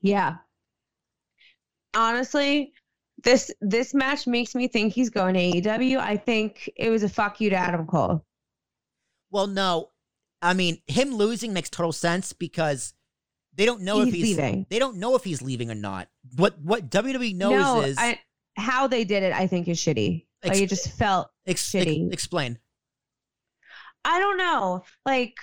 Yeah. 0.00 0.36
Honestly, 1.94 2.72
this 3.24 3.50
this 3.60 3.94
match 3.94 4.26
makes 4.26 4.54
me 4.54 4.68
think 4.68 4.92
he's 4.92 5.10
going 5.10 5.34
to 5.34 5.40
AEW. 5.40 5.98
I 5.98 6.16
think 6.16 6.70
it 6.76 6.90
was 6.90 7.02
a 7.02 7.08
fuck 7.08 7.40
you 7.40 7.50
to 7.50 7.56
Adam 7.56 7.86
Cole. 7.86 8.24
Well, 9.30 9.46
no, 9.46 9.90
I 10.42 10.54
mean 10.54 10.78
him 10.86 11.14
losing 11.14 11.52
makes 11.52 11.70
total 11.70 11.92
sense 11.92 12.32
because 12.32 12.92
they 13.54 13.64
don't 13.64 13.80
know 13.82 14.00
if 14.02 14.06
He's 14.06 14.14
he's 14.14 14.36
leaving. 14.36 14.66
they 14.68 14.78
don't 14.78 14.98
know 14.98 15.16
if 15.16 15.24
he's 15.24 15.40
leaving 15.42 15.70
or 15.70 15.74
not. 15.74 16.08
What 16.36 16.58
what 16.60 16.90
WWE 16.90 17.34
knows 17.34 17.52
no, 17.52 17.80
is 17.82 17.96
I, 17.98 18.20
how 18.56 18.86
they 18.86 19.04
did 19.04 19.22
it, 19.22 19.32
I 19.32 19.46
think, 19.46 19.66
is 19.66 19.78
shitty. 19.78 20.25
Like 20.44 20.58
it 20.58 20.68
just 20.68 20.90
felt. 20.96 21.28
ex- 21.46 21.74
ex- 21.74 21.86
shitty. 21.86 22.12
explain. 22.12 22.58
I 24.04 24.18
don't 24.20 24.36
know. 24.38 24.84
Like 25.04 25.34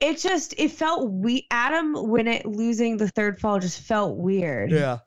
it 0.00 0.18
just 0.18 0.54
it 0.58 0.70
felt 0.70 1.10
we 1.10 1.46
Adam 1.50 1.94
when 2.08 2.28
it 2.28 2.46
losing 2.46 2.96
the 2.96 3.08
third 3.08 3.40
fall 3.40 3.58
just 3.58 3.80
felt 3.80 4.16
weird. 4.16 4.70
Yeah, 4.70 4.98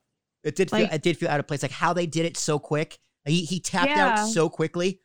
it 0.44 0.56
did 0.56 0.70
feel 0.70 0.82
Like- 0.82 0.94
it 0.94 1.02
did 1.02 1.18
feel 1.18 1.30
out 1.30 1.40
of 1.40 1.48
place. 1.48 1.62
Like 1.62 1.72
how 1.72 1.94
they 1.94 2.06
did 2.08 2.26
it 2.26 2.36
so 2.38 2.60
quick. 2.60 3.00
He 3.26 3.46
he 3.46 3.60
tapped 3.60 3.90
Yeah. 3.90 4.16
out 4.20 4.28
so 4.28 4.50
quickly. 4.50 5.00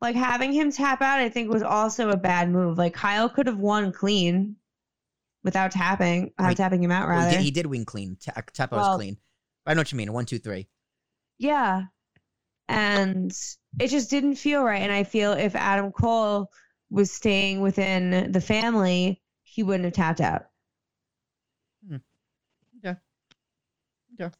Like 0.00 0.14
having 0.16 0.52
him 0.52 0.70
tap 0.70 1.02
out, 1.02 1.20
I 1.20 1.28
think 1.28 1.50
was 1.50 1.62
also 1.62 2.10
a 2.10 2.16
bad 2.16 2.50
move. 2.50 2.78
Like 2.78 2.94
Kyle 2.94 3.28
could 3.28 3.46
have 3.46 3.58
won 3.58 3.92
clean 3.92 4.56
without 5.42 5.70
tapping, 5.72 6.32
without 6.38 6.56
tapping 6.56 6.82
him 6.82 6.90
out. 6.92 7.08
Well, 7.08 7.18
he, 7.18 7.24
Rather, 7.24 7.36
did, 7.36 7.44
he 7.44 7.50
did 7.50 7.66
win 7.66 7.84
clean. 7.84 8.16
Ta- 8.20 8.42
tap 8.52 8.72
out 8.72 8.78
was 8.78 8.96
clean. 8.96 9.16
I 9.66 9.74
know 9.74 9.80
what 9.80 9.92
you 9.92 9.98
mean. 9.98 10.12
One, 10.12 10.26
two, 10.26 10.38
three. 10.38 10.68
yeah. 11.38 11.84
And 12.68 13.32
it 13.78 13.88
just 13.88 14.10
didn't 14.10 14.36
feel 14.36 14.62
right. 14.64 14.82
And 14.82 14.92
I 14.92 15.04
feel 15.04 15.32
if 15.32 15.54
Adam 15.54 15.92
Cole 15.92 16.50
was 16.90 17.10
staying 17.12 17.60
within 17.60 18.32
the 18.32 18.40
family, 18.40 19.22
he 19.44 19.62
wouldn't 19.62 19.84
have 19.84 19.94
tapped 19.94 20.20
out. 20.20 20.46
Hmm. 21.88 21.96
Yeah, 22.82 22.94
Yeah. 24.18 24.30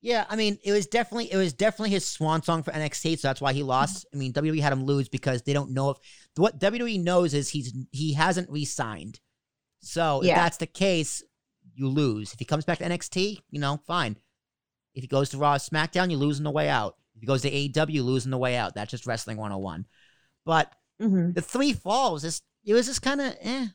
Yeah. 0.00 0.24
I 0.28 0.36
mean, 0.36 0.58
it 0.64 0.72
was 0.72 0.86
definitely 0.86 1.32
it 1.32 1.36
was 1.36 1.52
definitely 1.52 1.90
his 1.90 2.06
swan 2.06 2.42
song 2.42 2.62
for 2.62 2.70
NXT, 2.72 3.18
so 3.18 3.28
that's 3.28 3.40
why 3.40 3.52
he 3.52 3.60
mm-hmm. 3.60 3.68
lost. 3.68 4.06
I 4.14 4.16
mean, 4.16 4.32
WWE 4.32 4.60
had 4.60 4.72
him 4.72 4.84
lose 4.84 5.08
because 5.08 5.42
they 5.42 5.52
don't 5.52 5.72
know 5.72 5.90
if 5.90 5.98
what 6.36 6.60
WWE 6.60 7.02
knows 7.02 7.34
is 7.34 7.48
he's 7.48 7.74
he 7.92 8.12
hasn't 8.14 8.50
re-signed. 8.50 9.20
So 9.80 10.20
if 10.20 10.26
Yeah. 10.26 10.36
that's 10.36 10.58
the 10.58 10.66
case, 10.66 11.22
you 11.76 11.88
lose. 11.88 12.32
If 12.32 12.40
he 12.40 12.44
comes 12.44 12.64
back 12.64 12.78
to 12.78 12.84
NXT, 12.84 13.44
you 13.50 13.60
know, 13.60 13.80
fine. 13.86 14.16
If 14.94 15.02
he 15.02 15.08
goes 15.08 15.30
to 15.30 15.38
Raw, 15.38 15.56
SmackDown, 15.56 16.10
you 16.10 16.16
lose 16.16 16.38
on 16.38 16.44
the 16.44 16.50
way 16.50 16.68
out. 16.68 16.96
If 17.14 17.20
he 17.22 17.26
goes 17.26 17.42
to 17.42 17.50
AEW, 17.50 17.90
you 17.90 18.02
lose 18.02 18.24
on 18.26 18.30
the 18.30 18.38
way 18.38 18.56
out. 18.56 18.74
That's 18.74 18.90
just 18.90 19.06
wrestling 19.06 19.36
101. 19.38 19.86
But 20.44 20.72
hmm 21.00 21.30
the 21.34 21.42
three 21.42 21.72
falls, 21.72 22.24
is 22.24 22.42
it 22.64 22.74
was 22.74 22.86
just 22.86 23.02
kind 23.02 23.20
of 23.20 23.36
eh. 23.40 23.68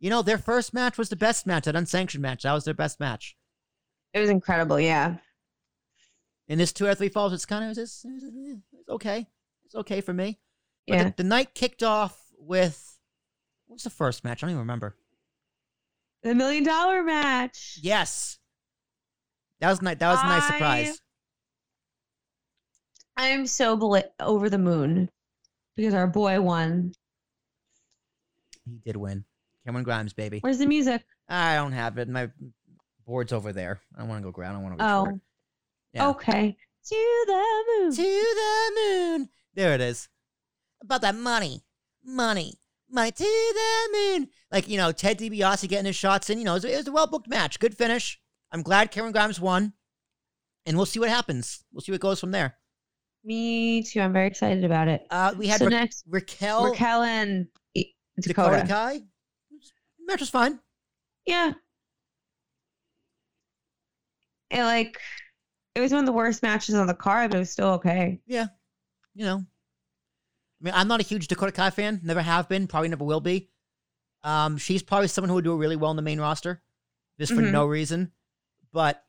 You 0.00 0.10
know, 0.10 0.22
their 0.22 0.38
first 0.38 0.74
match 0.74 0.98
was 0.98 1.08
the 1.10 1.16
best 1.16 1.46
match, 1.46 1.64
that 1.64 1.76
unsanctioned 1.76 2.22
match. 2.22 2.42
That 2.42 2.52
was 2.52 2.64
their 2.64 2.74
best 2.74 3.00
match. 3.00 3.36
It 4.14 4.20
was 4.20 4.30
incredible. 4.30 4.80
Yeah. 4.80 5.18
In 6.48 6.58
this 6.58 6.72
two 6.72 6.86
or 6.86 6.94
three 6.94 7.08
falls, 7.08 7.32
it's 7.32 7.46
kind 7.46 7.64
of 7.64 7.70
it's, 7.78 8.04
it's, 8.04 8.24
it's 8.24 8.88
okay. 8.88 9.26
It's 9.64 9.74
okay 9.74 10.00
for 10.00 10.12
me. 10.12 10.38
But 10.88 10.96
Yeah. 10.96 11.04
the, 11.04 11.14
the 11.18 11.24
night 11.24 11.54
kicked 11.54 11.82
off 11.82 12.18
with 12.38 12.98
what 13.66 13.76
was 13.76 13.84
the 13.84 13.90
first 13.90 14.24
match? 14.24 14.42
I 14.42 14.46
don't 14.46 14.50
even 14.50 14.60
remember. 14.60 14.96
The 16.22 16.34
million 16.34 16.64
dollar 16.64 17.02
match. 17.02 17.78
Yes. 17.82 18.38
That 19.60 19.70
was 19.70 19.82
nice. 19.82 19.98
That 19.98 20.10
was 20.10 20.20
a 20.22 20.26
nice 20.26 20.42
I- 20.42 20.52
surprise. 20.52 21.00
I'm 23.16 23.46
so 23.46 23.76
bel- 23.76 24.02
over 24.20 24.48
the 24.48 24.58
moon 24.58 25.10
because 25.76 25.94
our 25.94 26.06
boy 26.06 26.40
won. 26.40 26.92
He 28.64 28.78
did 28.84 28.96
win. 28.96 29.24
Cameron 29.66 29.84
Grimes, 29.84 30.12
baby. 30.12 30.38
Where's 30.40 30.58
the 30.58 30.66
music? 30.66 31.04
I 31.28 31.54
don't 31.56 31.72
have 31.72 31.98
it. 31.98 32.08
My 32.08 32.30
board's 33.06 33.32
over 33.32 33.52
there. 33.52 33.80
I 33.94 34.00
don't 34.00 34.08
want 34.08 34.22
to 34.22 34.24
go 34.24 34.32
grab. 34.32 34.50
I 34.50 34.54
don't 34.54 34.62
want 34.62 34.78
to. 34.78 34.82
Go. 34.82 34.86
Oh, 34.86 35.20
Yeah. 35.92 36.08
okay. 36.08 36.56
To 36.84 37.24
the 37.26 37.64
moon. 37.78 37.92
To 37.94 38.02
the 38.02 38.72
moon. 39.18 39.28
There 39.54 39.74
it 39.74 39.80
is. 39.80 40.08
About 40.82 41.02
that 41.02 41.14
money, 41.14 41.62
money, 42.04 42.54
money 42.92 43.10
to 43.12 43.24
the 43.24 43.88
moon. 43.92 44.28
Like 44.50 44.68
you 44.68 44.76
know, 44.76 44.92
Ted 44.92 45.18
DiBiase 45.18 45.68
getting 45.68 45.86
his 45.86 45.96
shots 45.96 46.30
in. 46.30 46.38
You 46.38 46.44
know, 46.44 46.52
it 46.52 46.56
was, 46.56 46.64
it 46.64 46.76
was 46.76 46.88
a 46.88 46.92
well 46.92 47.06
booked 47.06 47.28
match. 47.28 47.58
Good 47.58 47.76
finish. 47.76 48.20
I'm 48.50 48.62
glad 48.62 48.90
Cameron 48.90 49.12
Grimes 49.12 49.40
won, 49.40 49.72
and 50.66 50.76
we'll 50.76 50.86
see 50.86 51.00
what 51.00 51.08
happens. 51.08 51.64
We'll 51.72 51.80
see 51.80 51.92
what 51.92 52.00
goes 52.00 52.20
from 52.20 52.30
there. 52.32 52.56
Me 53.24 53.82
too. 53.82 54.00
I'm 54.00 54.12
very 54.12 54.26
excited 54.26 54.64
about 54.64 54.88
it. 54.88 55.06
Uh, 55.10 55.34
we 55.36 55.46
had 55.46 55.60
so 55.60 55.66
Ra- 55.66 55.70
next, 55.70 56.04
Raquel, 56.08 56.70
Raquel 56.70 57.02
and 57.02 57.46
Dakota. 58.20 58.56
Dakota. 58.56 58.66
Kai. 58.68 59.00
Match 60.06 60.20
was 60.20 60.30
fine. 60.30 60.58
Yeah. 61.24 61.52
It 64.50 64.62
like 64.62 64.98
it 65.74 65.80
was 65.80 65.92
one 65.92 66.00
of 66.00 66.06
the 66.06 66.12
worst 66.12 66.42
matches 66.42 66.74
on 66.74 66.86
the 66.86 66.94
card, 66.94 67.30
but 67.30 67.36
it 67.36 67.40
was 67.40 67.50
still 67.50 67.68
okay. 67.68 68.20
Yeah. 68.26 68.46
You 69.14 69.24
know, 69.24 69.44
I 70.62 70.64
mean, 70.64 70.74
I'm 70.76 70.86
not 70.88 71.00
a 71.00 71.04
huge 71.04 71.26
Dakota 71.26 71.50
Kai 71.52 71.70
fan. 71.70 72.00
Never 72.04 72.22
have 72.22 72.48
been. 72.48 72.68
Probably 72.68 72.88
never 72.88 73.04
will 73.04 73.20
be. 73.20 73.48
Um, 74.22 74.56
she's 74.58 74.82
probably 74.82 75.08
someone 75.08 75.28
who 75.28 75.34
would 75.34 75.44
do 75.44 75.56
really 75.56 75.74
well 75.76 75.90
in 75.90 75.96
the 75.96 76.02
main 76.02 76.20
roster, 76.20 76.62
just 77.18 77.32
for 77.32 77.40
Mhm. 77.42 77.50
no 77.50 77.66
reason. 77.66 78.12
But 78.72 79.04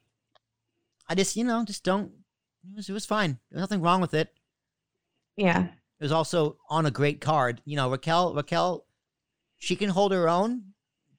I 1.07 1.13
just, 1.15 1.35
you 1.35 1.43
know, 1.43 1.63
just 1.63 1.83
don't. 1.83 2.11
It 2.71 2.75
was, 2.77 2.89
it 2.89 2.93
was 2.93 3.05
fine. 3.05 3.39
There 3.51 3.57
was 3.57 3.61
nothing 3.69 3.81
wrong 3.81 4.01
with 4.01 4.13
it. 4.15 4.33
Yeah. 5.37 5.65
It 5.65 6.03
was 6.03 6.11
also 6.11 6.57
on 6.69 6.85
a 6.87 6.91
great 6.91 7.21
card. 7.21 7.61
You 7.65 7.75
know, 7.75 7.91
Raquel, 7.91 8.33
Raquel, 8.33 8.85
she 9.59 9.75
can 9.75 9.89
hold 9.89 10.11
her 10.11 10.27
own, 10.27 10.73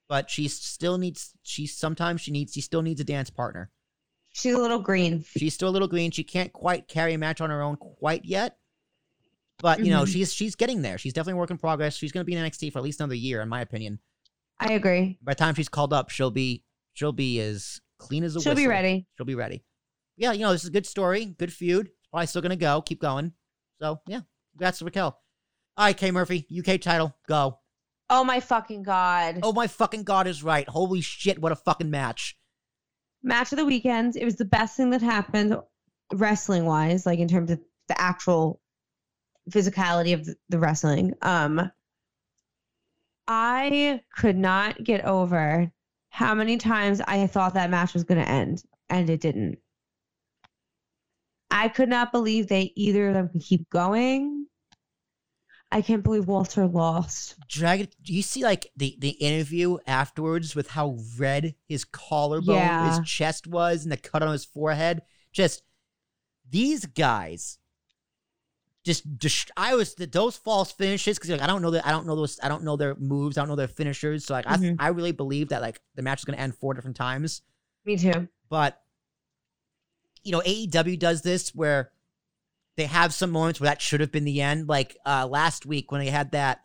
but 0.08 0.30
she 0.30 0.48
still 0.48 0.98
needs. 0.98 1.32
She 1.42 1.66
sometimes 1.68 2.20
she 2.22 2.32
needs. 2.32 2.52
She 2.54 2.60
still 2.60 2.82
needs 2.82 3.00
a 3.00 3.04
dance 3.04 3.30
partner. 3.30 3.70
She's 4.32 4.54
a 4.54 4.58
little 4.58 4.80
green. 4.80 5.22
She's 5.22 5.54
still 5.54 5.68
a 5.68 5.70
little 5.70 5.86
green. 5.86 6.10
She 6.10 6.24
can't 6.24 6.52
quite 6.52 6.88
carry 6.88 7.14
a 7.14 7.18
match 7.18 7.40
on 7.40 7.50
her 7.50 7.62
own 7.62 7.76
quite 7.76 8.24
yet. 8.24 8.58
But 9.58 9.80
you 9.84 9.90
know, 9.90 10.02
Mhm. 10.02 10.12
she's 10.12 10.34
she's 10.34 10.54
getting 10.56 10.82
there. 10.82 10.98
She's 10.98 11.12
definitely 11.12 11.34
a 11.34 11.40
work 11.40 11.50
in 11.50 11.58
progress. 11.58 11.96
She's 11.96 12.12
gonna 12.12 12.24
be 12.24 12.34
in 12.34 12.38
NXT 12.44 12.70
for 12.70 12.78
at 12.78 12.84
least 12.84 13.00
another 13.00 13.14
year, 13.14 13.40
in 13.40 13.48
my 13.48 13.60
opinion. 13.60 14.00
I 14.58 14.72
agree. 14.74 15.18
By 15.22 15.32
the 15.32 15.38
time 15.38 15.54
she's 15.54 15.68
called 15.68 15.92
up, 15.92 16.10
she'll 16.10 16.30
be 16.30 16.64
she'll 16.94 17.12
be 17.12 17.40
as 17.40 17.80
clean 17.98 18.24
as 18.24 18.36
a 18.36 18.40
She'll 18.40 18.54
be 18.54 18.66
ready. 18.66 19.06
She'll 19.16 19.26
be 19.26 19.34
ready. 19.34 19.64
Yeah, 20.16 20.32
you 20.32 20.40
know, 20.40 20.52
this 20.52 20.62
is 20.62 20.68
a 20.68 20.72
good 20.72 20.86
story, 20.86 21.24
good 21.24 21.52
feud. 21.52 21.86
It's 21.88 22.08
probably 22.10 22.26
still 22.26 22.42
gonna 22.42 22.56
go, 22.56 22.82
keep 22.82 23.00
going. 23.00 23.32
So 23.80 24.00
yeah, 24.06 24.20
congrats 24.52 24.78
to 24.78 24.84
Raquel. 24.84 25.20
All 25.76 25.84
right, 25.86 25.96
K 25.96 26.10
Murphy, 26.10 26.46
UK 26.56 26.78
title, 26.80 27.16
go. 27.28 27.58
Oh 28.10 28.22
my 28.22 28.38
fucking 28.40 28.82
god. 28.82 29.40
Oh 29.42 29.52
my 29.52 29.66
fucking 29.66 30.04
god 30.04 30.26
is 30.26 30.42
right. 30.42 30.68
Holy 30.68 31.00
shit, 31.00 31.38
what 31.40 31.52
a 31.52 31.56
fucking 31.56 31.90
match. 31.90 32.36
Match 33.22 33.52
of 33.52 33.58
the 33.58 33.64
weekend. 33.64 34.16
It 34.16 34.24
was 34.24 34.36
the 34.36 34.44
best 34.44 34.76
thing 34.76 34.90
that 34.90 35.00
happened 35.00 35.56
wrestling 36.12 36.66
wise, 36.66 37.06
like 37.06 37.18
in 37.18 37.28
terms 37.28 37.50
of 37.50 37.60
the 37.88 37.98
actual 38.00 38.60
physicality 39.50 40.14
of 40.14 40.28
the- 40.48 40.58
wrestling. 40.58 41.14
Um 41.22 41.70
I 43.26 44.00
could 44.16 44.36
not 44.36 44.82
get 44.84 45.04
over 45.04 45.70
how 46.10 46.34
many 46.34 46.56
times 46.58 47.00
I 47.00 47.26
thought 47.26 47.54
that 47.54 47.70
match 47.70 47.94
was 47.94 48.04
going 48.04 48.22
to 48.22 48.28
end 48.28 48.62
and 48.90 49.08
it 49.08 49.20
didn't. 49.20 49.58
I 51.50 51.68
could 51.68 51.88
not 51.88 52.12
believe 52.12 52.48
they 52.48 52.72
either 52.76 53.08
of 53.08 53.14
them 53.14 53.28
could 53.30 53.40
keep 53.42 53.68
going. 53.70 54.46
I 55.72 55.80
can't 55.82 56.04
believe 56.04 56.28
Walter 56.28 56.66
lost. 56.66 57.36
Dragunov, 57.48 57.90
do 58.02 58.12
you 58.12 58.22
see 58.22 58.42
like 58.44 58.70
the 58.76 58.96
the 59.00 59.10
interview 59.10 59.78
afterwards 59.86 60.54
with 60.54 60.68
how 60.68 60.98
red 61.18 61.54
his 61.68 61.84
collarbone, 61.84 62.56
Yeah. 62.56 62.96
his 62.98 63.08
chest 63.08 63.46
was, 63.46 63.82
and 63.82 63.90
the 63.90 63.96
cut 63.96 64.22
on 64.22 64.30
his 64.32 64.44
forehead? 64.44 65.02
Just 65.32 65.62
these 66.48 66.86
guys. 66.86 67.58
Just, 68.84 69.04
just 69.16 69.50
I 69.56 69.74
was 69.74 69.94
the 69.94 70.04
those 70.06 70.36
false 70.36 70.70
finishes 70.70 71.16
because 71.18 71.30
like 71.30 71.40
I 71.40 71.46
don't 71.46 71.62
know 71.62 71.70
that 71.70 71.86
I 71.86 71.90
don't 71.90 72.06
know 72.06 72.14
those 72.16 72.38
I 72.42 72.48
don't 72.48 72.64
know 72.64 72.76
their 72.76 72.94
moves 72.96 73.38
I 73.38 73.40
don't 73.40 73.48
know 73.48 73.56
their 73.56 73.66
finishers 73.66 74.26
so 74.26 74.34
like 74.34 74.44
Mhm. 74.44 74.76
I 74.78 74.86
I 74.86 74.88
really 74.88 75.12
believe 75.12 75.48
that 75.48 75.62
like 75.62 75.80
the 75.94 76.02
match 76.02 76.18
is 76.20 76.24
gonna 76.26 76.36
end 76.38 76.54
four 76.54 76.74
different 76.74 76.96
times 76.96 77.40
Me 77.86 77.96
too. 77.96 78.28
but 78.50 78.82
you 80.22 80.32
know 80.32 80.40
AEW 80.40 80.98
does 80.98 81.22
this 81.22 81.54
where 81.54 81.92
they 82.76 82.84
have 82.84 83.14
some 83.14 83.30
moments 83.30 83.58
where 83.58 83.70
that 83.70 83.80
should 83.80 84.00
have 84.00 84.12
been 84.12 84.24
the 84.24 84.42
end 84.42 84.68
like 84.68 84.98
uh 85.06 85.26
last 85.26 85.64
week 85.64 85.90
when 85.90 86.00
they 86.02 86.10
had 86.10 86.32
that 86.32 86.60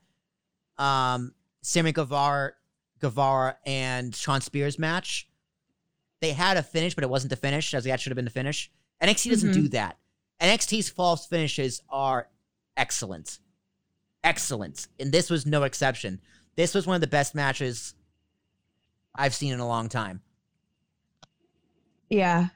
um 0.77 1.33
Sammy 1.61 1.93
Guevara 1.93 2.51
Guevara 2.99 3.57
and 3.65 4.13
Shawn 4.13 4.41
Spears 4.41 4.77
match 4.77 5.29
they 6.19 6.33
had 6.33 6.57
a 6.57 6.63
finish 6.63 6.95
but 6.95 7.05
it 7.05 7.09
wasn't 7.09 7.29
the 7.29 7.37
finish 7.37 7.73
as 7.73 7.85
that 7.85 8.01
should 8.01 8.11
have 8.11 8.15
been 8.17 8.25
the 8.25 8.31
finish 8.31 8.69
NXT 9.01 9.29
doesn't 9.29 9.51
Mhm. 9.51 9.53
do 9.53 9.67
that 9.69 9.97
NXT's 10.41 10.89
false 10.89 11.25
finishes 11.27 11.81
are 11.89 12.29
excellent 12.77 13.39
excellent 14.23 14.87
and 14.99 15.11
this 15.11 15.29
was 15.29 15.45
no 15.45 15.63
exception 15.63 16.19
this 16.55 16.73
was 16.73 16.85
one 16.85 16.95
of 16.95 17.01
the 17.01 17.07
best 17.07 17.33
matches 17.35 17.93
I've 19.15 19.33
seen 19.33 19.53
in 19.53 19.59
a 19.59 19.67
long 19.67 19.87
time 19.89 20.21
Yeah. 22.09 22.47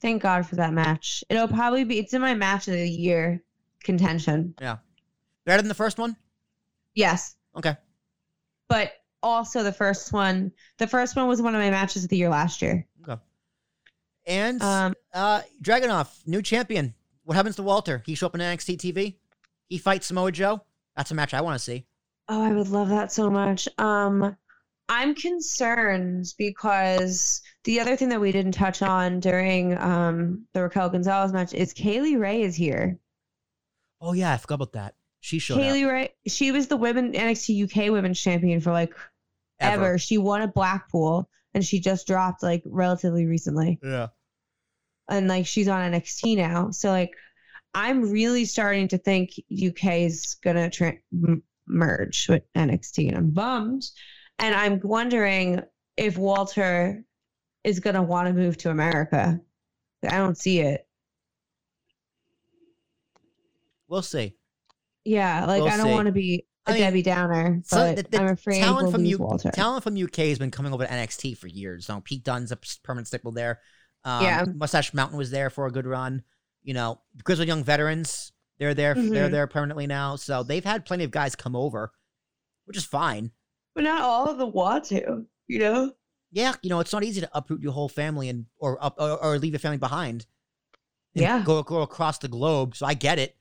Thank 0.00 0.22
God 0.22 0.46
for 0.46 0.56
that 0.56 0.72
match. 0.74 1.24
It'll 1.30 1.48
probably 1.48 1.84
be, 1.84 1.98
it's 1.98 2.12
in 2.12 2.20
my 2.20 2.34
match 2.34 2.68
of 2.68 2.74
the 2.74 2.88
year 2.88 3.42
contention. 3.82 4.54
Yeah. 4.60 4.76
Better 5.46 5.62
than 5.62 5.68
the 5.68 5.74
first 5.74 5.98
one 5.98 6.16
Yes. 6.94 7.36
Okay. 7.56 7.76
But 8.68 8.92
also 9.22 9.62
the 9.62 9.72
first 9.72 10.12
one, 10.12 10.52
the 10.78 10.86
first 10.86 11.16
one 11.16 11.26
was 11.28 11.40
one 11.40 11.54
of 11.54 11.60
my 11.60 11.70
matches 11.70 12.04
of 12.04 12.10
the 12.10 12.16
year 12.16 12.28
last 12.28 12.60
year. 12.60 12.86
Okay. 13.08 13.20
And 14.26 14.62
Um, 14.62 14.94
uh 15.12 15.42
Dragunov, 15.62 16.08
new 16.26 16.42
champion. 16.42 16.94
What 17.24 17.34
happens 17.36 17.56
to 17.56 17.62
Walter? 17.62 18.02
He 18.06 18.14
show 18.14 18.26
up 18.26 18.34
on 18.34 18.40
NXT 18.40 18.76
TV. 18.76 19.16
He 19.68 19.78
fights 19.78 20.06
Samoa 20.06 20.30
Joe. 20.30 20.62
That's 20.96 21.10
a 21.10 21.14
match 21.14 21.34
I 21.34 21.40
want 21.40 21.58
to 21.58 21.64
see. 21.64 21.86
oh, 22.28 22.42
I 22.42 22.52
would 22.52 22.68
love 22.68 22.88
that 22.90 23.12
so 23.12 23.30
much. 23.30 23.68
Um, 23.78 24.36
I'm 24.88 25.14
concerned 25.14 26.26
because 26.38 27.40
the 27.64 27.80
other 27.80 27.96
thing 27.96 28.10
that 28.10 28.20
we 28.20 28.32
didn't 28.32 28.52
touch 28.52 28.82
on 28.82 29.20
during 29.20 29.76
um 29.78 30.46
the 30.52 30.62
Raquel 30.62 30.90
Gonzalez 30.90 31.32
match 31.32 31.54
is 31.54 31.72
Kay 31.72 32.00
Lee 32.02 32.16
Ray 32.16 32.42
is 32.42 32.54
here. 32.54 32.98
Oh 34.00 34.12
yeah, 34.12 34.32
I 34.32 34.36
forgot 34.36 34.56
about 34.56 34.72
that. 34.72 34.94
She 35.20 35.38
showed 35.38 35.56
Kay 35.56 35.72
Lee 35.72 35.84
up. 35.84 35.90
Ray, 35.90 36.14
she 36.26 36.52
was 36.52 36.66
the 36.66 36.76
women 36.76 37.12
NXT 37.12 37.64
UK 37.64 37.90
Women's 37.90 38.20
Champion 38.20 38.60
for 38.60 38.72
like 38.72 38.94
Ever. 39.60 39.84
ever. 39.84 39.98
She 39.98 40.18
won 40.18 40.42
at 40.42 40.52
Blackpool 40.52 41.30
and 41.54 41.64
she 41.64 41.80
just 41.80 42.06
dropped 42.06 42.42
like 42.42 42.62
relatively 42.66 43.24
recently. 43.24 43.78
Yeah. 43.82 44.08
And 45.08 45.28
like 45.28 45.46
she's 45.46 45.68
on 45.68 45.92
NXT 45.92 46.36
now. 46.36 46.70
So 46.70 46.88
like 46.90 47.12
I'm 47.74 48.10
really 48.10 48.44
starting 48.44 48.88
to 48.88 48.98
think 48.98 49.30
UK 49.50 50.02
is 50.02 50.36
gonna 50.42 50.70
tra- 50.70 50.98
merge 51.66 52.26
with 52.28 52.42
NXT, 52.54 53.08
and 53.08 53.16
I'm 53.16 53.30
bummed. 53.30 53.84
And 54.38 54.54
I'm 54.54 54.80
wondering 54.82 55.60
if 55.96 56.16
Walter 56.16 57.04
is 57.64 57.80
gonna 57.80 58.02
want 58.02 58.28
to 58.28 58.34
move 58.34 58.56
to 58.58 58.70
America. 58.70 59.40
I 60.08 60.16
don't 60.18 60.36
see 60.36 60.60
it. 60.60 60.86
We'll 63.88 64.02
see. 64.02 64.34
Yeah, 65.04 65.44
like 65.46 65.62
We'll 65.62 65.72
I 65.72 65.76
don't 65.76 65.90
want 65.90 66.06
to 66.06 66.12
be 66.12 66.46
a 66.66 66.70
I 66.70 66.72
mean, 66.72 66.82
Debbie 66.82 67.02
Downer, 67.02 67.60
So 67.64 67.76
but 67.76 67.96
the, 67.96 68.02
the 68.10 68.20
I'm 68.22 68.28
afraid 68.28 68.60
talent 68.60 68.84
we'll 68.84 68.92
from 68.92 69.04
U- 69.04 69.18
Walter. 69.18 69.50
talent 69.50 69.84
from 69.84 70.02
UK 70.02 70.16
has 70.16 70.38
been 70.38 70.50
coming 70.50 70.72
over 70.72 70.84
to 70.86 70.90
NXT 70.90 71.36
for 71.36 71.46
years. 71.46 71.86
So 71.86 72.00
Pete 72.00 72.24
Dunne's 72.24 72.52
a 72.52 72.58
permanent 72.82 73.06
staple 73.06 73.32
there. 73.32 73.60
Um, 74.04 74.22
Yeah. 74.24 74.44
Mustache 74.54 74.92
Mountain 74.94 75.16
was 75.18 75.30
there 75.30 75.50
for 75.50 75.66
a 75.66 75.70
good 75.70 75.86
run. 75.86 76.22
You 76.62 76.74
know, 76.74 77.00
Grizzled 77.22 77.48
Young 77.48 77.64
Veterans, 77.64 78.32
they're 78.58 78.74
there. 78.74 78.94
They're 78.94 79.28
Mhm. 79.28 79.32
there 79.32 79.46
permanently 79.46 79.86
now. 79.86 80.16
So 80.16 80.42
they've 80.42 80.64
had 80.64 80.84
plenty 80.84 81.04
of 81.04 81.10
guys 81.10 81.34
come 81.34 81.54
over, 81.56 81.92
which 82.66 82.76
is 82.76 82.84
fine. 82.84 83.32
but 83.74 83.82
not 83.82 84.02
all 84.02 84.28
of 84.30 84.38
them 84.38 84.52
want 84.52 84.84
to. 84.84 85.26
You 85.48 85.58
know. 85.58 85.92
yeah, 86.30 86.54
you 86.62 86.70
know, 86.70 86.78
it's 86.80 86.92
not 86.92 87.02
easy 87.02 87.20
to 87.20 87.28
uproot 87.34 87.60
your 87.60 87.72
whole 87.72 87.88
family 87.88 88.28
and 88.28 88.46
or 88.56 88.82
up 88.82 88.94
or, 89.00 89.22
or 89.22 89.36
leave 89.38 89.52
your 89.52 89.58
family 89.58 89.78
behind. 89.78 90.26
Yeah. 91.12 91.42
go 91.44 91.62
go 91.62 91.82
across 91.82 92.18
the 92.18 92.28
globe. 92.28 92.76
So 92.76 92.86
I 92.86 92.94
get 92.94 93.18
it. 93.18 93.36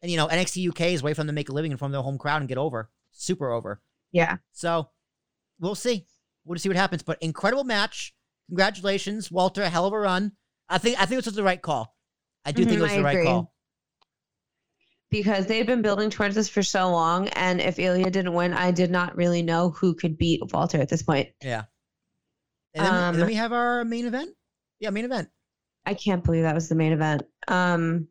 And 0.00 0.10
you 0.10 0.16
know, 0.16 0.26
NXT 0.28 0.68
UK 0.68 0.92
is 0.94 1.00
a 1.00 1.04
way 1.04 1.12
for 1.12 1.20
them 1.22 1.26
to 1.28 1.32
make 1.32 1.48
a 1.48 1.52
living 1.52 1.70
in 1.72 1.76
front 1.76 1.90
of 1.90 1.92
their 1.96 2.02
home 2.02 2.18
crowd 2.18 2.40
and 2.42 2.48
get 2.48 2.56
over, 2.58 2.88
super 3.10 3.50
over. 3.50 3.80
Yeah. 4.12 4.36
So 4.52 4.90
we'll 5.58 5.74
see. 5.74 6.06
We'll 6.44 6.58
see 6.58 6.68
what 6.68 6.76
happens. 6.76 7.02
But 7.02 7.18
incredible 7.20 7.64
match. 7.64 8.14
Congratulations, 8.48 9.30
Walter. 9.30 9.62
A 9.62 9.68
hell 9.70 9.86
of 9.86 9.92
a 9.92 9.98
run. 9.98 10.32
I 10.68 10.78
think 10.78 11.00
I 11.00 11.06
think 11.06 11.18
this 11.18 11.26
was 11.26 11.34
the 11.34 11.42
right 11.44 11.60
call. 11.60 11.94
I 12.44 12.52
do 12.52 12.64
think 12.64 12.76
it 12.76 12.80
Mhm, 12.80 12.82
was 12.82 12.92
I 12.92 12.96
the 12.96 13.02
right 13.04 13.12
agree. 13.16 13.26
call. 13.26 13.50
because 15.10 15.46
they've 15.46 15.66
been 15.66 15.80
building 15.82 16.10
towards 16.10 16.34
this 16.34 16.48
for 16.48 16.62
so 16.62 16.90
long. 16.90 17.28
And 17.28 17.60
if 17.60 17.76
Ilja 17.76 18.10
didn't 18.10 18.32
win, 18.34 18.52
I 18.52 18.72
did 18.72 18.90
not 18.90 19.14
really 19.16 19.42
know 19.42 19.70
who 19.70 19.94
could 19.94 20.18
beat 20.18 20.40
Walter 20.52 20.78
at 20.80 20.88
this 20.88 21.02
point. 21.04 21.28
Yeah. 21.40 21.64
And 22.74 22.84
then, 22.84 22.94
and 22.94 23.14
then 23.16 23.22
Um, 23.22 23.28
we 23.28 23.34
have 23.34 23.52
our 23.52 23.84
main 23.84 24.06
event. 24.06 24.34
Yeah, 24.80 24.90
main 24.90 25.04
event. 25.04 25.28
I 25.86 25.94
can't 25.94 26.24
believe 26.24 26.42
that 26.42 26.54
was 26.54 26.68
the 26.68 26.74
main 26.74 26.92
event. 26.92 27.22
Um, 27.46 28.08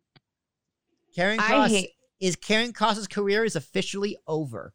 Karen 1.13 1.39
Cross 1.39 1.71
hate. 1.71 1.89
is 2.21 2.38
Karen 2.38 2.71
Cross's 2.71 3.09
career 3.09 3.43
is 3.43 3.57
officially 3.57 4.17
over. 4.25 4.73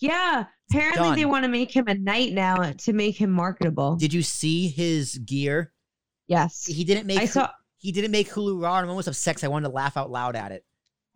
Yeah, 0.00 0.46
apparently 0.70 1.08
done. 1.08 1.16
they 1.16 1.24
want 1.26 1.44
to 1.44 1.48
make 1.50 1.70
him 1.74 1.86
a 1.88 1.94
knight 1.94 2.32
now 2.32 2.72
to 2.72 2.92
make 2.92 3.16
him 3.16 3.30
marketable. 3.30 3.96
Did 3.96 4.12
you 4.14 4.22
see 4.22 4.68
his 4.68 5.18
gear? 5.18 5.72
yes, 6.26 6.64
He 6.64 6.84
didn't 6.84 7.06
make 7.06 7.18
I 7.18 7.24
saw. 7.26 7.50
he 7.76 7.92
didn't 7.92 8.10
make 8.12 8.30
Hulu 8.30 8.62
Raw. 8.62 8.74
I'm 8.74 8.88
almost 8.88 9.08
upset 9.08 9.42
I 9.44 9.48
wanted 9.48 9.68
to 9.68 9.74
laugh 9.74 9.96
out 9.96 10.10
loud 10.10 10.36
at 10.36 10.52
it. 10.52 10.64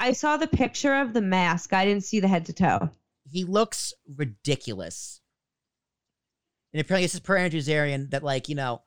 I 0.01 0.13
saw 0.13 0.37
the 0.37 0.47
picture 0.49 0.95
of 0.97 1.15
the 1.15 1.21
mask. 1.23 1.73
I 1.73 1.85
didn't 1.85 2.05
see 2.05 2.21
the 2.21 2.29
head 2.29 2.47
to 2.47 2.53
toe. 2.53 2.91
He 3.31 3.45
looks 3.45 3.93
ridiculous. 4.17 5.21
And 6.73 6.81
apparently, 6.81 7.05
this 7.05 7.15
is 7.15 7.21
per 7.21 7.37
Andrew 7.37 7.61
Zarian 7.61 8.11
that 8.11 8.23
like 8.25 8.49
you 8.49 8.55
know, 8.57 8.83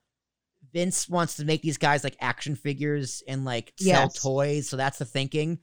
Vince 0.73 1.07
wants 1.07 1.37
to 1.37 1.45
make 1.45 1.61
these 1.61 1.77
guys 1.77 2.03
like 2.03 2.17
action 2.19 2.55
figures 2.55 3.23
and 3.27 3.45
like 3.45 3.73
sell 3.79 4.03
Yes. 4.03 4.21
toys. 4.21 4.69
So 4.69 4.75
that's 4.77 4.97
the 4.99 5.05
thinking. 5.05 5.59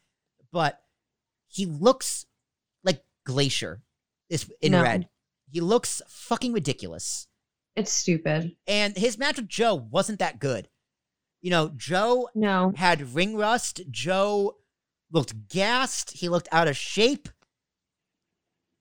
But 0.50 0.80
he 1.48 1.66
looks 1.66 2.24
like 2.82 3.04
Glacier. 3.26 3.82
Is 4.34 4.50
in 4.60 4.72
No. 4.72 4.82
red. 4.82 5.08
He 5.50 5.60
looks 5.60 6.02
fucking 6.08 6.52
ridiculous. 6.52 7.28
It's 7.76 7.92
stupid. 7.92 8.56
And 8.66 8.96
his 8.96 9.16
match 9.16 9.36
with 9.36 9.48
Joe 9.48 9.74
wasn't 9.74 10.18
that 10.18 10.38
good. 10.40 10.68
You 11.40 11.50
know, 11.50 11.70
Joe 11.76 12.28
No, 12.34 12.72
had 12.76 13.14
ring 13.14 13.36
rust. 13.36 13.80
Joe 13.90 14.56
looked 15.12 15.48
gassed. 15.48 16.10
He 16.12 16.28
looked 16.28 16.48
out 16.50 16.66
of 16.68 16.76
shape. 16.76 17.28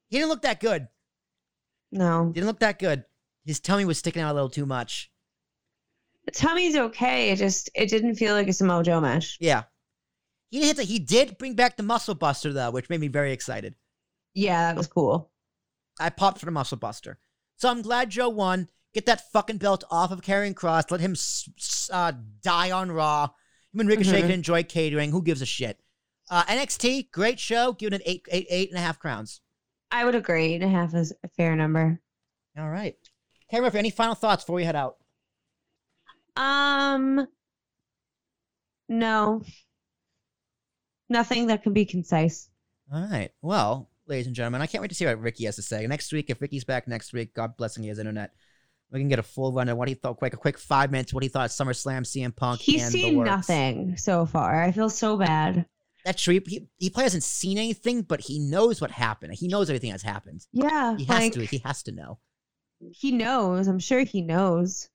He 0.09 0.17
didn't 0.17 0.29
look 0.29 0.41
that 0.43 0.59
good. 0.59 0.87
no. 1.91 2.31
Didn't 2.33 2.47
look 2.47 2.59
that 2.59 2.79
good. 2.79 3.05
His 3.45 3.59
tummy 3.59 3.85
was 3.85 3.97
sticking 3.99 4.21
out 4.21 4.31
a 4.31 4.33
little 4.35 4.49
too 4.49 4.65
much. 4.65 5.11
The 6.25 6.31
tummy's 6.31 6.75
okay. 6.75 7.31
It 7.31 7.35
just 7.35 7.69
it 7.75 7.89
didn't 7.89 8.15
feel 8.15 8.33
like 8.33 8.47
a 8.47 8.53
Samoa 8.53 8.83
Joe 8.83 9.01
match. 9.01 9.37
Yeah. 9.41 9.63
He 10.49 10.59
did, 10.59 10.65
hit 10.67 10.77
the, 10.77 10.83
he 10.83 10.99
did 10.99 11.37
bring 11.37 11.55
back 11.55 11.75
the 11.77 11.83
muscle 11.83 12.15
buster 12.15 12.53
though, 12.53 12.71
which 12.71 12.89
made 12.89 13.01
me 13.01 13.07
very 13.09 13.33
excited. 13.33 13.75
Yeah, 14.33 14.67
that 14.67 14.77
was 14.77 14.87
cool. 14.87 15.29
I 15.99 16.09
popped 16.09 16.39
for 16.39 16.45
the 16.45 16.51
muscle 16.51 16.77
buster. 16.77 17.19
So 17.57 17.69
I'm 17.69 17.81
glad 17.81 18.09
Joe 18.09 18.29
won. 18.29 18.67
Get 18.93 19.05
that 19.07 19.31
fucking 19.31 19.57
belt 19.57 19.83
off 19.89 20.11
of 20.11 20.21
Karrion 20.21 20.53
Kross. 20.53 20.91
Let 20.91 20.99
him 21.01 21.13
s- 21.13 21.49
s- 21.57 21.89
uh, 21.91 22.11
die 22.41 22.71
on 22.71 22.91
Raw. 22.91 23.29
Him 23.73 23.79
and 23.81 23.89
Ricochet 23.89 24.19
Mhm. 24.19 24.21
can 24.21 24.31
enjoy 24.31 24.63
catering. 24.63 25.11
Who 25.11 25.21
gives 25.23 25.41
a 25.41 25.45
shit? 25.45 25.79
Uh, 26.29 26.43
NXT, 26.47 27.09
great 27.11 27.39
show. 27.39 27.73
Give 27.73 27.91
it 27.91 27.95
an 27.95 28.01
eight, 28.05 28.25
eight, 28.31 28.47
eight 28.49 28.69
and 28.69 28.77
a 28.77 28.81
half 28.81 28.99
crowns. 28.99 29.41
I 29.91 30.05
would 30.05 30.15
agree. 30.15 30.53
Eight 30.53 30.61
and 30.61 30.71
a 30.71 30.75
half 30.75 30.93
is 30.93 31.13
a 31.23 31.27
fair 31.27 31.55
number. 31.55 31.99
All 32.57 32.69
right. 32.69 32.97
Hey, 33.49 33.59
Murphy, 33.59 33.77
any 33.79 33.89
final 33.89 34.15
thoughts 34.15 34.43
before 34.43 34.55
we 34.55 34.63
head 34.63 34.75
out? 34.75 34.97
Um, 36.35 37.27
no, 38.89 39.43
nothing 41.09 41.47
that 41.47 41.63
can 41.63 41.73
be 41.73 41.85
concise. 41.85 42.49
All 42.91 43.01
right. 43.07 43.31
Well, 43.41 43.89
ladies 44.07 44.27
and 44.27 44.35
gentlemen, 44.35 44.61
I 44.61 44.67
can't 44.67 44.81
wait 44.81 44.89
to 44.89 44.95
see 44.95 45.05
what 45.05 45.19
Ricky 45.19 45.45
has 45.45 45.55
to 45.55 45.61
say. 45.61 45.85
Next 45.87 46.11
week, 46.11 46.29
if 46.29 46.41
Ricky's 46.41 46.63
back 46.63 46.87
next 46.87 47.13
week, 47.13 47.33
God 47.33 47.55
blessing 47.57 47.83
his 47.83 47.99
internet, 47.99 48.31
we 48.91 48.99
can 48.99 49.09
get 49.09 49.19
a 49.19 49.23
full 49.23 49.51
run 49.51 49.69
of 49.69 49.77
what 49.77 49.87
he 49.87 49.95
thought, 49.95 50.17
quick, 50.17 50.33
a 50.33 50.37
quick 50.37 50.57
five 50.57 50.91
minutes, 50.91 51.13
what 51.13 51.23
he 51.23 51.29
thought 51.29 51.49
SummerSlam, 51.49 52.01
CM 52.01 52.35
Punk, 52.35 52.59
He's 52.61 52.83
and 52.83 52.91
seen 52.91 53.23
nothing 53.23 53.97
so 53.97 54.25
far. 54.25 54.61
I 54.61 54.71
feel 54.71 54.89
so 54.89 55.17
bad. 55.17 55.65
That's 56.05 56.21
true. 56.21 56.39
He, 56.45 56.67
he 56.77 56.89
probably 56.89 57.05
hasn't 57.05 57.23
seen 57.23 57.57
anything, 57.57 58.01
but 58.01 58.19
he 58.19 58.37
knows 58.37 58.81
what 58.81 58.91
happened. 58.91 59.33
He 59.33 59.47
knows 59.47 59.69
everything 59.69 59.91
that's 59.91 60.03
happened. 60.03 60.45
Yeah, 60.51 60.97
He 60.97 61.05
has 61.05 61.19
like 61.19 61.33
to. 61.33 61.45
He 61.45 61.59
has 61.59 61.81
to 61.83 61.91
know. 61.91 62.19
he 62.91 63.11
knows. 63.11 63.67
I'm 63.67 63.79
sure 63.79 64.01
he 64.01 64.21
knows. 64.21 64.89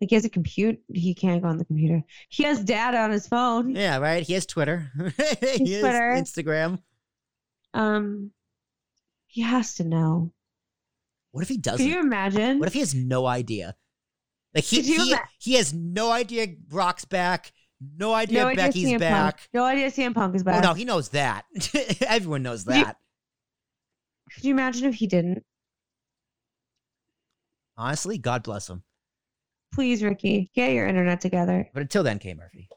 Like 0.00 0.10
he 0.10 0.14
has 0.16 0.24
a 0.24 0.30
compute. 0.30 0.80
He 0.92 1.14
can't 1.14 1.42
go 1.42 1.48
on 1.48 1.58
the 1.58 1.64
computer. 1.64 2.02
He 2.28 2.44
has 2.44 2.62
data 2.64 2.98
on 2.98 3.10
his 3.10 3.26
phone. 3.26 3.74
Yeah, 3.74 3.98
right. 3.98 4.22
He 4.22 4.32
has 4.32 4.46
Twitter. 4.46 4.90
he 4.96 5.72
has 5.72 5.80
Twitter. 5.80 6.14
Instagram. 6.16 6.78
Um, 7.74 8.30
he 9.32 9.40
has 9.40 9.74
to 9.76 9.84
know. 9.84 10.30
What 11.30 11.40
if 11.42 11.48
he 11.48 11.56
doesn't? 11.56 11.78
Can 11.84 11.94
you 11.94 12.00
imagine? 12.00 12.58
What 12.58 12.68
if 12.68 12.74
he 12.74 12.80
has 12.80 12.94
no 12.94 13.24
idea? 13.26 13.74
Like 14.54 14.64
he 14.64 14.82
he, 14.82 14.96
ima- 15.10 15.22
he 15.38 15.54
has 15.54 15.72
no 15.72 16.12
idea 16.12 16.46
Brock's 16.68 17.06
back. 17.06 17.50
No 17.96 18.12
idea 18.12 18.42
no 18.42 18.48
idea 18.48 18.64
Becky's 18.66 18.88
CM 18.90 18.98
back. 18.98 19.36
Punk. 19.38 19.48
No 19.54 19.64
idea 19.64 19.90
CM 19.90 20.14
Punk 20.14 20.36
is 20.36 20.42
Oh 20.42 20.44
back. 20.44 20.62
no, 20.62 20.74
he 20.74 20.84
knows 20.84 21.08
that. 21.08 21.46
Everyone 22.06 22.42
knows 22.42 22.64
Could 22.64 22.76
you- 22.76 22.84
that. 22.84 22.96
Could 24.34 24.44
you 24.44 24.52
imagine 24.52 24.86
if 24.88 24.94
he 24.96 25.06
didn't? 25.06 25.42
Honestly, 27.76 28.18
God 28.18 28.42
bless 28.42 28.68
him. 28.68 28.82
Please, 29.74 30.02
Ricky, 30.02 30.50
get 30.54 30.72
your 30.72 30.86
internet 30.86 31.20
together. 31.22 31.68
But 31.72 31.80
until 31.80 32.02
then, 32.02 32.18
K 32.18 32.34
Murphy. 32.34 32.68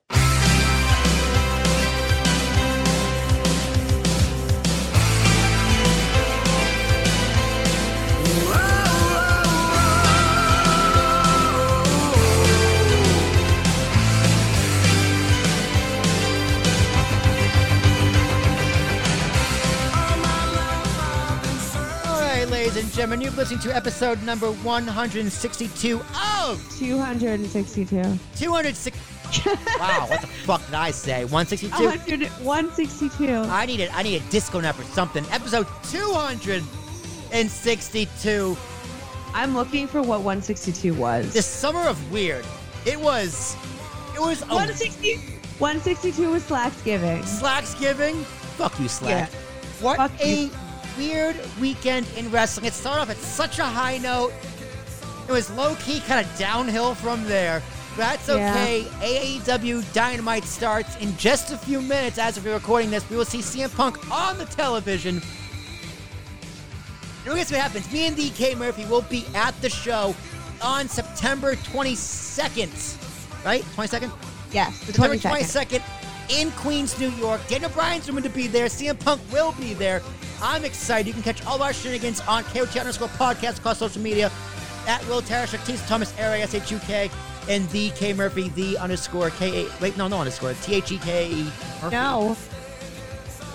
Gentlemen, 23.05 23.21
you're 23.21 23.31
listening 23.33 23.59
to 23.59 23.75
episode 23.75 24.23
number 24.23 24.51
162 24.51 25.97
of 26.41 26.77
262. 26.79 28.19
206. 28.35 28.97
wow, 29.79 30.07
what 30.09 30.21
the 30.21 30.27
fuck 30.27 30.65
did 30.65 30.73
I 30.73 30.91
say? 30.91 31.25
162? 31.25 31.83
100, 31.83 32.27
162. 32.43 33.31
I 33.31 33.65
need 33.67 33.81
a, 33.81 33.93
I 33.93 34.01
need 34.01 34.21
a 34.21 34.29
disco 34.31 34.59
nap 34.59 34.79
or 34.79 34.83
something. 34.85 35.23
Episode 35.31 35.67
262. 37.35 38.55
I'm 39.33 39.53
looking 39.55 39.87
for 39.87 39.99
what 40.01 40.21
162 40.21 40.93
was. 40.93 41.33
The 41.33 41.41
summer 41.41 41.81
of 41.81 42.11
weird. 42.11 42.45
It 42.85 42.97
was, 42.97 43.57
it 44.15 44.21
was 44.21 44.41
a 44.43 44.45
160, 44.45 45.15
162 45.59 46.29
was 46.29 46.45
Slack's 46.45 46.81
giving. 46.83 47.21
Slack's 47.25 47.73
giving. 47.75 48.15
Fuck 48.55 48.79
you, 48.79 48.87
Slack. 48.87 49.29
What 49.81 49.97
Fuck 49.97 50.11
a 50.21 50.43
you. 50.43 50.51
weird 50.97 51.35
weekend 51.59 52.07
in 52.15 52.31
wrestling. 52.31 52.67
It 52.67 52.73
started 52.73 53.01
off 53.01 53.09
at 53.09 53.17
such 53.17 53.59
a 53.59 53.65
high 53.65 53.97
note. 53.97 54.31
It 55.27 55.31
was 55.31 55.51
low 55.51 55.75
key, 55.75 55.99
kind 56.01 56.25
of 56.25 56.37
downhill 56.37 56.95
from 56.95 57.25
there. 57.25 57.61
That's 57.97 58.29
Yeah. 58.29 58.51
okay. 58.53 58.83
AEW 59.01 59.81
Dynamite 59.93 60.45
starts 60.45 60.95
in 60.97 61.17
just 61.17 61.51
a 61.51 61.57
few 61.57 61.81
minutes. 61.81 62.17
As 62.17 62.39
we're 62.41 62.53
recording 62.53 62.91
this, 62.91 63.09
we 63.09 63.17
will 63.17 63.25
see 63.25 63.39
CM 63.39 63.75
Punk 63.75 64.09
on 64.09 64.37
the 64.37 64.45
television. 64.45 65.21
And 67.25 67.35
guess 67.35 67.51
what 67.51 67.59
happens? 67.59 67.91
Me 67.91 68.07
and 68.07 68.15
DK 68.15 68.55
Murphy 68.57 68.85
will 68.85 69.01
be 69.03 69.25
at 69.33 69.59
the 69.61 69.69
show 69.69 70.15
on 70.61 70.87
September 70.87 71.55
22nd. 71.55 73.43
Right? 73.43 73.63
22nd? 73.75 74.11
Yes, 74.51 74.79
the 74.81 74.93
September 74.93 75.15
22nd. 75.17 75.79
22nd 75.79 76.39
in 76.41 76.51
Queens, 76.51 76.99
New 76.99 77.09
York. 77.11 77.41
Daniel 77.47 77.69
Bryan's 77.71 78.07
rumored 78.07 78.23
to 78.23 78.29
be 78.29 78.47
there. 78.47 78.67
CM 78.67 78.99
Punk 78.99 79.21
will 79.31 79.53
be 79.53 79.73
there. 79.73 80.01
I'm 80.41 80.65
excited. 80.65 81.07
You 81.07 81.13
can 81.13 81.23
catch 81.23 81.45
all 81.45 81.61
our 81.61 81.73
shenanigans 81.73 82.21
on 82.21 82.43
KOT 82.45 82.75
underscore 82.77 83.07
podcast 83.09 83.59
across 83.59 83.79
social 83.79 84.01
media 84.01 84.31
at 84.87 85.05
Will 85.07 85.21
Tarashuk, 85.21 85.65
T 85.65 85.77
Thomas, 85.87 86.17
Ari, 86.19 86.41
S 86.41 86.53
H 86.53 86.71
U 86.71 86.79
K, 86.79 87.09
and 87.49 87.67
the 87.69 87.89
K 87.91 88.13
Murphy, 88.13 88.49
the 88.49 88.77
underscore 88.77 89.29
K 89.31 89.65
A. 89.65 89.81
Wait, 89.81 89.97
no, 89.97 90.07
no 90.07 90.19
underscore. 90.19 90.53
T 90.61 90.75
H 90.75 90.91
E 90.91 90.97
K 90.99 91.31
E. 91.31 91.51
No. 91.91 92.35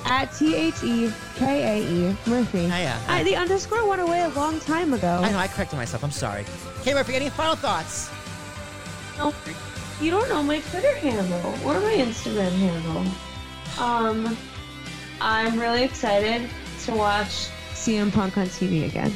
At 0.04 0.32
T 0.34 0.54
H 0.56 0.82
E 0.82 1.12
K 1.36 1.78
A 1.78 1.86
E 1.86 2.16
Murphy. 2.26 2.68
Ah, 2.70 2.78
yeah. 2.78 3.00
I, 3.08 3.22
the 3.22 3.36
underscore 3.36 3.86
went 3.88 4.00
away 4.00 4.22
a 4.22 4.28
long 4.30 4.58
time 4.60 4.92
ago. 4.94 5.20
I 5.22 5.30
know, 5.30 5.38
I 5.38 5.46
corrected 5.46 5.78
myself. 5.78 6.02
I'm 6.02 6.10
sorry. 6.10 6.44
K 6.82 6.94
Murphy, 6.94 7.14
any 7.14 7.28
final 7.30 7.54
thoughts? 7.56 8.10
No, 9.18 9.34
you 10.00 10.10
don't 10.10 10.28
know 10.28 10.42
my 10.42 10.60
Twitter 10.60 10.94
handle 10.96 11.54
or 11.68 11.78
my 11.80 11.92
Instagram 11.92 12.50
handle. 12.52 13.04
Um, 13.78 14.36
I'm 15.20 15.58
really 15.60 15.82
excited 15.84 16.48
to 16.84 16.94
watch 16.94 17.48
CM 17.74 18.12
Punk 18.12 18.38
on 18.38 18.46
TV 18.46 18.86
again. 18.86 19.12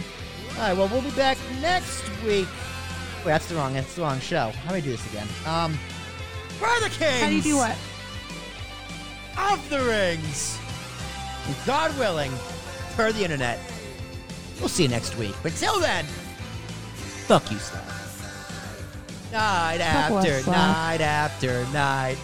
All 0.56 0.60
right, 0.60 0.76
well, 0.76 0.88
we'll 0.88 1.02
be 1.02 1.10
back 1.12 1.38
next 1.60 2.04
week. 2.22 2.46
Wait, 3.24 3.32
that's 3.32 3.46
the 3.46 3.54
wrong, 3.54 3.72
that's 3.72 3.94
the 3.94 4.02
wrong 4.02 4.20
show. 4.20 4.50
How 4.64 4.70
do 4.70 4.76
I 4.76 4.80
do 4.80 4.90
this 4.90 5.06
again? 5.10 5.26
Um, 5.46 5.76
we're 6.60 6.80
the 6.80 6.90
Kings 6.90 7.20
How 7.20 7.28
do 7.28 7.34
you 7.34 7.42
do 7.42 7.56
what? 7.56 7.76
of 9.36 9.68
the 9.70 9.80
Rings. 9.80 10.58
God 11.66 11.96
willing, 11.98 12.32
per 12.96 13.12
the 13.12 13.22
internet, 13.22 13.58
we'll 14.60 14.68
see 14.68 14.84
you 14.84 14.88
next 14.88 15.16
week. 15.16 15.34
But 15.42 15.52
till 15.54 15.80
then, 15.80 16.04
fuck 17.26 17.50
you, 17.50 17.58
Slav. 17.58 17.90
Night 19.32 19.80
after 19.80 20.50
night 20.50 21.00
after 21.00 21.66
night. 21.72 22.18